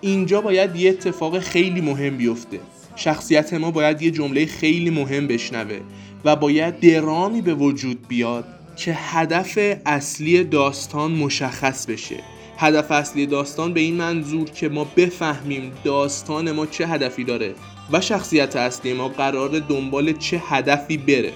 اینجا 0.00 0.40
باید 0.40 0.76
یه 0.76 0.90
اتفاق 0.90 1.38
خیلی 1.38 1.80
مهم 1.80 2.16
بیفته. 2.16 2.60
شخصیت 2.96 3.54
ما 3.54 3.70
باید 3.70 4.02
یه 4.02 4.10
جمله 4.10 4.46
خیلی 4.46 4.90
مهم 4.90 5.26
بشنوه 5.26 5.80
و 6.24 6.36
باید 6.36 6.80
درامی 6.80 7.42
به 7.42 7.54
وجود 7.54 8.08
بیاد 8.08 8.44
که 8.76 8.94
هدف 8.94 9.58
اصلی 9.86 10.44
داستان 10.44 11.12
مشخص 11.12 11.86
بشه. 11.86 12.16
هدف 12.58 12.90
اصلی 12.90 13.26
داستان 13.26 13.74
به 13.74 13.80
این 13.80 13.94
منظور 13.94 14.50
که 14.50 14.68
ما 14.68 14.84
بفهمیم 14.84 15.72
داستان 15.84 16.52
ما 16.52 16.66
چه 16.66 16.86
هدفی 16.86 17.24
داره 17.24 17.54
و 17.92 18.00
شخصیت 18.00 18.56
اصلی 18.56 18.92
ما 18.92 19.08
قرار 19.08 19.58
دنبال 19.58 20.12
چه 20.12 20.42
هدفی 20.48 20.96
بره. 20.96 21.32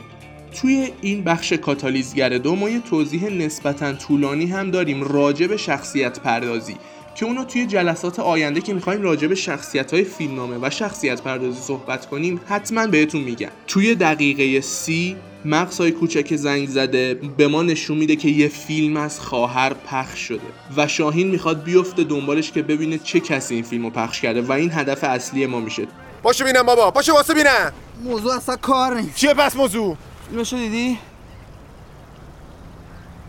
توی 0.60 0.92
این 1.00 1.24
بخش 1.24 1.52
کاتالیزگر 1.52 2.28
دو 2.28 2.56
ما 2.56 2.70
یه 2.70 2.80
توضیح 2.80 3.28
نسبتا 3.30 3.92
طولانی 3.92 4.46
هم 4.46 4.70
داریم 4.70 5.04
راجع 5.04 5.46
به 5.46 5.56
شخصیت 5.56 6.20
پردازی 6.20 6.76
که 7.14 7.26
اونو 7.26 7.44
توی 7.44 7.66
جلسات 7.66 8.20
آینده 8.20 8.60
که 8.60 8.74
می‌خوایم 8.74 9.02
راجع 9.02 9.28
به 9.28 9.34
شخصیت 9.34 9.94
های 9.94 10.04
فیلمنامه 10.04 10.58
و 10.62 10.70
شخصیت 10.70 11.22
پردازی 11.22 11.60
صحبت 11.60 12.06
کنیم 12.06 12.40
حتما 12.46 12.86
بهتون 12.86 13.20
میگم. 13.20 13.48
توی 13.66 13.94
دقیقه 13.94 14.60
سی 14.60 15.16
مغزهای 15.44 15.90
کوچک 15.90 16.36
زنگ 16.36 16.68
زده 16.68 17.14
به 17.14 17.48
ما 17.48 17.62
نشون 17.62 17.98
میده 17.98 18.16
که 18.16 18.28
یه 18.28 18.48
فیلم 18.48 18.96
از 18.96 19.20
خواهر 19.20 19.74
پخش 19.74 20.20
شده 20.20 20.40
و 20.76 20.88
شاهین 20.88 21.28
می‌خواد 21.28 21.62
بیفته 21.62 22.04
دنبالش 22.04 22.52
که 22.52 22.62
ببینه 22.62 22.98
چه 22.98 23.20
کسی 23.20 23.54
این 23.54 23.64
فیلمو 23.64 23.90
پخش 23.90 24.20
کرده 24.20 24.42
و 24.42 24.52
این 24.52 24.70
هدف 24.72 25.04
اصلی 25.04 25.46
ما 25.46 25.60
میشه. 25.60 25.86
پاشو 26.22 26.44
بینم 26.44 26.62
بابا 26.62 26.90
پاشو 26.90 27.12
واسه 27.12 27.34
بینم. 27.34 27.72
موضوع 28.04 28.34
اصلا 28.34 28.56
کار 28.56 29.00
نیست. 29.00 29.16
چیه 29.16 29.34
پس 29.34 29.56
موضوع؟ 29.56 29.96
فیلمشو 30.30 30.56
دیدی؟ 30.56 30.98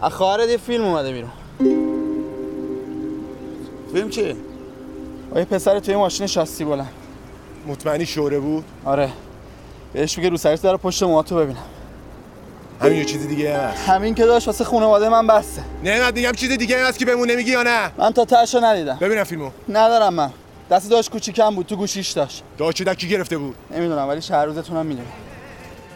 از 0.01 0.13
خواهرت 0.13 0.49
یه 0.49 0.57
فیلم 0.57 0.83
اومده 0.83 1.11
بیرون. 1.11 1.31
فیلم 3.93 4.09
چیه؟ 4.09 4.35
آیه 5.35 5.45
پسر 5.45 5.79
توی 5.79 5.95
ماشین 5.95 6.27
شاسی 6.27 6.65
بلند. 6.65 6.91
مطمئنی 7.67 8.05
شوره 8.05 8.39
بود؟ 8.39 8.63
آره. 8.85 9.09
بهش 9.93 10.17
میگه 10.17 10.29
رو 10.29 10.37
سرش 10.37 10.59
داره 10.59 10.77
پشت 10.77 11.03
موهاتو 11.03 11.35
ببینم. 11.35 11.63
همین 12.81 12.97
یه 12.97 13.05
چیزی 13.05 13.27
دیگه 13.27 13.57
هست. 13.57 13.89
همین 13.89 14.15
که 14.15 14.25
داشت 14.25 14.47
واسه 14.47 14.63
خانواده 14.63 15.09
من 15.09 15.27
بسته. 15.27 15.61
نه 15.83 16.01
من 16.01 16.11
دیگه 16.11 16.31
چیز 16.31 16.51
دیگه 16.51 16.87
هست 16.87 16.99
که 16.99 17.05
بهمون 17.05 17.31
نمیگی 17.31 17.51
یا 17.51 17.63
نه؟ 17.63 17.91
من 17.97 18.11
تا 18.11 18.25
تاشو 18.25 18.59
ندیدم. 18.59 18.97
ببینم 19.01 19.23
فیلمو. 19.23 19.49
ندارم 19.69 20.13
من. 20.13 20.31
دست 20.71 20.89
داشت 20.89 21.11
کوچیکم 21.11 21.55
بود 21.55 21.65
تو 21.65 21.75
گوشیش 21.75 22.11
داشت. 22.11 22.43
داشت 22.57 22.83
دکی 22.83 23.07
گرفته 23.07 23.37
بود؟ 23.37 23.55
نمی‌دونم 23.71 24.07
ولی 24.07 24.21
شهر 24.21 24.45
روزتونم 24.45 24.85
می‌دونم 24.85 25.07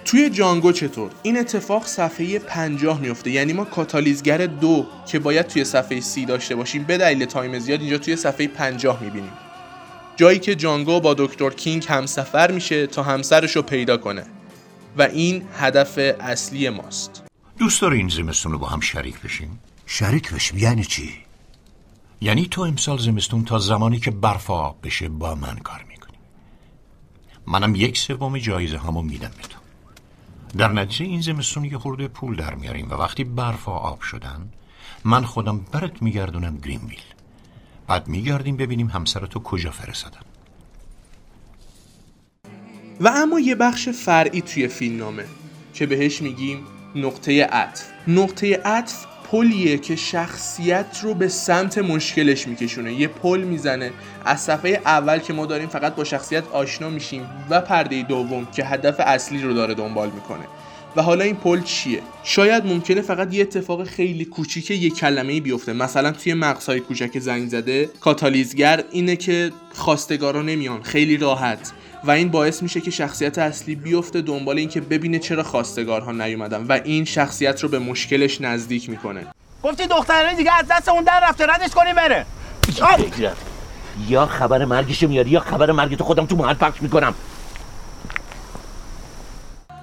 توی 0.05 0.29
جانگو 0.29 0.71
چطور؟ 0.71 1.11
این 1.23 1.37
اتفاق 1.37 1.85
صفحه 1.85 2.39
50 2.39 2.99
میفته 2.99 3.31
یعنی 3.31 3.53
ما 3.53 3.65
کاتالیزگر 3.65 4.37
دو 4.37 4.85
که 5.07 5.19
باید 5.19 5.47
توی 5.47 5.63
صفحه 5.63 5.99
سی 5.99 6.25
داشته 6.25 6.55
باشیم 6.55 6.83
به 6.83 6.97
دلیل 6.97 7.25
time 7.25 7.59
زیاد 7.59 7.81
اینجا 7.81 7.97
توی 7.97 8.15
صفحه 8.15 8.47
50 8.47 9.03
می‌بینیم. 9.03 9.31
جایی 10.15 10.39
که 10.39 10.55
جانگو 10.55 10.99
با 10.99 11.13
دکتر 11.13 11.49
کینگ 11.49 11.85
همسفر 11.89 12.51
میشه 12.51 12.87
تا 12.87 13.03
همسرش 13.03 13.55
رو 13.55 13.61
پیدا 13.61 13.97
کنه. 13.97 14.25
و 14.97 15.01
این 15.01 15.43
هدف 15.57 15.97
اصلی 16.19 16.69
ماست. 16.69 17.23
دوست 17.59 17.81
داری 17.81 17.97
این 17.97 18.09
زمستون 18.09 18.51
رو 18.51 18.59
با 18.59 18.67
هم 18.67 18.79
شریک 18.79 19.21
بشیم؟ 19.21 19.59
شریک 19.85 20.33
بشیم 20.33 20.57
یعنی 20.57 20.83
چی؟ 20.83 21.09
یعنی 22.21 22.47
تو 22.51 22.61
امسال 22.61 22.97
زمستون 22.97 23.45
تا 23.45 23.59
زمانی 23.59 23.99
که 23.99 24.11
برف 24.11 24.49
آب 24.49 24.77
بشه 24.83 25.09
با 25.09 25.35
من 25.35 25.57
کار 25.57 25.85
می‌کنی. 25.89 26.17
منم 27.47 27.75
یک 27.75 27.97
سوم 27.97 28.37
جایزه 28.37 28.77
همو 28.77 29.01
میدم 29.01 29.31
به 29.37 29.47
تو. 29.47 29.62
در 30.57 30.71
نتیجه 30.71 31.05
این 31.05 31.21
زمستون 31.21 31.65
یه 31.65 31.77
خورده 31.77 32.07
پول 32.07 32.35
در 32.35 32.55
میاریم 32.55 32.89
و 32.89 32.93
وقتی 32.93 33.23
برف 33.23 33.69
آب 33.69 34.01
شدن 34.01 34.49
من 35.05 35.25
خودم 35.25 35.65
برات 35.71 36.01
میگردونم 36.01 36.57
گرینویل. 36.57 37.01
بعد 37.87 38.07
میگردیم 38.07 38.57
ببینیم 38.57 38.87
همسرتو 38.87 39.39
کجا 39.39 39.71
فرستادن. 39.71 40.19
و 42.99 43.07
اما 43.07 43.39
یه 43.39 43.55
بخش 43.55 43.89
فرعی 43.89 44.41
توی 44.41 44.67
فیلمنامه 44.67 45.25
که 45.73 45.85
بهش 45.85 46.21
میگیم 46.21 46.63
نقطه 46.95 47.43
عطف. 47.43 47.89
نقطه 48.07 48.55
عطف 48.65 49.05
پلیه 49.33 49.77
که 49.77 49.95
شخصیت 49.95 50.99
رو 51.01 51.13
به 51.13 51.27
سمت 51.27 51.77
مشکلش 51.77 52.47
میکشونه. 52.47 52.93
یه 52.93 53.07
پل 53.07 53.41
می‌زنه. 53.41 53.91
از 54.25 54.41
صفحه 54.41 54.81
اول 54.85 55.19
که 55.19 55.33
ما 55.33 55.45
داریم 55.45 55.67
فقط 55.67 55.95
با 55.95 56.03
شخصیت 56.03 56.43
آشنا 56.51 56.89
میشیم 56.89 57.25
و 57.49 57.61
پرده 57.61 58.03
دوم 58.03 58.45
که 58.45 58.65
هدف 58.65 58.95
اصلی 58.99 59.41
رو 59.41 59.53
داره 59.53 59.73
دنبال 59.73 60.09
می‌کنه. 60.11 60.45
و 60.95 61.01
حالا 61.01 61.23
این 61.23 61.35
پل 61.35 61.61
چیه؟ 61.61 61.99
شاید 62.23 62.65
ممکنه 62.65 63.01
فقط 63.01 63.33
یه 63.33 63.41
اتفاق 63.41 63.83
خیلی 63.83 64.25
کوچیک 64.25 64.71
یه 64.71 64.89
کلمه 64.89 65.41
بیفته. 65.41 65.73
مثلا 65.73 66.11
توی 66.11 66.33
مغزهای 66.33 66.79
کوچک 66.79 67.19
زنگ 67.19 67.49
زده 67.49 67.89
کاتالیزگر 67.99 68.83
اینه 68.91 69.15
که 69.15 69.51
خواستگارا 69.73 70.41
نمیان. 70.41 70.83
خیلی 70.83 71.17
راحت. 71.17 71.71
و 72.03 72.11
این 72.11 72.29
باعث 72.29 72.63
میشه 72.63 72.81
که 72.81 72.91
شخصیت 72.91 73.37
اصلی 73.37 73.75
بیفته 73.75 74.21
دنبال 74.21 74.57
اینکه 74.57 74.81
ببینه 74.81 75.19
چرا 75.19 75.43
خواستگارها 75.43 76.11
نیومدن 76.11 76.65
و 76.67 76.79
این 76.83 77.05
شخصیت 77.05 77.63
رو 77.63 77.69
به 77.69 77.79
مشکلش 77.79 78.41
نزدیک 78.41 78.89
می‌کنه. 78.89 79.25
گفتی 79.63 79.87
دخترانه 79.87 80.35
دیگه 80.35 80.51
از 80.59 80.65
دست 80.71 80.89
اون 80.89 81.03
در 81.03 81.19
رفته 81.29 81.45
ردش 81.45 81.69
کنی 81.69 81.93
بره. 81.93 82.25
یا 84.09 84.25
خبر 84.25 84.65
مرگشو 84.65 85.07
میاری 85.07 85.29
یا 85.29 85.39
خبر 85.39 85.71
مرگ 85.71 85.97
تو 85.97 86.03
خودم 86.03 86.25
تو 86.25 86.35
محل 86.35 86.53
پخش 86.53 86.81
می‌کنم. 86.81 87.13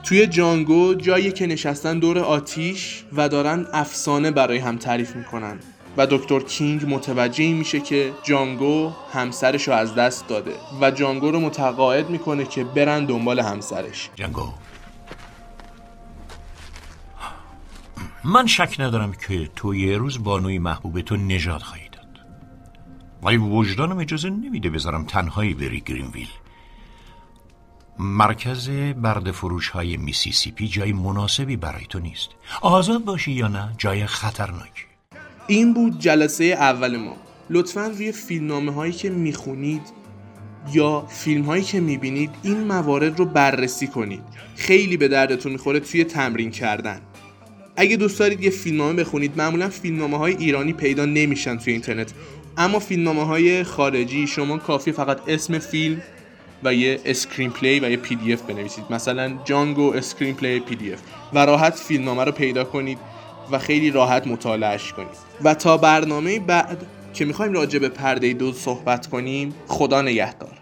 توی 0.02 0.26
جانگو 0.26 0.94
جایی 0.94 1.32
که 1.32 1.46
نشستن 1.46 1.98
دور 1.98 2.18
آتیش 2.18 3.04
و 3.12 3.28
دارن 3.28 3.66
افسانه 3.72 4.30
برای 4.30 4.58
هم 4.58 4.76
تعریف 4.76 5.16
می‌کنن. 5.16 5.58
و 5.97 6.07
دکتر 6.07 6.41
کینگ 6.41 6.95
متوجه 6.95 7.53
میشه 7.53 7.80
که 7.80 8.12
جانگو 8.22 8.93
همسرش 9.12 9.68
رو 9.68 9.74
از 9.74 9.95
دست 9.95 10.28
داده 10.28 10.55
و 10.80 10.91
جانگو 10.91 11.30
رو 11.30 11.41
متقاعد 11.41 12.11
می‌کنه 12.11 12.45
که 12.45 12.64
برن 12.64 13.05
دنبال 13.05 13.41
همسرش. 13.41 14.11
جانگو. 14.14 14.53
من 18.24 18.47
شک 18.47 18.76
ندارم 18.78 19.12
که 19.12 19.51
تو 19.57 19.74
یه 19.74 19.99
روز 19.99 20.22
بانوی 20.22 20.59
محبوب 20.59 21.01
تو 21.01 21.16
نجات 21.16 21.62
خواهی 21.62 21.88
داد. 21.88 22.26
ولی 23.22 23.36
وجدانم 23.36 23.99
اجازه 23.99 24.30
نمیده 24.30 24.70
بذارم 24.70 25.05
تنهایی 25.05 25.55
بری 25.55 25.80
گرینویل. 25.80 26.28
مرکز 27.99 28.70
برد 28.70 29.30
فروش 29.30 29.68
های 29.68 29.97
میسیسیپی 29.97 30.68
جای 30.68 30.93
مناسبی 30.93 31.57
برای 31.57 31.86
تو 31.86 31.99
نیست. 31.99 32.28
آزاد 32.61 33.05
باشی 33.05 33.32
یا 33.32 33.49
نه 33.49 33.74
جای 33.78 34.07
خطرناکی. 34.07 34.89
این 35.51 35.72
بود 35.72 35.98
جلسه 35.98 36.44
اول 36.44 36.96
ما. 36.96 37.16
لطفا 37.51 37.86
روی 37.86 38.12
فیلمنامه 38.12 38.72
هایی 38.72 38.92
که 38.92 39.11
می‌خونید 39.11 39.82
یا 40.72 41.07
فیلم 41.09 41.44
هایی 41.44 41.62
که 41.62 41.80
می‌بینید 41.80 42.30
این 42.42 42.64
موارد 42.64 43.18
رو 43.18 43.24
بررسی 43.24 43.86
کنید. 43.86 44.22
خیلی 44.57 44.96
به 44.96 45.09
دردتون 45.09 45.53
می‌خوره 45.53 45.80
توی 45.80 46.05
تمرین 46.05 46.51
کردن. 46.51 47.01
اگه 47.76 47.96
دوست 47.96 48.18
دارید 48.18 48.44
یه 48.44 48.51
فیلمنامه 48.51 48.92
بخونید 48.92 49.32
معمولا 49.36 49.68
فیلمنامه 49.68 50.18
های 50.18 50.36
ایرانی 50.36 50.72
پیدا 50.72 51.05
نمیشن 51.05 51.59
توی 51.59 51.72
اینترنت. 51.72 52.12
اما 52.57 52.78
فیلمنامه 52.78 53.24
های 53.24 53.64
خارجی 53.64 54.26
شما 54.26 54.59
کافی 54.59 54.92
فقط 54.92 55.18
اسم 55.28 55.59
فیلم 55.59 56.03
و 56.64 56.74
یه 56.74 57.01
screenplay 57.04 57.80
و 57.80 57.90
یه 57.90 57.96
PDF 57.96 58.42
بنویسید. 58.42 58.84
مثلا 58.90 59.32
Django 59.44 59.92
screenplay 59.94 60.61
PDF 60.61 61.00
و 61.32 61.46
راحت 61.46 61.74
فیلمنامه 61.74 62.24
رو 62.24 62.32
پیدا 62.32 62.64
کنید. 62.64 62.98
و 63.53 63.59
خیلی 63.59 63.90
راحت 63.90 64.26
مطالعهش 64.26 64.92
کنید 64.92 65.18
و 65.44 65.55
تا 65.55 65.76
برنامه 65.76 66.38
بعد 66.38 66.86
که 67.14 67.24
می‌خوایم 67.24 67.53
راجع 67.53 67.78
به 67.78 67.88
پرده 67.88 68.32
دو 68.32 68.53
صحبت 68.53 69.07
کنیم 69.07 69.55
خدا 69.68 70.03
نگهدار. 70.03 70.59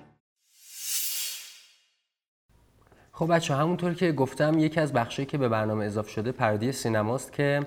خب 3.12 3.34
بچه 3.34 3.54
همونطور 3.54 3.94
که 3.94 4.12
گفتم 4.12 4.58
یکی 4.58 4.80
از 4.80 4.92
بخشایی 4.92 5.26
که 5.26 5.38
به 5.38 5.48
برنامه 5.48 5.84
اضافه 5.84 6.10
شده 6.10 6.32
پرده 6.32 6.72
سینماست 6.72 7.32
که 7.32 7.66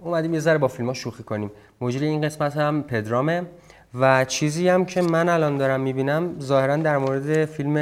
اومدیم 0.00 0.34
یه 0.34 0.40
ذره 0.40 0.58
با 0.58 0.68
فیلم 0.68 0.92
شوخی 0.92 1.22
کنیم. 1.22 1.50
مجری 1.80 2.06
این 2.06 2.20
قسمت 2.20 2.56
هم 2.56 2.82
پدرامه 2.82 3.46
و 3.94 4.24
چیزی 4.24 4.68
هم 4.68 4.84
که 4.84 5.02
من 5.02 5.28
الان 5.28 5.56
دارم 5.56 5.80
می‌بینم 5.80 6.40
ظاهرا 6.40 6.76
در 6.76 6.98
مورد 6.98 7.44
فیلم 7.44 7.76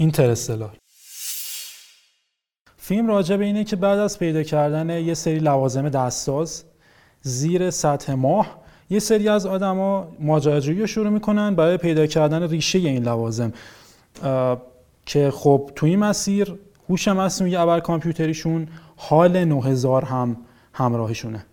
اینترستلار 0.00 0.76
فیلم 2.76 3.06
راجع 3.06 3.36
به 3.36 3.44
اینه 3.44 3.64
که 3.64 3.76
بعد 3.76 3.98
از 3.98 4.18
پیدا 4.18 4.42
کردن 4.42 4.90
یه 4.90 5.14
سری 5.14 5.38
لوازم 5.38 5.88
دستساز 5.88 6.64
زیر 7.22 7.70
سطح 7.70 8.14
ماه 8.14 8.60
یه 8.90 8.98
سری 8.98 9.28
از 9.28 9.46
آدما 9.46 10.08
ماجراجویی 10.20 10.80
رو 10.80 10.86
شروع 10.86 11.08
می‌کنن 11.08 11.54
برای 11.54 11.76
پیدا 11.76 12.06
کردن 12.06 12.48
ریشه 12.48 12.78
این 12.78 13.02
لوازم. 13.02 13.52
که 15.06 15.30
خب 15.30 15.70
تو 15.76 15.86
این 15.86 15.98
مسیر 15.98 16.54
هوش 16.88 17.08
مصنوعی 17.08 17.56
ابر 17.56 17.80
کامپیوتریشون 17.80 18.68
حال 18.96 19.44
9000 19.44 20.04
هم 20.04 20.36
همراهشونه. 20.72 21.46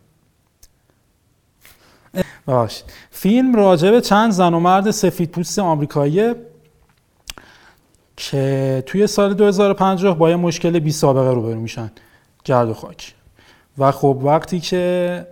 باش. 2.46 2.84
فیلم 3.12 3.56
راجع 3.56 3.92
به 3.92 4.02
چند 4.02 4.32
زن 4.32 4.54
و 4.54 4.60
مرد 4.60 4.92
سفید 4.92 5.32
پوست 5.32 5.60
آمریکایی 5.60 6.34
که 8.18 8.84
توی 8.86 9.08
سال 9.08 9.34
2050 9.34 10.18
با 10.18 10.30
یه 10.30 10.36
مشکل 10.36 10.80
بی 10.80 10.92
سابقه 10.92 11.34
روبرو 11.34 11.60
میشن 11.60 11.92
گرد 12.46 12.70
و 12.70 12.74
خاک. 12.74 13.14
و 13.78 13.92
خب 13.92 14.20
وقتی 14.24 14.60
که 14.60 15.28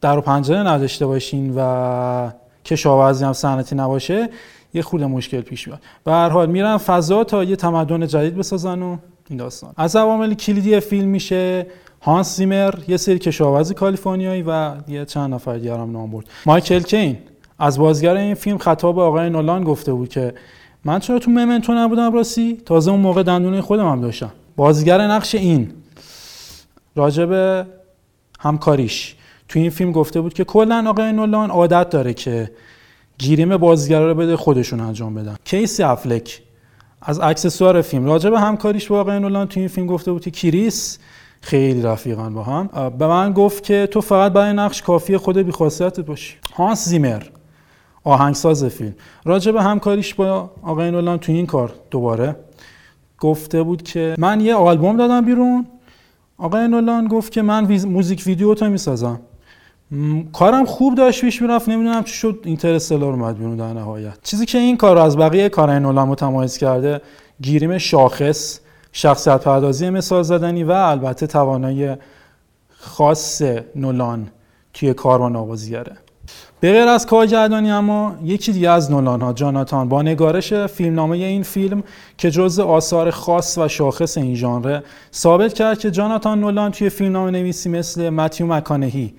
در 0.00 0.18
و 0.18 0.20
پنجره 0.20 0.58
نداشته 0.58 1.06
باشین 1.06 1.54
و 1.56 2.30
کشاورزی 2.64 3.24
هم 3.24 3.32
صنعتی 3.32 3.74
نباشه 3.74 4.28
یه 4.74 4.82
خورده 4.82 5.06
مشکل 5.06 5.40
پیش 5.40 5.68
میاد. 5.68 5.80
به 6.04 6.12
هر 6.12 6.28
حال 6.28 6.50
میرن 6.50 6.76
فضا 6.76 7.24
تا 7.24 7.44
یه 7.44 7.56
تمدن 7.56 8.06
جدید 8.06 8.36
بسازن 8.36 8.82
و 8.82 8.96
این 9.28 9.38
داستان. 9.38 9.72
از 9.76 9.96
عوامل 9.96 10.34
کلیدی 10.34 10.80
فیلم 10.80 11.08
میشه 11.08 11.66
هانس 12.02 12.36
زیمر 12.36 12.74
یه 12.88 12.96
سری 12.96 13.18
کشاورز 13.18 13.72
کالیفرنیایی 13.72 14.44
و 14.46 14.74
یه 14.88 15.04
چند 15.04 15.34
نفر 15.34 15.56
دیگه 15.56 15.74
هم 15.74 15.92
نام 15.92 16.10
برد. 16.10 16.26
مایکل 16.46 16.80
کین 16.80 17.18
از 17.58 17.78
بازیگر 17.78 18.14
این 18.14 18.34
فیلم 18.34 18.58
خطاب 18.58 18.98
آقای 18.98 19.30
نولان 19.30 19.64
گفته 19.64 19.92
بود 19.92 20.08
که 20.08 20.34
من 20.84 20.98
چرا 20.98 21.18
تو 21.18 21.30
ممنتو 21.30 21.74
نبودم 21.74 22.12
راستی؟ 22.12 22.56
تازه 22.66 22.90
اون 22.90 23.00
موقع 23.00 23.22
دندونه 23.22 23.60
خودم 23.60 23.88
هم 23.88 24.00
داشتم. 24.00 24.32
بازیگر 24.56 25.00
نقش 25.00 25.34
این. 25.34 25.72
راجب 26.96 27.66
همکاریش. 28.40 29.14
تو 29.48 29.58
این 29.58 29.70
فیلم 29.70 29.92
گفته 29.92 30.20
بود 30.20 30.34
که 30.34 30.44
کلا 30.44 30.84
آقای 30.88 31.12
نولان 31.12 31.50
عادت 31.50 31.90
داره 31.90 32.14
که 32.14 32.50
گیریم 33.18 33.56
بازیگرا 33.56 34.06
رو 34.06 34.14
بده 34.14 34.36
خودشون 34.36 34.80
انجام 34.80 35.14
بدن. 35.14 35.36
کیسی 35.44 35.82
افلک؟ 35.82 36.42
از 37.02 37.20
اکسسوار 37.20 37.82
فیلم. 37.82 38.06
راجع 38.06 38.30
به 38.30 38.40
همکاریش 38.40 38.86
با 38.86 39.00
آقای 39.00 39.20
نولان 39.20 39.46
تو 39.46 39.60
این 39.60 39.68
فیلم 39.68 39.86
گفته 39.86 40.12
بود 40.12 40.22
که 40.22 40.30
کریس 40.30 40.98
خیلی 41.40 41.82
رفیقان 41.82 42.34
با 42.34 42.42
هم. 42.42 42.90
به 42.98 43.06
من 43.06 43.32
گفت 43.32 43.62
که 43.62 43.88
تو 43.90 44.00
فقط 44.00 44.32
برای 44.32 44.52
نقش 44.52 44.82
کافی 44.82 45.16
خود 45.16 45.38
بی‌خاصیتت 45.38 46.00
باشی. 46.00 46.34
هانس 46.54 46.88
زیمر. 46.88 47.22
آهنگساز 48.04 48.64
فیلم. 48.64 48.94
راجع 49.24 49.52
به 49.52 49.62
همکاریش 49.62 50.14
با 50.14 50.50
آقای 50.62 50.90
نولان 50.90 51.18
تو 51.18 51.32
این 51.32 51.46
کار 51.46 51.72
دوباره 51.90 52.36
گفته 53.20 53.62
بود 53.62 53.82
که 53.82 54.14
من 54.18 54.40
یه 54.40 54.54
آلبوم 54.54 54.96
دادم 54.96 55.24
بیرون. 55.24 55.66
آقای 56.38 56.68
نولان 56.68 57.08
گفت 57.08 57.32
که 57.32 57.42
من. 57.42 57.84
موزیک 57.86 58.22
ویدیو 58.26 58.54
تو 58.54 58.68
می‌سازم 58.68 59.20
کارم 60.32 60.64
خوب 60.64 60.94
داشت 60.94 61.20
پیش 61.20 61.42
می‌رفت. 61.42 61.68
نمی‌دونم 61.68 62.04
چی 62.04 62.14
شد. 62.14 62.40
اینترستلار 62.44 63.12
اومد 63.12 63.38
بیرون 63.38 63.56
در 63.56 63.72
نهایت. 63.72 64.18
چیزی 64.22 64.46
که 64.46 64.58
این 64.58 64.76
کار 64.76 64.96
رو 64.96 65.02
از 65.02 65.16
بقیه 65.16 65.48
کارهای 65.48 65.80
نولان 65.80 66.08
متمایز 66.08 66.58
کرده 66.58 67.00
گیریم 67.40 67.78
شاخص 67.78 68.60
شخصیت 68.92 69.44
پردازی 69.44 69.90
مثال 69.90 70.22
زدنی 70.22 70.64
و 70.64 70.70
البته 70.70 71.26
توانایی 71.26 71.94
خاص 72.78 73.42
نولان 73.76 74.28
توی 74.74 74.94
کار 74.94 75.18
با 75.18 75.28
نوازیگره 75.28 75.96
به 76.60 76.72
غیر 76.72 76.88
از 76.88 77.06
کارگردانی 77.06 77.70
اما 77.70 78.16
یکی 78.24 78.52
دیگه 78.52 78.70
از 78.70 78.90
نولان 78.90 79.20
ها 79.20 79.32
جاناتان 79.32 79.88
با 79.88 80.02
نگارش 80.02 80.52
فیلمنامه 80.52 81.16
این 81.16 81.42
فیلم 81.42 81.82
که 82.18 82.30
جزء 82.30 82.64
آثار 82.64 83.10
خاص 83.10 83.58
و 83.58 83.68
شاخص 83.68 84.18
این 84.18 84.34
ژانر 84.34 84.80
ثابت 85.14 85.52
کرد 85.52 85.78
که 85.78 85.90
جاناتان 85.90 86.40
نولان 86.40 86.70
توی 86.70 86.90
فیلمنامه 86.90 87.30
نویسی 87.30 87.68
مثل 87.68 88.10
متیو 88.10 88.46
مکانهی 88.46 89.14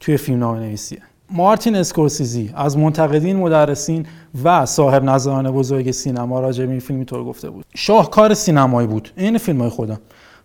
توی 0.00 0.16
فیلمنامه 0.16 0.58
نویسیه 0.58 1.02
مارتین 1.30 1.76
اسکورسیزی 1.76 2.50
از 2.54 2.78
منتقدین 2.78 3.36
مدرسین 3.36 4.06
و 4.44 4.66
صاحب 4.66 5.04
نظران 5.04 5.50
بزرگ 5.50 5.90
سینما 5.90 6.40
راجع 6.40 6.64
به 6.64 6.70
این 6.70 6.80
فیلم 6.80 7.04
طور 7.04 7.24
گفته 7.24 7.50
بود. 7.50 7.64
شاهکار 7.74 8.34
سینمایی 8.34 8.88
بود. 8.88 9.10
این 9.16 9.38
فیلم 9.38 9.60
های 9.60 9.70
خودم. 9.70 10.00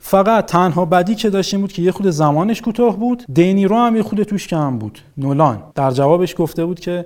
فقط 0.08 0.46
تنها 0.46 0.86
بدی 0.86 1.16
که 1.16 1.30
داشتیم 1.30 1.62
بود 1.62 1.74
که 1.74 1.82
یه 1.82 1.92
خود 1.92 2.10
زمانش 2.10 2.62
کوتاه 2.62 2.98
بود 2.98 3.24
دینیرو 3.34 3.78
هم 3.78 3.96
یه 3.96 4.04
خود 4.04 4.24
توش 4.24 4.48
کم 4.48 4.80
بود. 4.80 5.00
نولان. 5.18 5.64
در 5.76 5.92
جوابش 5.92 6.36
گفته 6.38 6.66
بود 6.66 6.80
که 6.80 7.06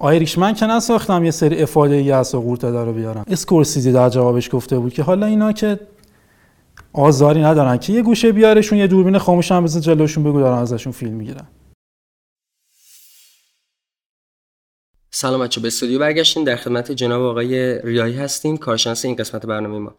آیریشمن 0.00 0.54
که 0.54 0.66
نساختم 0.66 1.24
یه 1.24 1.30
سری 1.30 1.62
افاده 1.62 1.94
ای 1.94 2.12
از 2.12 2.34
قورت 2.34 2.60
داره 2.60 2.92
بیارم. 2.92 3.24
اسکورسیزی 3.26 3.92
در 3.92 4.08
جوابش 4.08 4.50
گفته 4.52 4.78
بود 4.78 4.92
که 4.92 5.02
حالا 5.02 5.26
اینا 5.26 5.52
که 5.52 5.80
آزاری 6.92 7.42
ندارن 7.42 7.76
که 7.76 7.92
یه 7.92 8.02
گوشه 8.02 8.32
بیارشون 8.32 8.78
یه 8.78 8.86
دوربین 8.86 9.18
خاموش 9.18 9.52
هم 9.52 9.64
بزن 9.64 9.80
جلوشون 9.80 10.24
بگو 10.24 10.40
دارن 10.40 10.58
ازشون 10.58 10.92
فیلم 10.92 11.14
می‌گیرن. 11.14 11.46
سلام 15.10 15.40
بچه 15.40 15.60
به 15.60 15.68
استودیو 15.68 15.98
برگشتیم 15.98 16.44
در 16.44 16.56
خدمت 16.56 16.92
جناب 16.92 17.22
آقای 17.22 17.82
ریایی 17.82 18.16
هستیم. 18.16 18.56
کارشناس 18.56 19.04
این 19.04 19.16
قسمت 19.16 19.46
برنامه 19.46 19.78
ما. 19.78 19.94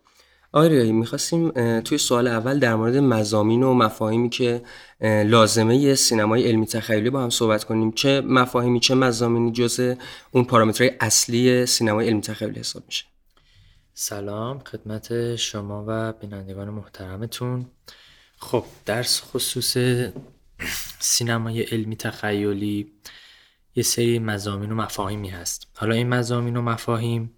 آره 0.53 0.91
می‌خواستیم 0.91 1.51
توی 1.79 1.97
سوال 1.97 2.27
اول 2.27 2.59
در 2.59 2.75
مورد 2.75 2.97
مزامین 2.97 3.63
و 3.63 3.73
مفاهیمی 3.73 4.29
که 4.29 4.61
لازمه 5.01 5.95
سینمای 5.95 6.47
علمی 6.47 6.65
تخیلی 6.65 7.09
با 7.09 7.23
هم 7.23 7.29
صحبت 7.29 7.63
کنیم 7.63 7.91
چه 7.91 8.21
مفاهیمی 8.21 8.79
چه 8.79 8.95
مزامینی 8.95 9.51
جزء 9.51 9.95
اون 10.31 10.43
پارامترهای 10.43 10.91
اصلی 10.99 11.65
سینمای 11.65 12.07
علمی 12.07 12.21
تخیلی 12.21 12.59
حساب 12.59 12.83
میشه؟ 12.87 13.05
سلام 13.93 14.59
خدمت 14.59 15.35
شما 15.35 15.85
و 15.87 16.13
بینندگان 16.13 16.69
محترمتون. 16.69 17.65
خب 18.37 18.63
درس 18.85 19.21
خصوص 19.21 19.77
سینمای 20.99 21.61
علمی 21.61 21.95
تخیلی 21.95 22.91
یه 23.75 23.83
سری 23.83 24.19
مزامین 24.19 24.71
و 24.71 24.75
مفاهیمی 24.75 25.29
هست. 25.29 25.67
حالا 25.75 25.95
این 25.95 26.09
مزامین 26.09 26.57
و 26.57 26.61
مفاهیم 26.61 27.31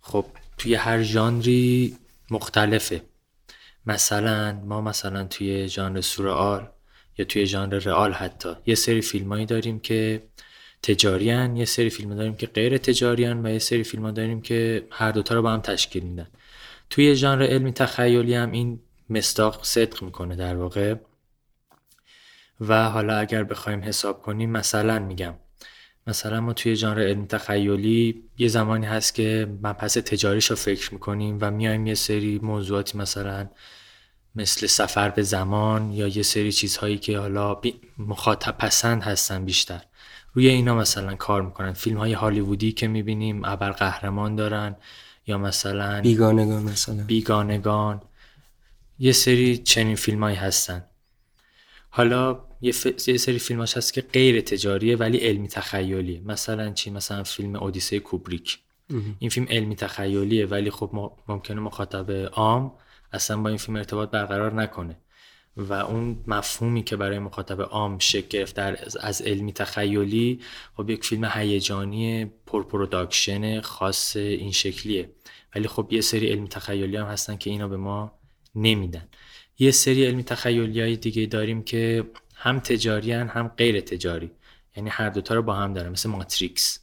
خب 0.00 0.24
توی 0.58 0.74
هر 0.74 1.02
ژانری 1.02 1.96
مختلفه. 2.30 3.02
مثلا 3.86 4.52
ما 4.52 4.80
مثلا 4.80 5.24
توی 5.24 5.68
ژانر 5.68 6.00
سورئال 6.00 6.68
یا 7.18 7.24
توی 7.24 7.46
ژانر 7.46 7.78
رئال 7.78 8.12
حتی 8.12 8.48
یه 8.66 8.74
سری 8.74 9.00
فیلمایی 9.00 9.46
داریم 9.46 9.80
که 9.80 10.22
تجاریان 10.82 11.56
یه 11.56 11.64
سری 11.64 11.90
فیلم 11.90 12.14
داریم 12.14 12.34
که 12.36 12.46
غیر 12.46 12.78
تجاریان 12.78 13.46
و 13.46 13.50
یه 13.50 13.58
سری 13.58 13.84
فیلم 13.84 14.10
داریم 14.10 14.40
که 14.40 14.86
هر 14.90 15.12
دوتا 15.12 15.34
رو 15.34 15.42
با 15.42 15.52
هم 15.52 15.60
تشکیل 15.60 16.02
میدن. 16.02 16.26
توی 16.90 17.16
ژانر 17.16 17.42
علمی 17.42 17.72
تخیلی 17.72 18.34
هم 18.34 18.50
این 18.50 18.80
مستاق 19.10 19.64
صدق 19.64 20.02
می‌کنه 20.02 20.36
در 20.36 20.56
واقع. 20.56 20.94
و 22.60 22.90
حالا 22.90 23.16
اگر 23.16 23.44
بخوایم 23.44 23.82
حساب 23.82 24.22
کنیم 24.22 24.50
مثلا 24.50 24.98
میگم 24.98 25.34
مثلا 26.06 26.40
ما 26.40 26.52
توی 26.52 26.76
ژانر 26.76 27.00
علم 27.00 27.26
تخیلی 27.26 28.22
یه 28.38 28.48
زمانی 28.48 28.86
هست 28.86 29.14
که 29.14 29.48
مبحث 29.62 29.98
تجاریش 29.98 30.50
رو 30.50 30.56
فکر 30.56 30.94
می‌کنیم 30.94 31.38
و 31.40 31.50
میایم 31.50 31.86
یه 31.86 31.94
سری 31.94 32.38
موضوعاتی 32.42 32.98
مثلا 32.98 33.48
مثل 34.34 34.66
سفر 34.66 35.10
به 35.10 35.22
زمان 35.22 35.92
یا 35.92 36.08
یه 36.08 36.22
سری 36.22 36.52
چیزهایی 36.52 36.98
که 36.98 37.18
حالا 37.18 37.60
مخاطب 37.98 38.56
پسند 38.58 39.02
هستن 39.02 39.44
بیشتر. 39.44 39.80
روی 40.34 40.48
اینا 40.48 40.74
مثلا 40.74 41.14
کار 41.14 41.42
می‌کنن. 41.42 41.72
فیلم 41.72 41.98
های 41.98 42.12
هالیوودی 42.12 42.72
که 42.72 42.88
می‌بینیم 42.88 43.44
ابر 43.44 43.70
قهرمان 43.70 44.36
دارن 44.36 44.76
یا 45.26 45.38
مثلا 45.38 46.00
بیگانگان 46.00 46.62
مثلا. 46.62 47.04
بیگانگان. 47.04 48.02
یه 48.98 49.12
سری 49.12 49.58
چنین 49.58 49.96
فیلم 49.96 50.22
هایی 50.22 50.36
هستن. 50.36 50.84
حالا 51.90 52.49
یه, 52.60 52.74
یه 53.06 53.16
سری 53.16 53.38
فیلماش 53.38 53.76
هست 53.76 53.92
که 53.92 54.00
غیر 54.00 54.40
تجاریه 54.40 54.96
ولی 54.96 55.18
علمی 55.18 55.48
تخیلیه. 55.48 56.20
مثلا 56.20 56.72
چی؟ 56.72 56.90
مثلا 56.90 57.22
فیلم 57.24 57.56
اودیسه 57.56 57.98
کوبریک. 57.98 58.58
این 59.18 59.30
فیلم 59.30 59.46
علمی 59.50 59.76
تخیلیه 59.76 60.46
ولی 60.46 60.70
خب 60.70 61.12
ممکنه 61.28 61.60
مخاطب 61.60 62.10
عام 62.32 62.72
اصلا 63.12 63.36
با 63.36 63.48
این 63.48 63.58
فیلم 63.58 63.76
ارتباط 63.76 64.10
برقرار 64.10 64.54
نکنه. 64.54 64.96
و 65.56 65.72
اون 65.72 66.24
مفهومی 66.26 66.82
که 66.82 66.96
برای 66.96 67.18
مخاطب 67.18 67.60
عام 67.60 67.98
شکل 67.98 68.28
گرفت 68.28 68.58
از 69.00 69.22
علمی 69.22 69.52
تخیلی 69.52 70.40
خب 70.76 70.90
یک 70.90 71.04
فیلم 71.04 71.24
هیجانی 71.24 72.30
پر 72.46 72.65
production 72.65 73.60
خاص 73.60 74.16
این 74.16 74.52
شکلیه. 74.52 75.10
ولی 75.54 75.68
خب 75.68 75.88
یه 75.90 76.00
سری 76.00 76.26
علمی 76.26 76.48
تخیلی 76.48 76.96
هم 76.96 77.06
هستن 77.06 77.36
که 77.36 77.50
اینا 77.50 77.68
به 77.68 77.76
ما 77.76 78.12
نمیدن. 78.54 79.08
یه 79.58 79.70
سری 79.70 80.06
علمی 80.06 80.24
تخیلی 80.24 80.80
های 80.80 80.96
دیگه 80.96 81.26
داریم 81.26 81.62
که 81.62 82.04
هم 82.40 82.60
تجاری 82.60 83.12
هم 83.12 83.48
غیر 83.48 83.80
تجاری. 83.80 84.30
یعنی 84.76 84.90
هر 84.90 85.10
دوتا 85.10 85.34
رو 85.34 85.42
با 85.42 85.54
هم 85.54 85.72
داره 85.74 85.88
مثل 85.88 86.10
ماتریکس. 86.10 86.80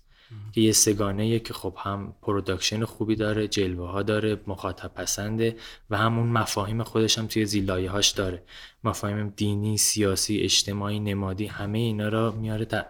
که 0.54 0.62
یه 0.62 0.72
سگانه 0.72 1.40
که 1.40 1.54
خب 1.54 1.78
هم 1.78 2.16
production 2.22 2.86
خوبی 2.86 3.16
داره 3.16 3.48
جلوه 3.48 3.90
ها 3.90 4.04
داره 4.04 4.42
مخاطب 4.48 4.88
پسنده 4.88 5.56
و 5.90 5.98
همون 5.98 6.28
مفاهیم 6.28 6.84
خودش 6.84 7.18
هم 7.18 7.28
توی 7.28 7.46
زیلایه 7.46 7.92
هاش 7.92 8.10
داره. 8.10 8.44
مفاهیم 8.84 9.30
دینی 9.30 9.78
سیاسی 9.78 10.40
اجتماعی 10.40 11.00
نمادی 11.00 11.46
همه 11.46 11.78
اینا 11.78 12.10
رو 12.10 12.32
میاره 12.32 12.66
در 12.66 12.86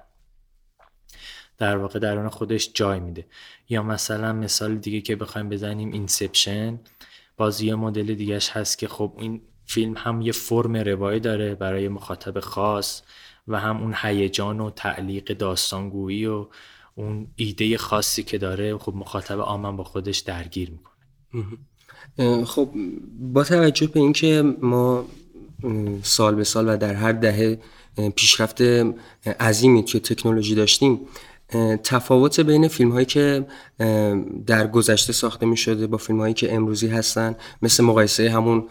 در 1.57 1.77
واقع 1.77 1.99
درون 1.99 2.29
خودش 2.29 2.71
جای 2.73 2.99
میده. 2.99 3.25
یا 3.69 3.83
مثلا 3.83 4.33
مثال 4.33 4.77
دیگه 4.77 5.01
که 5.01 5.15
بخوایم 5.15 5.49
بزنیم 5.49 5.91
اینسپشن. 5.91 6.79
بازی 7.37 7.67
یه 7.67 7.75
مدل 7.75 8.13
دیگهش 8.15 8.49
هست 8.49 8.77
که 8.77 8.87
خب 8.87 9.13
این 9.17 9.41
فیلم 9.67 9.93
هم 9.97 10.21
یه 10.21 10.31
فرم 10.31 10.75
روایی 10.75 11.19
داره 11.19 11.55
برای 11.55 11.87
مخاطب 11.87 12.39
خاص 12.39 13.01
و 13.47 13.59
هم 13.59 13.77
اون 13.81 13.93
هیجان 14.01 14.59
و 14.59 14.69
تعلیق 14.69 15.37
داستانگویی 15.37 16.25
و 16.25 16.45
اون 16.95 17.27
ایده 17.35 17.77
خاصی 17.77 18.23
که 18.23 18.37
داره. 18.37 18.77
خب 18.77 18.93
مخاطب 18.95 19.39
عامم 19.39 19.77
با 19.77 19.83
خودش 19.83 20.19
درگیر 20.19 20.71
می‌کنه. 20.71 22.45
خب 22.45 22.69
با 23.33 23.43
توجه 23.43 23.87
به 23.87 23.99
اینکه 23.99 24.55
ما 24.61 25.05
سال 26.03 26.35
به 26.35 26.43
سال 26.43 26.69
و 26.69 26.77
در 26.77 26.93
هر 26.93 27.11
دهه 27.11 27.59
پیشرفت 28.15 28.61
عظیمی 29.39 29.83
توی 29.83 29.99
تکنولوژی 29.99 30.55
داشتیم 30.55 30.99
تفاوت 31.83 32.39
بین 32.39 32.67
فیلم 32.67 32.91
هایی 32.91 33.05
که 33.05 33.47
در 34.45 34.67
گذشته 34.67 35.13
ساخته 35.13 35.45
می 35.45 35.57
شده 35.57 35.87
با 35.87 35.97
فیلم 35.97 36.19
هایی 36.19 36.33
که 36.33 36.53
امروزی 36.53 36.87
هستن 36.87 37.35
مثل 37.61 37.83
مقایسه 37.83 38.29
همون 38.29 38.67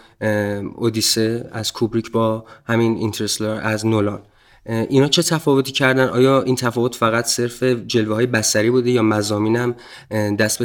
اودیسه 0.74 1.48
از 1.52 1.72
کوبریک 1.72 2.10
با 2.10 2.44
همین 2.64 2.96
اینترسلر 2.96 3.60
از 3.62 3.86
نولان. 3.86 4.22
اینا 4.66 5.08
چه 5.08 5.22
تفاوتی 5.22 5.72
کردن؟ 5.72 6.08
آیا 6.08 6.42
این 6.42 6.56
تفاوت 6.56 6.94
فقط 6.94 7.24
صرف 7.24 7.62
جلوه 7.62 8.14
های 8.14 8.26
بسری 8.26 8.70
بوده 8.70 8.90
یا 8.90 9.02
مزامین 9.02 9.56
هم 9.56 9.76
دست 10.36 10.58
به 10.58 10.64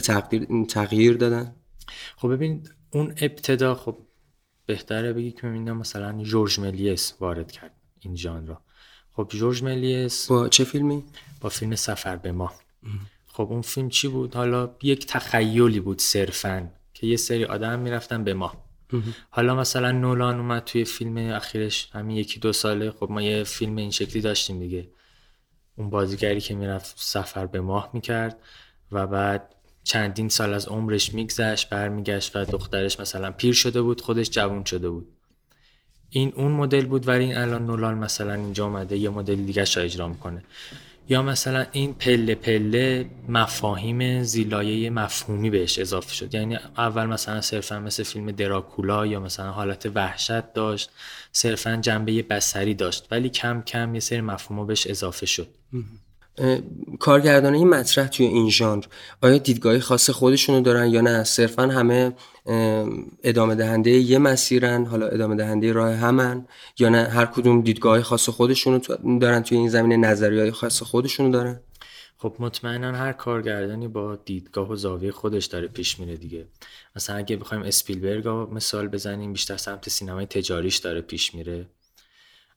تغییر, 0.70 1.18
دادن؟ 1.18 1.55
خب 2.18 2.34
ببین 2.34 2.68
اون 2.93 3.14
ابتدا 3.22 3.76
خب 3.76 3.97
بهتره 4.66 5.14
بگی 5.14 5.32
که 5.32 5.47
می‌بینم 5.47 5.78
مثلا 5.78 6.24
جورج 6.24 6.59
ملیس 6.59 7.14
وارد 7.20 7.51
کرد 7.51 7.76
این 7.99 8.16
ژانر 8.16 8.53
خب 9.16 9.28
جورج 9.30 9.64
ملیس. 9.64 10.28
با 10.28 10.49
چه 10.49 10.64
فیلمی؟ 10.64 11.03
با 11.41 11.49
فیلم 11.49 11.76
سفر 11.76 12.16
به 12.16 12.32
ما 12.32 12.53
خب 13.28 13.47
اون 13.51 13.62
فیلم 13.62 13.89
چی 13.89 14.07
بود؟ 14.07 14.36
حالا 14.36 14.76
یک 14.84 15.05
تخیلی 15.05 15.80
بود 15.80 16.01
صرفا 16.01 16.70
که 16.93 17.07
یه 17.07 17.18
سری 17.18 17.45
آدم 17.45 17.80
می‌رفتن 17.80 18.24
به 18.24 18.34
ما 18.34 18.53
حالا 19.30 19.55
مثلا 19.55 19.91
نولان 19.91 20.39
اومد 20.39 20.64
توی 20.64 20.86
فیلم 20.86 21.18
اخیرش 21.18 21.89
همین 21.91 22.18
یکی 22.18 22.39
دو 22.39 22.53
ساله. 22.53 22.91
خب 22.91 23.12
ما 23.12 23.22
یه 23.22 23.43
فیلم 23.43 23.76
این 23.76 23.91
شکلی 23.91 24.22
داشتیم 24.22 24.59
دیگه. 24.59 24.88
اون 25.76 25.89
بازیگری 25.89 26.41
که 26.41 26.55
می‌رفت 26.55 26.95
سفر 26.97 27.45
به 27.45 27.62
ماه 27.62 27.89
می‌کرد 27.93 28.39
و 28.91 29.07
بعد 29.07 29.55
چندین 29.84 30.30
سال 30.30 30.53
از 30.53 30.68
عمرش 30.68 31.14
میگذشت 31.14 31.70
برمیگشت 31.70 32.36
و 32.36 32.45
دخترش 32.45 32.99
مثلا 32.99 33.32
پیر 33.32 33.53
شده 33.53 33.82
بود 33.82 34.01
خودش 34.01 34.30
جوون 34.30 34.64
شده 34.64 34.89
بود. 34.89 35.07
این 36.14 36.34
اون 36.36 36.51
مدل 36.51 36.86
بود 36.86 37.07
ولی 37.07 37.24
این 37.24 37.38
الان 37.38 37.66
نولان 37.66 37.97
مثلا 37.97 38.34
اینجا 38.34 38.66
اومده 38.66 38.97
یه 38.97 39.09
مدل 39.09 39.36
دیگه 39.36 39.62
اجرا 39.62 40.07
می‌کنه. 40.07 40.43
یا 41.09 41.22
مثلا 41.22 41.66
این 41.72 41.93
پله 41.93 42.36
پله 42.36 43.09
مفاهیم 43.30 44.24
زیلایه 44.24 44.89
مفهومی 44.89 45.49
بهش 45.49 45.80
اضافه 45.80 46.14
شد. 46.14 46.34
یعنی 46.34 46.57
اول 46.78 47.05
مثلا 47.05 47.41
صرفا 47.41 47.80
مثل 47.80 48.03
فیلم 48.03 48.32
دراکولا 48.32 49.05
یا 49.05 49.20
مثلا 49.20 49.51
حالت 49.51 49.91
وحشت 49.95 50.53
داشت 50.53 50.89
صرفا 51.32 51.76
جنبه 51.76 52.22
بسری 52.22 52.74
داشت 52.74 53.07
ولی 53.12 53.30
کم 53.30 53.62
کم 53.62 53.93
یه 53.93 53.99
سری 53.99 54.22
مفهوم 54.22 54.68
بهش 54.68 54.88
اضافه 54.88 55.26
شد. 55.26 55.47
کارگردانه 57.00 57.58
این 57.58 57.70
مطرح 57.70 58.08
توی 58.08 58.26
این 58.26 58.50
ژانر 58.50 58.84
آیا 59.22 59.38
دیدگاهی 59.38 59.80
خاص 59.80 60.10
خودشونو 60.10 60.62
دارن 60.62 60.88
یا 60.88 61.02
نه؟ 61.02 61.24
صرفا 61.24 61.64
همه 61.64 62.14
ادامه 63.24 63.56
دهنده 63.56 63.92
یه 63.92 64.18
مسیرن 64.18 64.86
حالا 64.86 65.08
ادامه 65.08 65.36
دهنده 65.36 65.74
راه 65.74 65.94
همن 65.94 66.46
یا 66.80 66.90
نه؟ 66.90 67.04
هر 67.04 67.26
کدوم 67.26 67.62
دیدگاه 67.62 68.02
خاص 68.02 68.30
خودشونو 68.30 68.80
دارن 69.20 69.44
توی 69.44 69.58
این 69.58 69.70
زمینه 69.70 70.08
نظری 70.10 70.40
های 70.40 70.52
خاص 70.52 70.84
خودشونو 70.84 71.32
دارن؟ 71.32 71.60
خب 72.18 72.36
مطمئنا 72.40 72.92
هر 72.92 73.14
کارگردانی 73.14 73.88
با 73.88 74.16
دیدگاه 74.16 74.70
و 74.70 74.76
زاویه 74.76 75.12
خودش 75.12 75.46
داره 75.46 75.68
پیش 75.68 76.00
میره 76.00 76.18
دیگه. 76.18 76.48
مثلا 76.96 77.16
اگه 77.16 77.38
بخوایم 77.38 77.64
اسپیلبرگ 77.64 78.26
رو 78.26 78.54
مثال 78.54 78.88
بزنیم 78.88 79.34
بیشتر 79.34 79.58
سمت 79.58 79.90
سینمای 79.90 80.26
تجاریش 80.26 80.78
داره 80.78 81.02
پیش 81.02 81.36
میره. 81.36 81.66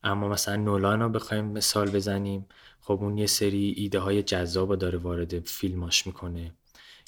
اما 0.03 0.27
مثلا 0.27 0.55
نولان 0.55 0.99
رو 0.99 1.09
بخوایم 1.09 1.45
مثال 1.45 1.89
بزنیم. 1.89 2.45
خب 2.85 2.99
اون 3.01 3.17
یه 3.17 3.25
سری 3.25 3.73
ایده 3.77 3.99
های 3.99 4.23
جذاب 4.23 4.75
داره 4.75 4.97
وارد 4.97 5.39
فیلماش 5.39 6.07
می‌کنه. 6.07 6.51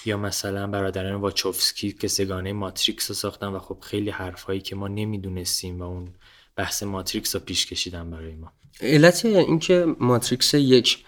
یا 0.05 0.17
مثلا 0.17 0.67
برادران 0.67 1.21
واچوفسکی 1.21 1.91
که 1.91 2.07
سگانه 2.07 2.53
ماتریکس 2.53 3.09
رو 3.09 3.15
ساختن 3.15 3.47
و 3.47 3.59
خب 3.59 3.77
خیلی 3.81 4.09
حرفهایی 4.09 4.61
که 4.61 4.75
ما 4.75 4.87
نمی‌دونستیم 4.87 5.79
و 5.79 5.83
اون 5.83 6.13
بحث 6.55 6.83
ماتریکس 6.83 7.35
رو 7.35 7.41
پیش 7.41 7.65
کشیدن 7.65 8.09
برای 8.11 8.35
ما. 8.35 8.51
علت 8.81 9.25
اینکه 9.25 9.85
ماتریکس 9.99 10.53
یک 10.53 11.03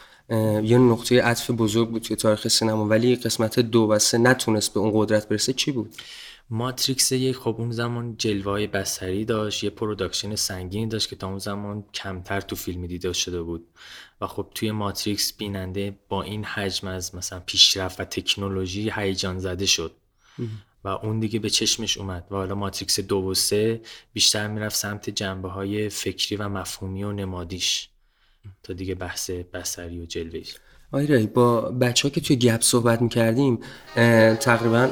یه 0.64 0.78
نقطه 0.78 1.22
عطف 1.22 1.52
بزرگ 1.52 1.90
بود 1.90 2.02
توی 2.02 2.16
تاریخ 2.16 2.48
سینما 2.48 2.86
ولی 2.86 3.16
قسمت 3.16 3.60
دو 3.60 3.82
و 3.82 4.00
سه 4.00 4.18
نتونست 4.18 4.74
به 4.74 4.80
اون 4.80 4.92
قدرت 4.96 5.30
برسه 5.30 5.54
چی 5.54 5.72
بود؟ 5.72 5.96
ماتریکس 6.50 7.12
یک 7.12 7.36
خب 7.36 7.56
اون 7.58 7.72
زمان 7.72 8.16
جلوه 8.18 8.68
بصری 8.68 9.26
داشت 9.26 9.64
یه 9.64 9.70
production 9.70 10.36
سنگینی 10.36 10.88
داشت 10.88 11.10
که 11.10 11.16
تا 11.16 11.28
اون 11.28 11.40
زمان 11.40 11.84
کمتر 11.94 12.42
تو 12.42 12.56
فیلم 12.56 12.88
دیده 12.88 13.14
شده 13.14 13.42
بود. 13.42 13.68
و 14.22 14.28
خب 14.28 14.48
توی 14.56 14.72
ماتریکس 14.72 15.34
بیننده 15.34 16.00
با 16.10 16.24
این 16.24 16.44
حجم 16.44 16.88
از 16.88 17.16
مثلا 17.16 17.40
پیشرفت 17.40 18.00
و 18.00 18.04
تکنولوژی 18.04 18.92
هیجان 18.96 19.40
زده 19.40 19.66
شد. 19.66 19.96
و 20.84 20.88
اون 20.88 21.20
دیگه 21.20 21.40
به 21.40 21.50
چشمش 21.50 21.98
اومد 21.98 22.28
و 22.32 22.36
حالا 22.36 22.56
ماتریکس 22.56 23.00
دو 23.00 23.18
و 23.18 23.34
سه 23.34 23.82
بیشتر 24.14 24.48
می‌رفت 24.48 24.76
سمت 24.76 25.10
جنبه 25.10 25.50
های 25.50 25.90
فکری 25.90 26.36
و 26.36 26.50
مفهومی 26.50 27.04
و 27.04 27.12
نمادیش. 27.12 27.90
تا 28.64 28.74
دیگه 28.74 28.96
بحث 28.96 29.30
بصری 29.30 30.00
و 30.02 30.06
جلوهی 30.06 30.46
آیرای 30.92 31.28
با 31.28 31.62
بچه 31.62 32.08
ها 32.08 32.10
که 32.10 32.22
توی 32.22 32.36
گپ 32.36 32.62
صحبت 32.62 33.02
می‌کردیم 33.02 33.60
تقریبا 34.36 34.90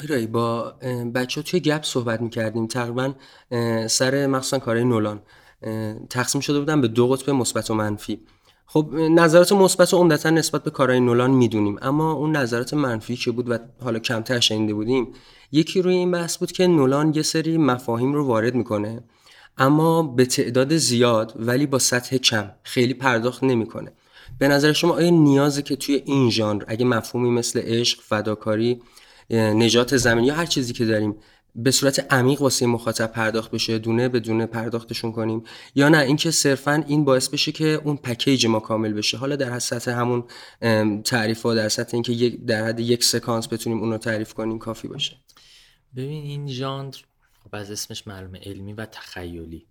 آیرای 0.00 0.26
با 0.26 0.70
بچه 1.14 1.40
ها 1.40 1.44
توی 1.44 1.60
گپ 1.60 1.84
صحبت 1.84 2.20
می‌کردیم 2.20 2.66
تقریبا 2.66 3.14
سر 3.88 4.26
مخصوصا 4.26 4.58
کارهای 4.58 4.84
نولان. 4.84 5.22
تقسیم 6.10 6.40
شده 6.40 6.58
بودن 6.58 6.80
به 6.80 6.88
دو 6.88 7.08
قطب 7.08 7.30
مثبت 7.30 7.70
و 7.70 7.74
منفی. 7.74 8.20
خب 8.66 8.94
نظرات 8.94 9.52
مثبت 9.52 9.94
و 9.94 9.98
عمدتا 9.98 10.30
نسبت 10.30 10.62
به 10.62 10.70
کارهای 10.70 11.00
نولان 11.00 11.30
می‌دونیم. 11.30 11.78
اما 11.82 12.12
اون 12.12 12.36
نظرات 12.36 12.74
منفی 12.74 13.16
که 13.16 13.30
بود 13.30 13.50
و 13.50 13.58
حالا 13.82 13.98
کمتر 13.98 14.40
شنیده 14.40 14.74
بودیم؟ 14.74 15.12
یکی 15.52 15.82
روی 15.82 15.94
این 15.94 16.10
بحث 16.10 16.36
بود 16.38 16.52
که 16.52 16.66
نولان 16.66 17.12
یه 17.14 17.22
سری 17.22 17.58
مفاهیم 17.58 18.12
رو 18.12 18.26
وارد 18.26 18.54
می‌کنه 18.54 19.04
اما 19.58 20.02
به 20.02 20.24
تعداد 20.24 20.76
زیاد 20.76 21.32
ولی 21.36 21.66
با 21.66 21.78
سطح 21.78 22.16
کم 22.16 22.50
خیلی 22.62 22.94
پرداخت 22.94 23.44
نمی‌کنه. 23.44 23.92
به 24.38 24.48
نظر 24.48 24.72
شما 24.72 24.94
آیا 24.94 25.10
نیازه 25.10 25.62
که 25.62 25.76
توی 25.76 26.02
این 26.04 26.30
ژانر 26.30 26.64
اگه 26.66 26.84
مفهومی 26.84 27.30
مثل 27.30 27.60
عشق 27.64 28.00
فداکاری 28.02 28.80
نجات 29.30 29.96
زمین 29.96 30.24
یا 30.24 30.34
هر 30.34 30.46
چیزی 30.46 30.72
که 30.72 30.84
داریم 30.84 31.14
به 31.54 31.70
صورت 31.70 32.12
عمیق 32.12 32.42
واسه 32.42 32.66
مخاطب 32.66 33.06
پرداخت 33.06 33.50
بشه 33.50 33.78
دونه 33.78 34.08
به 34.08 34.20
دونه 34.20 34.46
پرداختشون 34.46 35.12
کنیم 35.12 35.42
یا 35.74 35.88
نه؟ 35.88 35.98
اینکه 35.98 36.30
صرفا 36.30 36.84
این 36.88 37.04
باعث 37.04 37.28
بشه 37.28 37.52
که 37.52 37.66
اون 37.84 37.96
پکیج 37.96 38.46
ما 38.46 38.60
کامل 38.60 38.92
بشه. 38.92 39.16
حالا 39.16 39.36
در 39.36 39.58
سطح 39.58 39.90
همون 39.90 40.24
تعریف 41.02 41.42
ها 41.42 41.54
در 41.54 41.68
سطح 41.68 41.90
اینکه 41.94 42.28
در 42.46 42.66
حد 42.66 42.80
یک 42.80 43.04
سکانس 43.04 43.48
بتونیم 43.48 43.80
اون 43.80 43.90
رو 43.90 43.98
تعریف 43.98 44.34
کنیم 44.34 44.58
کافی 44.58 44.88
باشه. 44.88 45.16
ببین 45.96 46.24
این 46.24 46.48
ژانر 46.48 46.94
خب 47.44 47.54
از 47.54 47.70
اسمش 47.70 48.06
معلومه 48.06 48.38
علمی 48.38 48.72
و 48.72 48.86
تخیلی. 48.86 49.66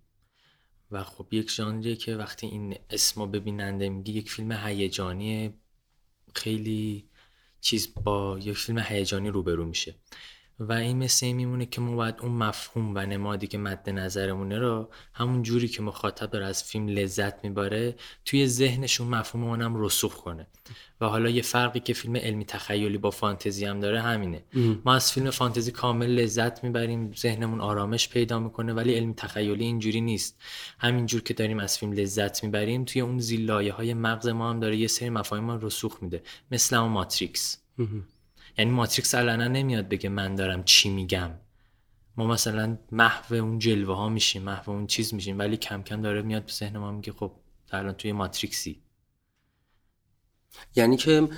و 0.90 1.04
خب 1.04 1.26
یک 1.30 1.50
ژانریه 1.50 1.96
که 1.96 2.16
وقتی 2.16 2.46
این 2.46 2.76
اسمو 2.90 3.26
ببیننده 3.26 3.88
میگه 3.88 4.12
یک 4.12 4.30
فیلم 4.30 4.52
هیجانی 4.52 5.54
خیلی 6.34 7.08
چیز 7.60 7.94
با 7.94 8.38
یک 8.42 8.56
فیلم 8.56 8.78
هیجانی 8.78 9.28
روبرو 9.28 9.66
میشه. 9.66 9.94
و 10.60 10.72
این 10.72 10.98
مثل 10.98 11.26
این 11.26 11.36
میمونه 11.36 11.66
که 11.66 11.80
ما 11.80 11.96
باید 11.96 12.14
اون 12.20 12.32
مفهوم 12.32 12.94
و 12.94 12.98
نمادی 12.98 13.46
که 13.46 13.58
مد 13.58 13.90
نظرمونه 13.90 14.58
رو 14.58 14.90
همون 15.14 15.42
جوری 15.42 15.68
که 15.68 15.82
مخاطب 15.82 16.30
داره 16.30 16.46
از 16.46 16.64
فیلم 16.64 16.88
لذت 16.88 17.44
میباره 17.44 17.94
توی 18.24 18.46
ذهنشون 18.46 19.08
مفهوم 19.08 19.44
اونم 19.44 19.84
رسوخ 19.84 20.14
کنه. 20.14 20.46
و 21.00 21.06
حالا 21.06 21.30
یه 21.30 21.42
فرقی 21.42 21.80
که 21.80 21.92
فیلم 21.92 22.16
علمی 22.16 22.44
تخیلی 22.44 22.98
با 22.98 23.10
فانتزی 23.10 23.64
هم 23.64 23.80
داره 23.80 24.00
همینه. 24.02 24.42
ما 24.84 24.94
از 24.94 25.12
فیلم 25.12 25.30
فانتزی 25.30 25.72
کامل 25.72 26.06
لذت 26.06 26.64
می‌بریم 26.64 27.12
ذهنمون 27.12 27.60
آرامش 27.60 28.08
پیدا 28.08 28.38
می‌کنه 28.38 28.72
ولی 28.72 28.94
علمی 28.94 29.14
تخیلی 29.14 29.64
اینجوری 29.64 30.00
نیست. 30.00 30.42
همینجور 30.78 31.22
که 31.22 31.34
داریم 31.34 31.58
از 31.58 31.78
فیلم 31.78 31.92
لذت 31.92 32.44
می‌بریم 32.44 32.84
توی 32.84 33.02
اون 33.02 33.18
زیلایه 33.18 33.72
های 33.72 33.94
مغز 33.94 34.28
ما 34.28 34.50
هم 34.50 34.60
داره 34.60 34.76
یه 34.76 34.86
سری 34.86 35.10
مفاهیم 35.10 35.50
رسوخ 35.50 36.02
میده. 36.02 36.22
مثل 36.50 36.76
اون 36.76 36.92
ماتریکس. 36.92 37.58
یعنی 38.58 38.70
ماتریکس 38.70 39.14
علنا 39.14 39.48
نمیاد 39.48 39.88
بگه 39.88 40.08
من 40.08 40.34
دارم 40.34 40.64
چی 40.64 40.90
میگم. 40.90 41.30
ما 42.16 42.26
مثلا 42.26 42.78
محو 42.92 43.34
اون 43.34 43.58
جلوه 43.58 43.96
ها 43.96 44.08
میشیم 44.08 44.42
محو 44.42 44.70
اون 44.70 44.86
چیز 44.86 45.14
میشیم 45.14 45.38
ولی 45.38 45.56
کم 45.56 45.82
کم 45.82 46.02
داره 46.02 46.22
میاد 46.22 46.46
به 46.46 46.52
ذهن 46.52 46.78
ما 46.78 46.92
میگه 46.92 47.12
خب 47.12 47.32
الان 47.70 47.92
توی 47.92 48.12
ماتریکسی. 48.12 48.82
یعنی 50.76 50.96
که 50.96 51.28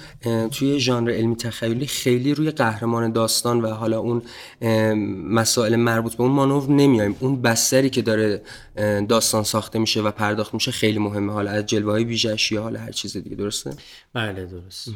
توی 0.51 0.81
ژانر 0.81 1.11
علمی 1.11 1.37
تخیلی 1.37 1.87
خیلی 1.87 2.35
روی 2.35 2.51
قهرمان 2.51 3.13
داستان 3.13 3.61
و 3.61 3.69
حالا 3.69 3.99
اون 3.99 4.23
مسائل 5.29 5.77
مربوط 5.77 6.15
به 6.15 6.23
اون 6.23 6.33
مانور 6.33 6.71
نمیایم. 6.71 7.17
اون 7.21 7.43
بستری 7.43 7.91
که 7.91 8.03
داره 8.03 8.43
داستان 9.09 9.43
ساخته 9.43 9.79
میشه 9.79 10.03
و 10.03 10.11
پرداخت 10.11 10.55
میشه 10.55 10.71
خیلی 10.71 10.99
مهمه. 10.99 11.33
حالا 11.33 11.51
از 11.51 11.67
جلوه 11.67 11.93
های 11.93 12.05
ویژش 12.05 12.53
یا 12.53 12.63
حالا 12.63 12.81
هر 12.81 12.91
چیز 12.91 13.17
دیگه 13.17 13.37
درسته؟ 13.37 13.77
بله 14.13 14.47
درست. 14.47 14.89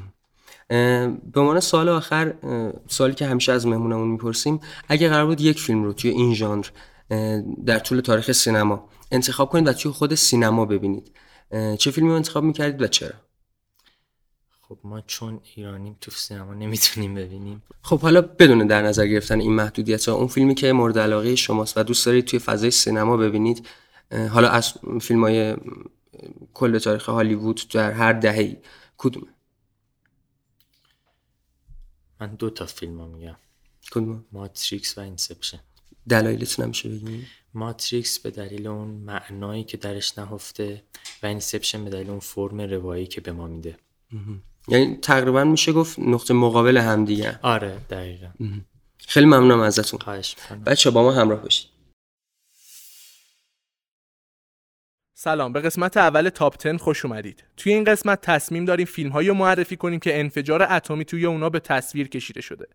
به 1.33 1.41
عنوان 1.41 1.61
سال 1.61 1.89
آخر 1.89 2.35
سالی 2.89 3.15
که 3.15 3.27
همیشه 3.27 3.53
از 3.53 3.67
مهمونمون 3.67 4.09
می‌پرسیم 4.09 4.61
اگه 4.89 5.09
قرار 5.09 5.27
بود 5.27 5.41
یک 5.41 5.61
فیلم 5.61 5.85
رو 5.85 5.93
توی 5.93 6.11
این 6.11 6.35
ژانر 6.35 6.67
در 7.67 7.79
طول 7.79 8.01
تاریخ 8.01 8.33
سینما 8.33 8.89
انتخاب 9.13 9.51
کنید 9.51 9.69
و 9.69 9.73
توی 9.73 9.93
خود 9.93 10.15
سینما 10.15 10.65
ببینید 10.65 11.13
چه 11.79 11.91
فیلمی 11.91 12.11
رو 12.11 12.17
انتخاب 12.17 12.45
می‌کردید 12.45 12.83
و 12.83 12.87
چرا؟ 12.87 13.15
خب 14.69 14.79
ما 14.85 15.01
چون 15.01 15.41
ایرانیم 15.57 15.97
تو 16.01 16.11
سینما 16.11 16.55
نمی‌تونیم 16.55 17.15
ببینیم. 17.15 17.63
خب 17.83 18.01
حالا 18.01 18.23
بدون 18.23 18.67
در 18.67 18.83
نظر 18.83 19.07
گرفتن 19.07 19.41
این 19.41 19.53
محدودیت 19.53 20.09
ها 20.09 20.15
اون 20.15 20.27
فیلمی 20.27 20.55
که 20.55 20.73
مورد 20.73 20.99
علاقه 20.99 21.35
شماست 21.35 21.79
و 21.79 21.83
دوست 21.83 22.07
دارید 22.07 22.25
توی 22.25 22.39
فضای 22.39 22.71
سینما 22.71 23.17
ببینید 23.17 23.67
حالا 24.31 24.49
از 24.49 24.75
فیلم 25.01 25.25
های 25.25 25.57
کل 26.55 26.79
تاریخ 26.79 27.09
هالیوود 27.09 27.61
در 27.73 27.93
هر 27.93 28.13
دهه‌ای 28.13 28.57
کدومه؟ 28.99 29.27
من 32.21 32.35
دو 32.35 32.51
تا 32.51 32.67
فیلم 32.67 33.09
میگم. 33.09 33.37
کدوم؟ 33.91 34.25
ماتریکس 34.33 34.99
و 34.99 35.01
Inception. 35.01 35.61
دلایلتون 36.09 36.65
نمیشه 36.65 36.89
بگیم 36.89 37.27
ماتریکس 37.55 38.19
به 38.19 38.31
دلیل 38.31 38.67
اون 38.67 38.89
معنایی 38.89 39.65
که 39.65 39.77
درش 39.77 40.19
نهفته 40.19 40.83
و 41.23 41.27
Inception 41.27 41.85
به 41.85 41.91
دلیل 41.91 42.11
اون 42.11 42.21
فرم 42.21 42.61
روایی 42.61 43.07
که 43.07 43.21
به 43.21 43.33
ما 43.33 43.47
میده. 43.47 43.77
یعنی 44.69 44.97
تقریبا 44.97 45.45
میشه 45.45 45.73
گفت 45.73 45.99
نقطه 45.99 46.35
مقابل 46.35 46.77
هم 46.77 47.05
دیگه 47.05 47.39
آره 47.43 47.79
دقیقا. 47.91 48.29
خیلی 48.99 49.27
ممنونم 49.27 49.61
ازتون. 49.61 50.01
خواهش 50.01 50.37
بچه 50.67 50.91
با 50.91 51.03
ما 51.03 51.13
همراه 51.13 51.43
باشید. 51.43 51.67
سلام 55.21 55.53
به 55.53 55.61
قسمت 55.61 55.97
اول 55.97 56.29
تاپ 56.29 56.57
10 56.65 56.79
خوش 56.79 57.05
اومدید. 57.05 57.45
توی 57.57 57.73
این 57.73 57.85
قسمت 57.85 58.21
تصمیم 58.21 58.65
داریم 58.65 58.87
فیلم 58.87 59.11
هایی 59.11 59.29
رو 59.29 59.35
معرفی 59.35 59.77
کنیم 59.77 60.01
که 60.01 60.21
انفجار 60.21 60.63
اتمی 60.63 61.05
توی 61.05 61.27
اونا 61.27 61.51
به 61.51 61.61
تصویر 61.61 62.09
کشیده 62.09 62.41
شده. 62.41 62.67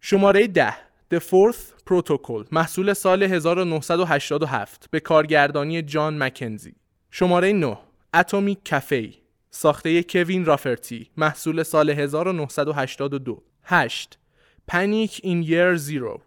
شماره 0.00 0.46
10 0.46 0.74
The 1.14 1.18
Fourth 1.18 1.90
Protocol 1.90 2.46
محصول 2.52 2.92
سال 2.92 3.22
1987 3.22 4.86
به 4.90 5.00
کارگردانی 5.00 5.82
جان 5.82 6.22
مکنزی. 6.22 6.74
شماره 7.10 7.52
9 7.52 7.78
اتمیک 8.14 8.70
کافی 8.70 9.18
ساخته 9.50 10.02
کوین 10.02 10.44
رافرتی 10.44 11.10
محصول 11.16 11.62
سال 11.62 11.90
1982 11.90 13.42
8 13.62 14.18
پنیک 14.66 15.20
این 15.22 15.42
یر 15.42 15.76
زیرو 15.76 16.20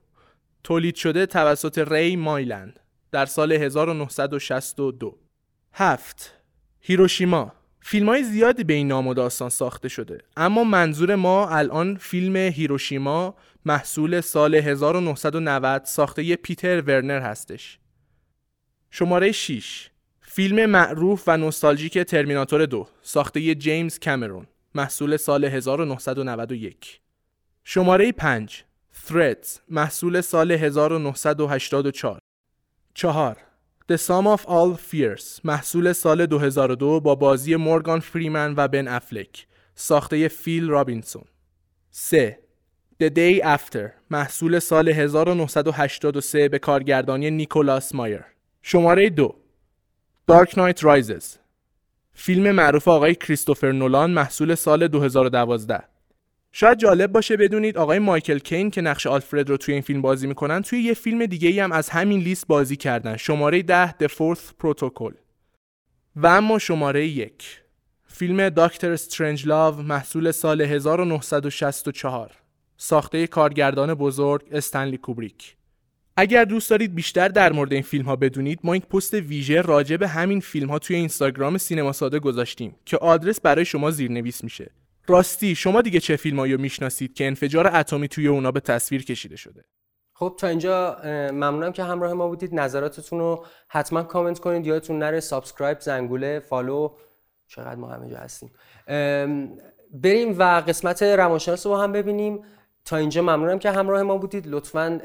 تولید 0.64 0.95
شده 0.95 1.26
توسط 1.26 1.78
ری 1.91 2.16
مایلند 2.16 2.80
در 3.12 3.26
سال 3.26 3.51
1962 3.51 5.20
هفت. 5.74 6.34
هیروشیما. 6.82 7.53
فیلم 7.82 8.09
های 8.09 8.24
زیادی 8.24 8.63
به 8.63 8.74
این 8.74 8.88
نام 8.88 9.07
و 9.07 9.13
داستان 9.13 9.49
ساخته 9.49 9.89
شده 9.89 10.22
اما 10.38 10.63
منظور 10.63 11.15
ما 11.15 11.49
الان 11.49 11.95
فیلم 11.95 12.36
هیروشیما 12.36 13.36
محصول 13.65 14.22
سال 14.22 14.55
1990 14.55 15.86
ساخته 15.86 16.24
ی 16.24 16.36
پیتر 16.36 16.82
ورنر 16.82 17.19
هستش. 17.19 17.80
شماره 18.91 19.32
6 19.32 19.89
فیلم 20.22 20.65
معروف 20.65 21.24
و 21.28 21.38
نوستالژیک 21.38 21.97
ترمیناتور 21.97 22.65
دو 22.65 22.88
ساخته 23.01 23.41
ی 23.41 23.55
جیمز 23.55 23.99
کامرون 23.99 24.47
محصول 24.76 25.17
سال 25.17 25.45
1991 25.45 26.99
شماره 27.63 28.11
5 28.11 28.63
Threads 29.07 29.47
محصول 29.69 30.22
سال 30.22 30.51
1984 30.51 32.19
4 32.93 33.51
The 33.92 33.98
Sum 33.98 34.26
of 34.26 34.46
All 34.46 34.78
Fears 34.78 35.42
محصول 35.44 35.94
سال 35.94 36.26
2002 36.26 37.00
با 37.00 37.16
بازی 37.16 37.56
مورگان 37.56 38.00
فریمن 38.00 38.54
و 38.58 38.68
بن 38.68 38.88
افلک 38.88 39.48
ساخته 39.76 40.28
فیل 40.28 40.68
رابینسون 40.68 41.24
3. 41.89 42.39
The 43.04 43.10
Day 43.10 43.44
After 43.44 43.89
محصول 44.10 44.60
سال 44.60 44.89
1983 44.89 46.50
به 46.50 46.60
کارگردانی 46.60 47.32
نیکولاس 47.32 47.96
مایر 47.96 48.24
شماره 48.62 49.10
2 49.10 49.36
Dark 50.32 50.50
Knight 50.50 50.82
Rises 50.82 51.26
فیلم 52.14 52.52
معروف 52.52 52.88
آقای 52.88 53.16
کریستوفر 53.16 53.72
نولان 53.72 54.12
محصول 54.12 54.56
سال 54.56 54.88
2012 54.88 55.84
شاید 56.52 56.78
جالب 56.78 57.12
باشه 57.12 57.38
بدونید 57.38 57.78
آقای 57.78 57.99
مایکل 57.99 58.39
کین 58.39 58.70
که 58.70 58.82
نقش 58.82 59.08
آلفرد 59.08 59.49
رو 59.49 59.58
توی 59.58 59.74
این 59.74 59.84
فیلم 59.84 60.02
بازی 60.02 60.28
می‌کنن 60.28 60.62
توی 60.62 60.80
یه 60.80 60.93
فیلم 60.93 61.26
دیگه 61.26 61.49
ای 61.49 61.60
هم 61.60 61.72
از 61.72 61.89
همین 61.89 62.20
لیست 62.20 62.47
بازی 62.47 62.76
کردن. 62.76 63.18
شماره 63.18 63.62
10 63.62 63.91
The 63.91 64.08
Fourth 64.08 64.64
Protocol. 64.64 65.14
و 66.16 66.28
اما 66.28 66.60
شماره 66.60 67.08
یک. 67.08 67.62
فیلم 68.08 68.49
داکتر 68.49 68.91
استرنج 68.91 69.47
لاو 69.47 69.82
محصول 69.82 70.32
سال 70.32 70.62
1964 70.62 72.32
ساخته 72.78 73.28
کارگردان 73.28 73.93
بزرگ 73.93 74.47
استنلی 74.52 74.97
کوبریک. 74.97 75.56
اگر 76.18 76.45
دوست 76.45 76.70
دارید 76.70 76.95
بیشتر 76.95 77.28
در 77.28 77.52
مورد 77.52 77.74
این 77.74 77.82
فیلم 77.82 78.06
ها 78.06 78.16
بدونید 78.16 78.60
ما 78.64 78.76
یک 78.76 78.86
پست 78.86 79.14
ویژه 79.14 79.62
راجع 79.62 79.97
به 79.97 80.08
همین 80.08 80.39
فیلم 80.39 80.70
ها 80.70 80.80
توی 80.80 80.95
اینستاگرام 80.95 81.58
سینما 81.58 81.91
ساده 81.91 82.20
گذاشتیم 82.20 82.76
که 82.86 82.97
آدرس 82.97 83.41
برای 83.41 83.66
شما 83.66 83.91
زیرنویس 83.91 84.43
میشه. 84.43 84.72
راستی 85.12 85.55
شما 85.55 85.82
دیگه 85.82 85.99
چه 85.99 86.16
فیلمایی 86.16 86.53
رو 86.53 86.62
می‌شناسید 86.62 87.14
که 87.14 87.28
انفجار 87.28 87.76
اتمی 87.76 88.07
توی 88.07 88.28
اونا 88.28 88.51
به 88.51 88.59
تصویر 88.59 89.05
کشیده 89.05 89.36
شده؟ 89.36 89.66
خب 90.14 90.36
تا 90.39 90.47
اینجا 90.47 90.97
ممنونم 91.32 91.72
که 91.72 91.84
همراه 91.84 92.14
ما 92.14 92.28
بودید. 92.28 92.55
نظراتتون 92.55 93.20
رو 93.20 93.45
حتما 93.68 94.03
کامنت 94.03 94.39
کنید. 94.39 94.68
یادتون 94.68 94.99
نره 94.99 95.20
subscribe 95.20 95.80
زنگوله 95.80 96.39
follow. 96.39 96.89
چقدر 97.47 97.76
ما 97.76 97.88
همه 97.88 98.09
جا 98.09 98.18
هستیم. 98.18 98.51
بریم 99.93 100.39
و 100.39 100.43
قسمت 100.68 101.03
روانشناس 101.03 101.66
رو 101.66 101.78
هم 101.78 101.91
ببینیم. 101.91 102.43
تا 102.86 102.97
اینجا 102.97 103.22
ممنونم 103.22 103.59
که 103.59 103.72
همراه 103.72 104.03
ما 104.03 104.18
بودید. 104.18 104.47
لطفا 104.47 105.01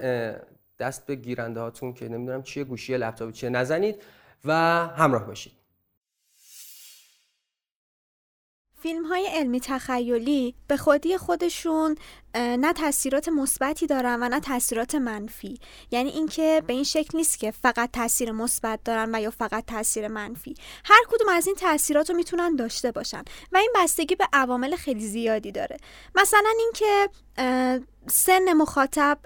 دست 0.78 1.06
به 1.06 1.14
گیرنده 1.14 1.60
هاتون 1.60 1.92
که 1.92 2.08
نمی‌دونم 2.08 2.42
چیه 2.42 2.64
گوشی 2.64 2.96
لپتاپ 2.96 3.32
چیه 3.32 3.50
نزنید 3.50 4.02
و 4.44 4.52
همراه 4.96 5.26
باشید. 5.26 5.52
فیلم 8.86 9.06
های 9.06 9.26
علمی 9.26 9.60
تخیلی 9.60 10.54
به 10.68 10.76
خودی 10.76 11.16
خودشون 11.16 11.96
نه 12.36 12.72
تاثیرات 12.72 13.28
مثبتی 13.28 13.86
دارن 13.86 14.22
و 14.22 14.28
نه 14.28 14.40
تاثیرات 14.40 14.94
منفی. 14.94 15.58
یعنی 15.90 16.10
اینکه 16.10 16.62
به 16.66 16.72
این 16.72 16.84
شکل 16.84 17.18
نیست 17.18 17.38
که 17.38 17.50
فقط 17.50 17.90
تاثیر 17.92 18.32
مثبت 18.32 18.80
دارن 18.84 19.14
و 19.14 19.20
یا 19.20 19.30
فقط 19.30 19.64
تاثیر 19.66 20.08
منفی. 20.08 20.54
هر 20.84 21.00
کدوم 21.08 21.28
از 21.28 21.46
این 21.46 21.56
تاثیرات 21.56 22.10
رو 22.10 22.16
می‌تونن 22.16 22.56
داشته 22.56 22.92
باشن 22.92 23.22
و 23.52 23.56
این 23.56 23.72
بستگی 23.74 24.14
به 24.14 24.28
عوامل 24.32 24.76
خیلی 24.76 25.06
زیادی 25.06 25.52
داره. 25.52 25.76
مثلا 26.14 26.50
اینکه 26.58 27.08
سن 28.06 28.52
مخاطب 28.52 29.18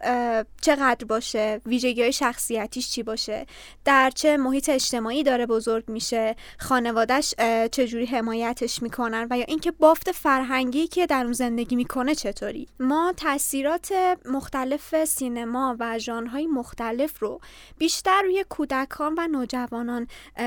چقدر 0.63 1.05
باشه 1.05 1.61
ویژگی 1.67 2.03
های 2.03 2.13
شخصیتیش 2.13 2.91
چی 2.91 3.03
باشه 3.03 3.47
در 3.85 4.11
چه 4.11 4.37
محیط 4.37 4.69
اجتماعی 4.69 5.23
داره 5.23 5.47
بزرگ 5.47 5.85
میشه 5.89 6.37
خانوادهش 6.59 7.35
چجوری 7.73 8.07
حمایتش 8.07 8.83
می‌کنن 8.83 9.27
و 9.31 9.39
یا 9.39 9.45
اینکه 9.49 9.71
بافت 9.71 10.13
فرهنگی 10.13 10.87
که 10.87 11.07
در 11.07 11.25
اون 11.25 11.33
زندگی 11.33 11.77
می‌کنه 11.77 12.15
چطوری. 12.15 12.69
ما 12.81 13.00
تاثیرات 13.17 13.93
مختلف 14.25 15.05
سینما 15.05 15.77
و 15.81 15.99
ژانرهای 15.99 16.47
مختلف 16.47 17.23
رو 17.23 17.41
بیشتر 17.79 18.23
روی 18.23 18.45
کودکان 18.49 19.15
و 19.19 19.27
نوجوانان 19.27 20.07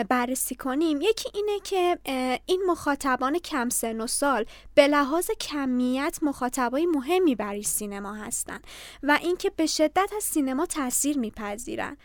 بررسی 0.09 0.55
کنیم. 0.55 1.01
یکی 1.01 1.29
اینه 1.33 1.59
که 1.63 1.99
این 2.45 2.63
مخاطبان 2.67 3.39
کم 3.39 3.69
سن 3.69 4.01
و 4.01 4.07
سال 4.07 4.45
به 4.75 4.87
لحاظ 4.87 5.31
کمیت 5.31 6.19
مخاطبای 6.21 6.85
مهمی 6.85 7.35
برای 7.35 7.63
سینما 7.63 8.13
هستن 8.13 8.59
و 9.03 9.19
اینکه 9.21 9.49
به 9.49 9.65
شدت 9.65 10.09
از 10.17 10.23
سینما 10.23 10.65
تاثیر 10.65 11.17
میپذیرن. 11.17 11.97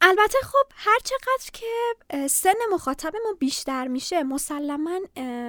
البته 0.00 0.38
خب 0.42 0.66
هر 0.74 0.98
چقدر 1.04 1.50
که 1.52 1.66
سن 2.28 2.54
مخاطب 2.72 3.12
ما 3.24 3.32
بیشتر 3.38 3.88
میشه 3.88 4.22
مسلما 4.22 5.00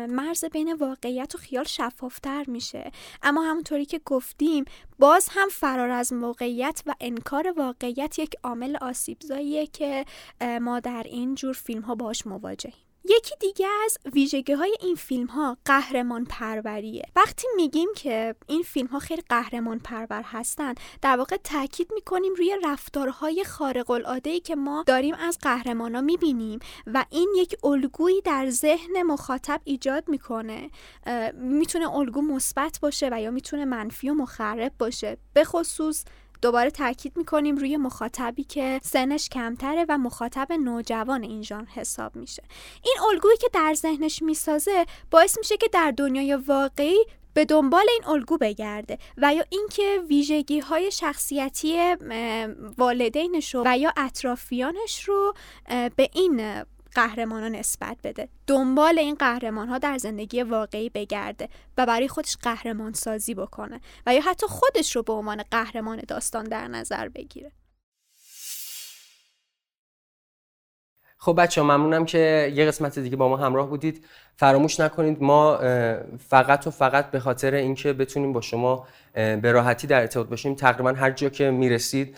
مرز 0.09 0.45
بین 0.45 0.73
واقعیت 0.73 1.35
و 1.35 1.37
خیال 1.37 1.63
شفافتر 1.63 2.45
میشه. 2.47 2.91
اما 3.23 3.41
همونطوری 3.41 3.85
که 3.85 4.01
گفتیم 4.05 4.65
باز 4.99 5.27
هم 5.31 5.49
فرار 5.49 5.89
از 5.89 6.13
موقعیت 6.13 6.83
و 6.85 6.95
انکار 6.99 7.53
واقعیت 7.57 8.19
یک 8.19 8.35
عامل 8.43 8.77
آسیبزاییه 8.81 9.67
که 9.67 10.05
ما 10.61 10.79
در 10.79 11.03
این 11.05 11.35
جور 11.35 11.53
فیلم 11.53 11.81
ها 11.81 11.95
باش 11.95 12.27
مواجهیم. 12.27 12.86
یکی 13.09 13.35
دیگه 13.39 13.67
از 13.85 13.97
ویژگی 14.13 14.53
های 14.53 14.77
این 14.81 14.95
فیلم 14.95 15.25
ها 15.25 15.57
قهرمان 15.65 16.25
پروریه 16.25 17.05
وقتی 17.15 17.47
میگیم 17.55 17.89
که 17.95 18.35
این 18.47 18.63
فیلم 18.63 18.87
ها 18.87 18.99
خیلی 18.99 19.23
قهرمان 19.29 19.79
پرور 19.79 20.21
هستن 20.21 20.73
در 21.01 21.17
واقع 21.17 21.37
تاکید 21.37 21.91
می‌کنیم 21.93 22.33
روی 22.33 22.57
رفتارهای 22.63 23.43
خارق 23.43 23.91
العاده 23.91 24.29
ای 24.29 24.39
که 24.39 24.55
ما 24.55 24.83
داریم 24.87 25.15
از 25.19 25.37
قهرمان 25.41 25.95
ها 25.95 26.01
می‌بینیم 26.01 26.59
و 26.87 27.05
این 27.09 27.33
یک 27.37 27.55
الگویی 27.63 28.21
در 28.21 28.49
ذهن 28.49 29.01
مخاطب 29.01 29.61
ایجاد 29.63 30.03
می‌کنه. 30.07 30.69
می‌تونه 31.33 31.95
الگو 31.95 32.21
مثبت 32.21 32.79
باشه 32.81 33.09
و 33.11 33.21
یا 33.21 33.31
می‌تونه 33.31 33.65
منفی 33.65 34.09
و 34.09 34.13
مخرب 34.13 34.71
باشه. 34.79 35.17
به 35.33 35.43
خصوص 35.43 36.03
دوباره 36.41 36.69
تاکید 36.69 37.17
می‌کنیم 37.17 37.55
روی 37.55 37.77
مخاطبی 37.77 38.43
که 38.43 38.79
سنش 38.83 39.29
کمتره 39.29 39.85
و 39.89 39.97
مخاطب 39.97 40.47
نوجوان 40.51 41.23
این 41.23 41.43
ژانر 41.43 41.67
حساب 41.69 42.15
میشه. 42.15 42.43
این 42.83 42.95
الگویی 43.11 43.37
که 43.37 43.49
در 43.53 43.73
ذهنش 43.73 44.21
می‌سازه 44.21 44.85
باعث 45.11 45.37
میشه 45.37 45.57
که 45.57 45.67
در 45.67 45.93
دنیای 45.97 46.35
واقعی 46.35 47.05
به 47.33 47.45
دنبال 47.45 47.85
این 47.89 48.05
الگو 48.07 48.37
بگرده 48.37 48.97
و 49.17 49.33
یا 49.33 49.43
اینکه 49.49 50.03
ویژگی 50.09 50.59
های 50.59 50.91
شخصیتی 50.91 51.95
والدینش 52.77 53.55
رو 53.55 53.63
و 53.65 53.77
یا 53.77 53.93
اطرافیانش 53.97 55.03
رو 55.03 55.33
به 55.67 56.09
این 56.13 56.63
قهرمان 56.97 57.41
ها 57.41 57.47
نسبت 57.47 57.97
بده. 58.03 58.29
دنبال 58.47 58.99
این 58.99 59.15
قهرمان 59.15 59.69
ها 59.69 59.77
در 59.77 59.97
زندگی 59.97 60.43
واقعی 60.43 60.89
بگرده 60.89 61.49
و 61.77 61.85
برای 61.85 62.07
خودش 62.07 62.37
قهرمان 62.41 62.93
سازی 62.93 63.33
بکنه 63.33 63.81
و 64.05 64.13
یا 64.13 64.21
حتی 64.21 64.47
خودش 64.47 64.95
رو 64.95 65.03
به 65.03 65.13
عنوان 65.13 65.43
قهرمان 65.51 66.01
داستان 66.07 66.43
در 66.43 66.67
نظر 66.67 67.09
بگیره. 67.09 67.51
خب 71.17 71.35
بچه 71.41 71.61
ممنونم 71.61 72.05
که 72.05 72.53
یه 72.55 72.65
قسمت 72.65 72.99
دیگه 72.99 73.15
با 73.15 73.29
ما 73.29 73.37
همراه 73.37 73.69
بودید. 73.69 74.05
فراموش 74.35 74.79
نکنید 74.79 75.21
ما 75.23 75.57
فقط 76.29 76.67
و 76.67 76.71
فقط 76.71 77.11
به 77.11 77.19
خاطر 77.19 77.53
اینکه 77.53 77.93
بتونیم 77.93 78.33
با 78.33 78.41
شما 78.41 78.87
به 79.13 79.51
راحتی 79.51 79.87
در 79.87 80.01
ارتباط 80.01 80.27
باشیم 80.27 80.55
تقریبا 80.55 80.93
هر 80.93 81.11
جا 81.11 81.29
که 81.29 81.51
می‌رسید 81.51 82.17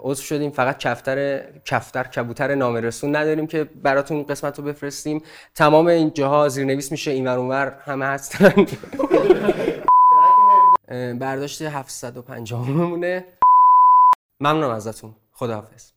عضو 0.00 0.22
شدیم. 0.22 0.50
فقط 0.50 0.78
کفتر 0.78 1.42
کفتر 1.64 2.04
کبوتر 2.04 2.54
نامرسون 2.54 3.16
نداریم 3.16 3.46
که 3.46 3.64
براتون 3.64 4.22
قسمت 4.22 4.58
رو 4.58 4.64
بفرستیم. 4.64 5.22
تمام 5.54 5.86
این 5.86 6.12
جاها 6.12 6.48
زیرنویس 6.48 6.92
میشه. 6.92 7.10
این 7.10 7.28
اونور 7.28 7.78
همه 7.84 8.06
هستن. 8.06 8.66
برداشت 11.18 11.62
750 11.62 12.70
مونه 12.70 13.24
ممنونم 14.40 14.70
ازتون. 14.70 15.16
خداحافظ. 15.32 15.90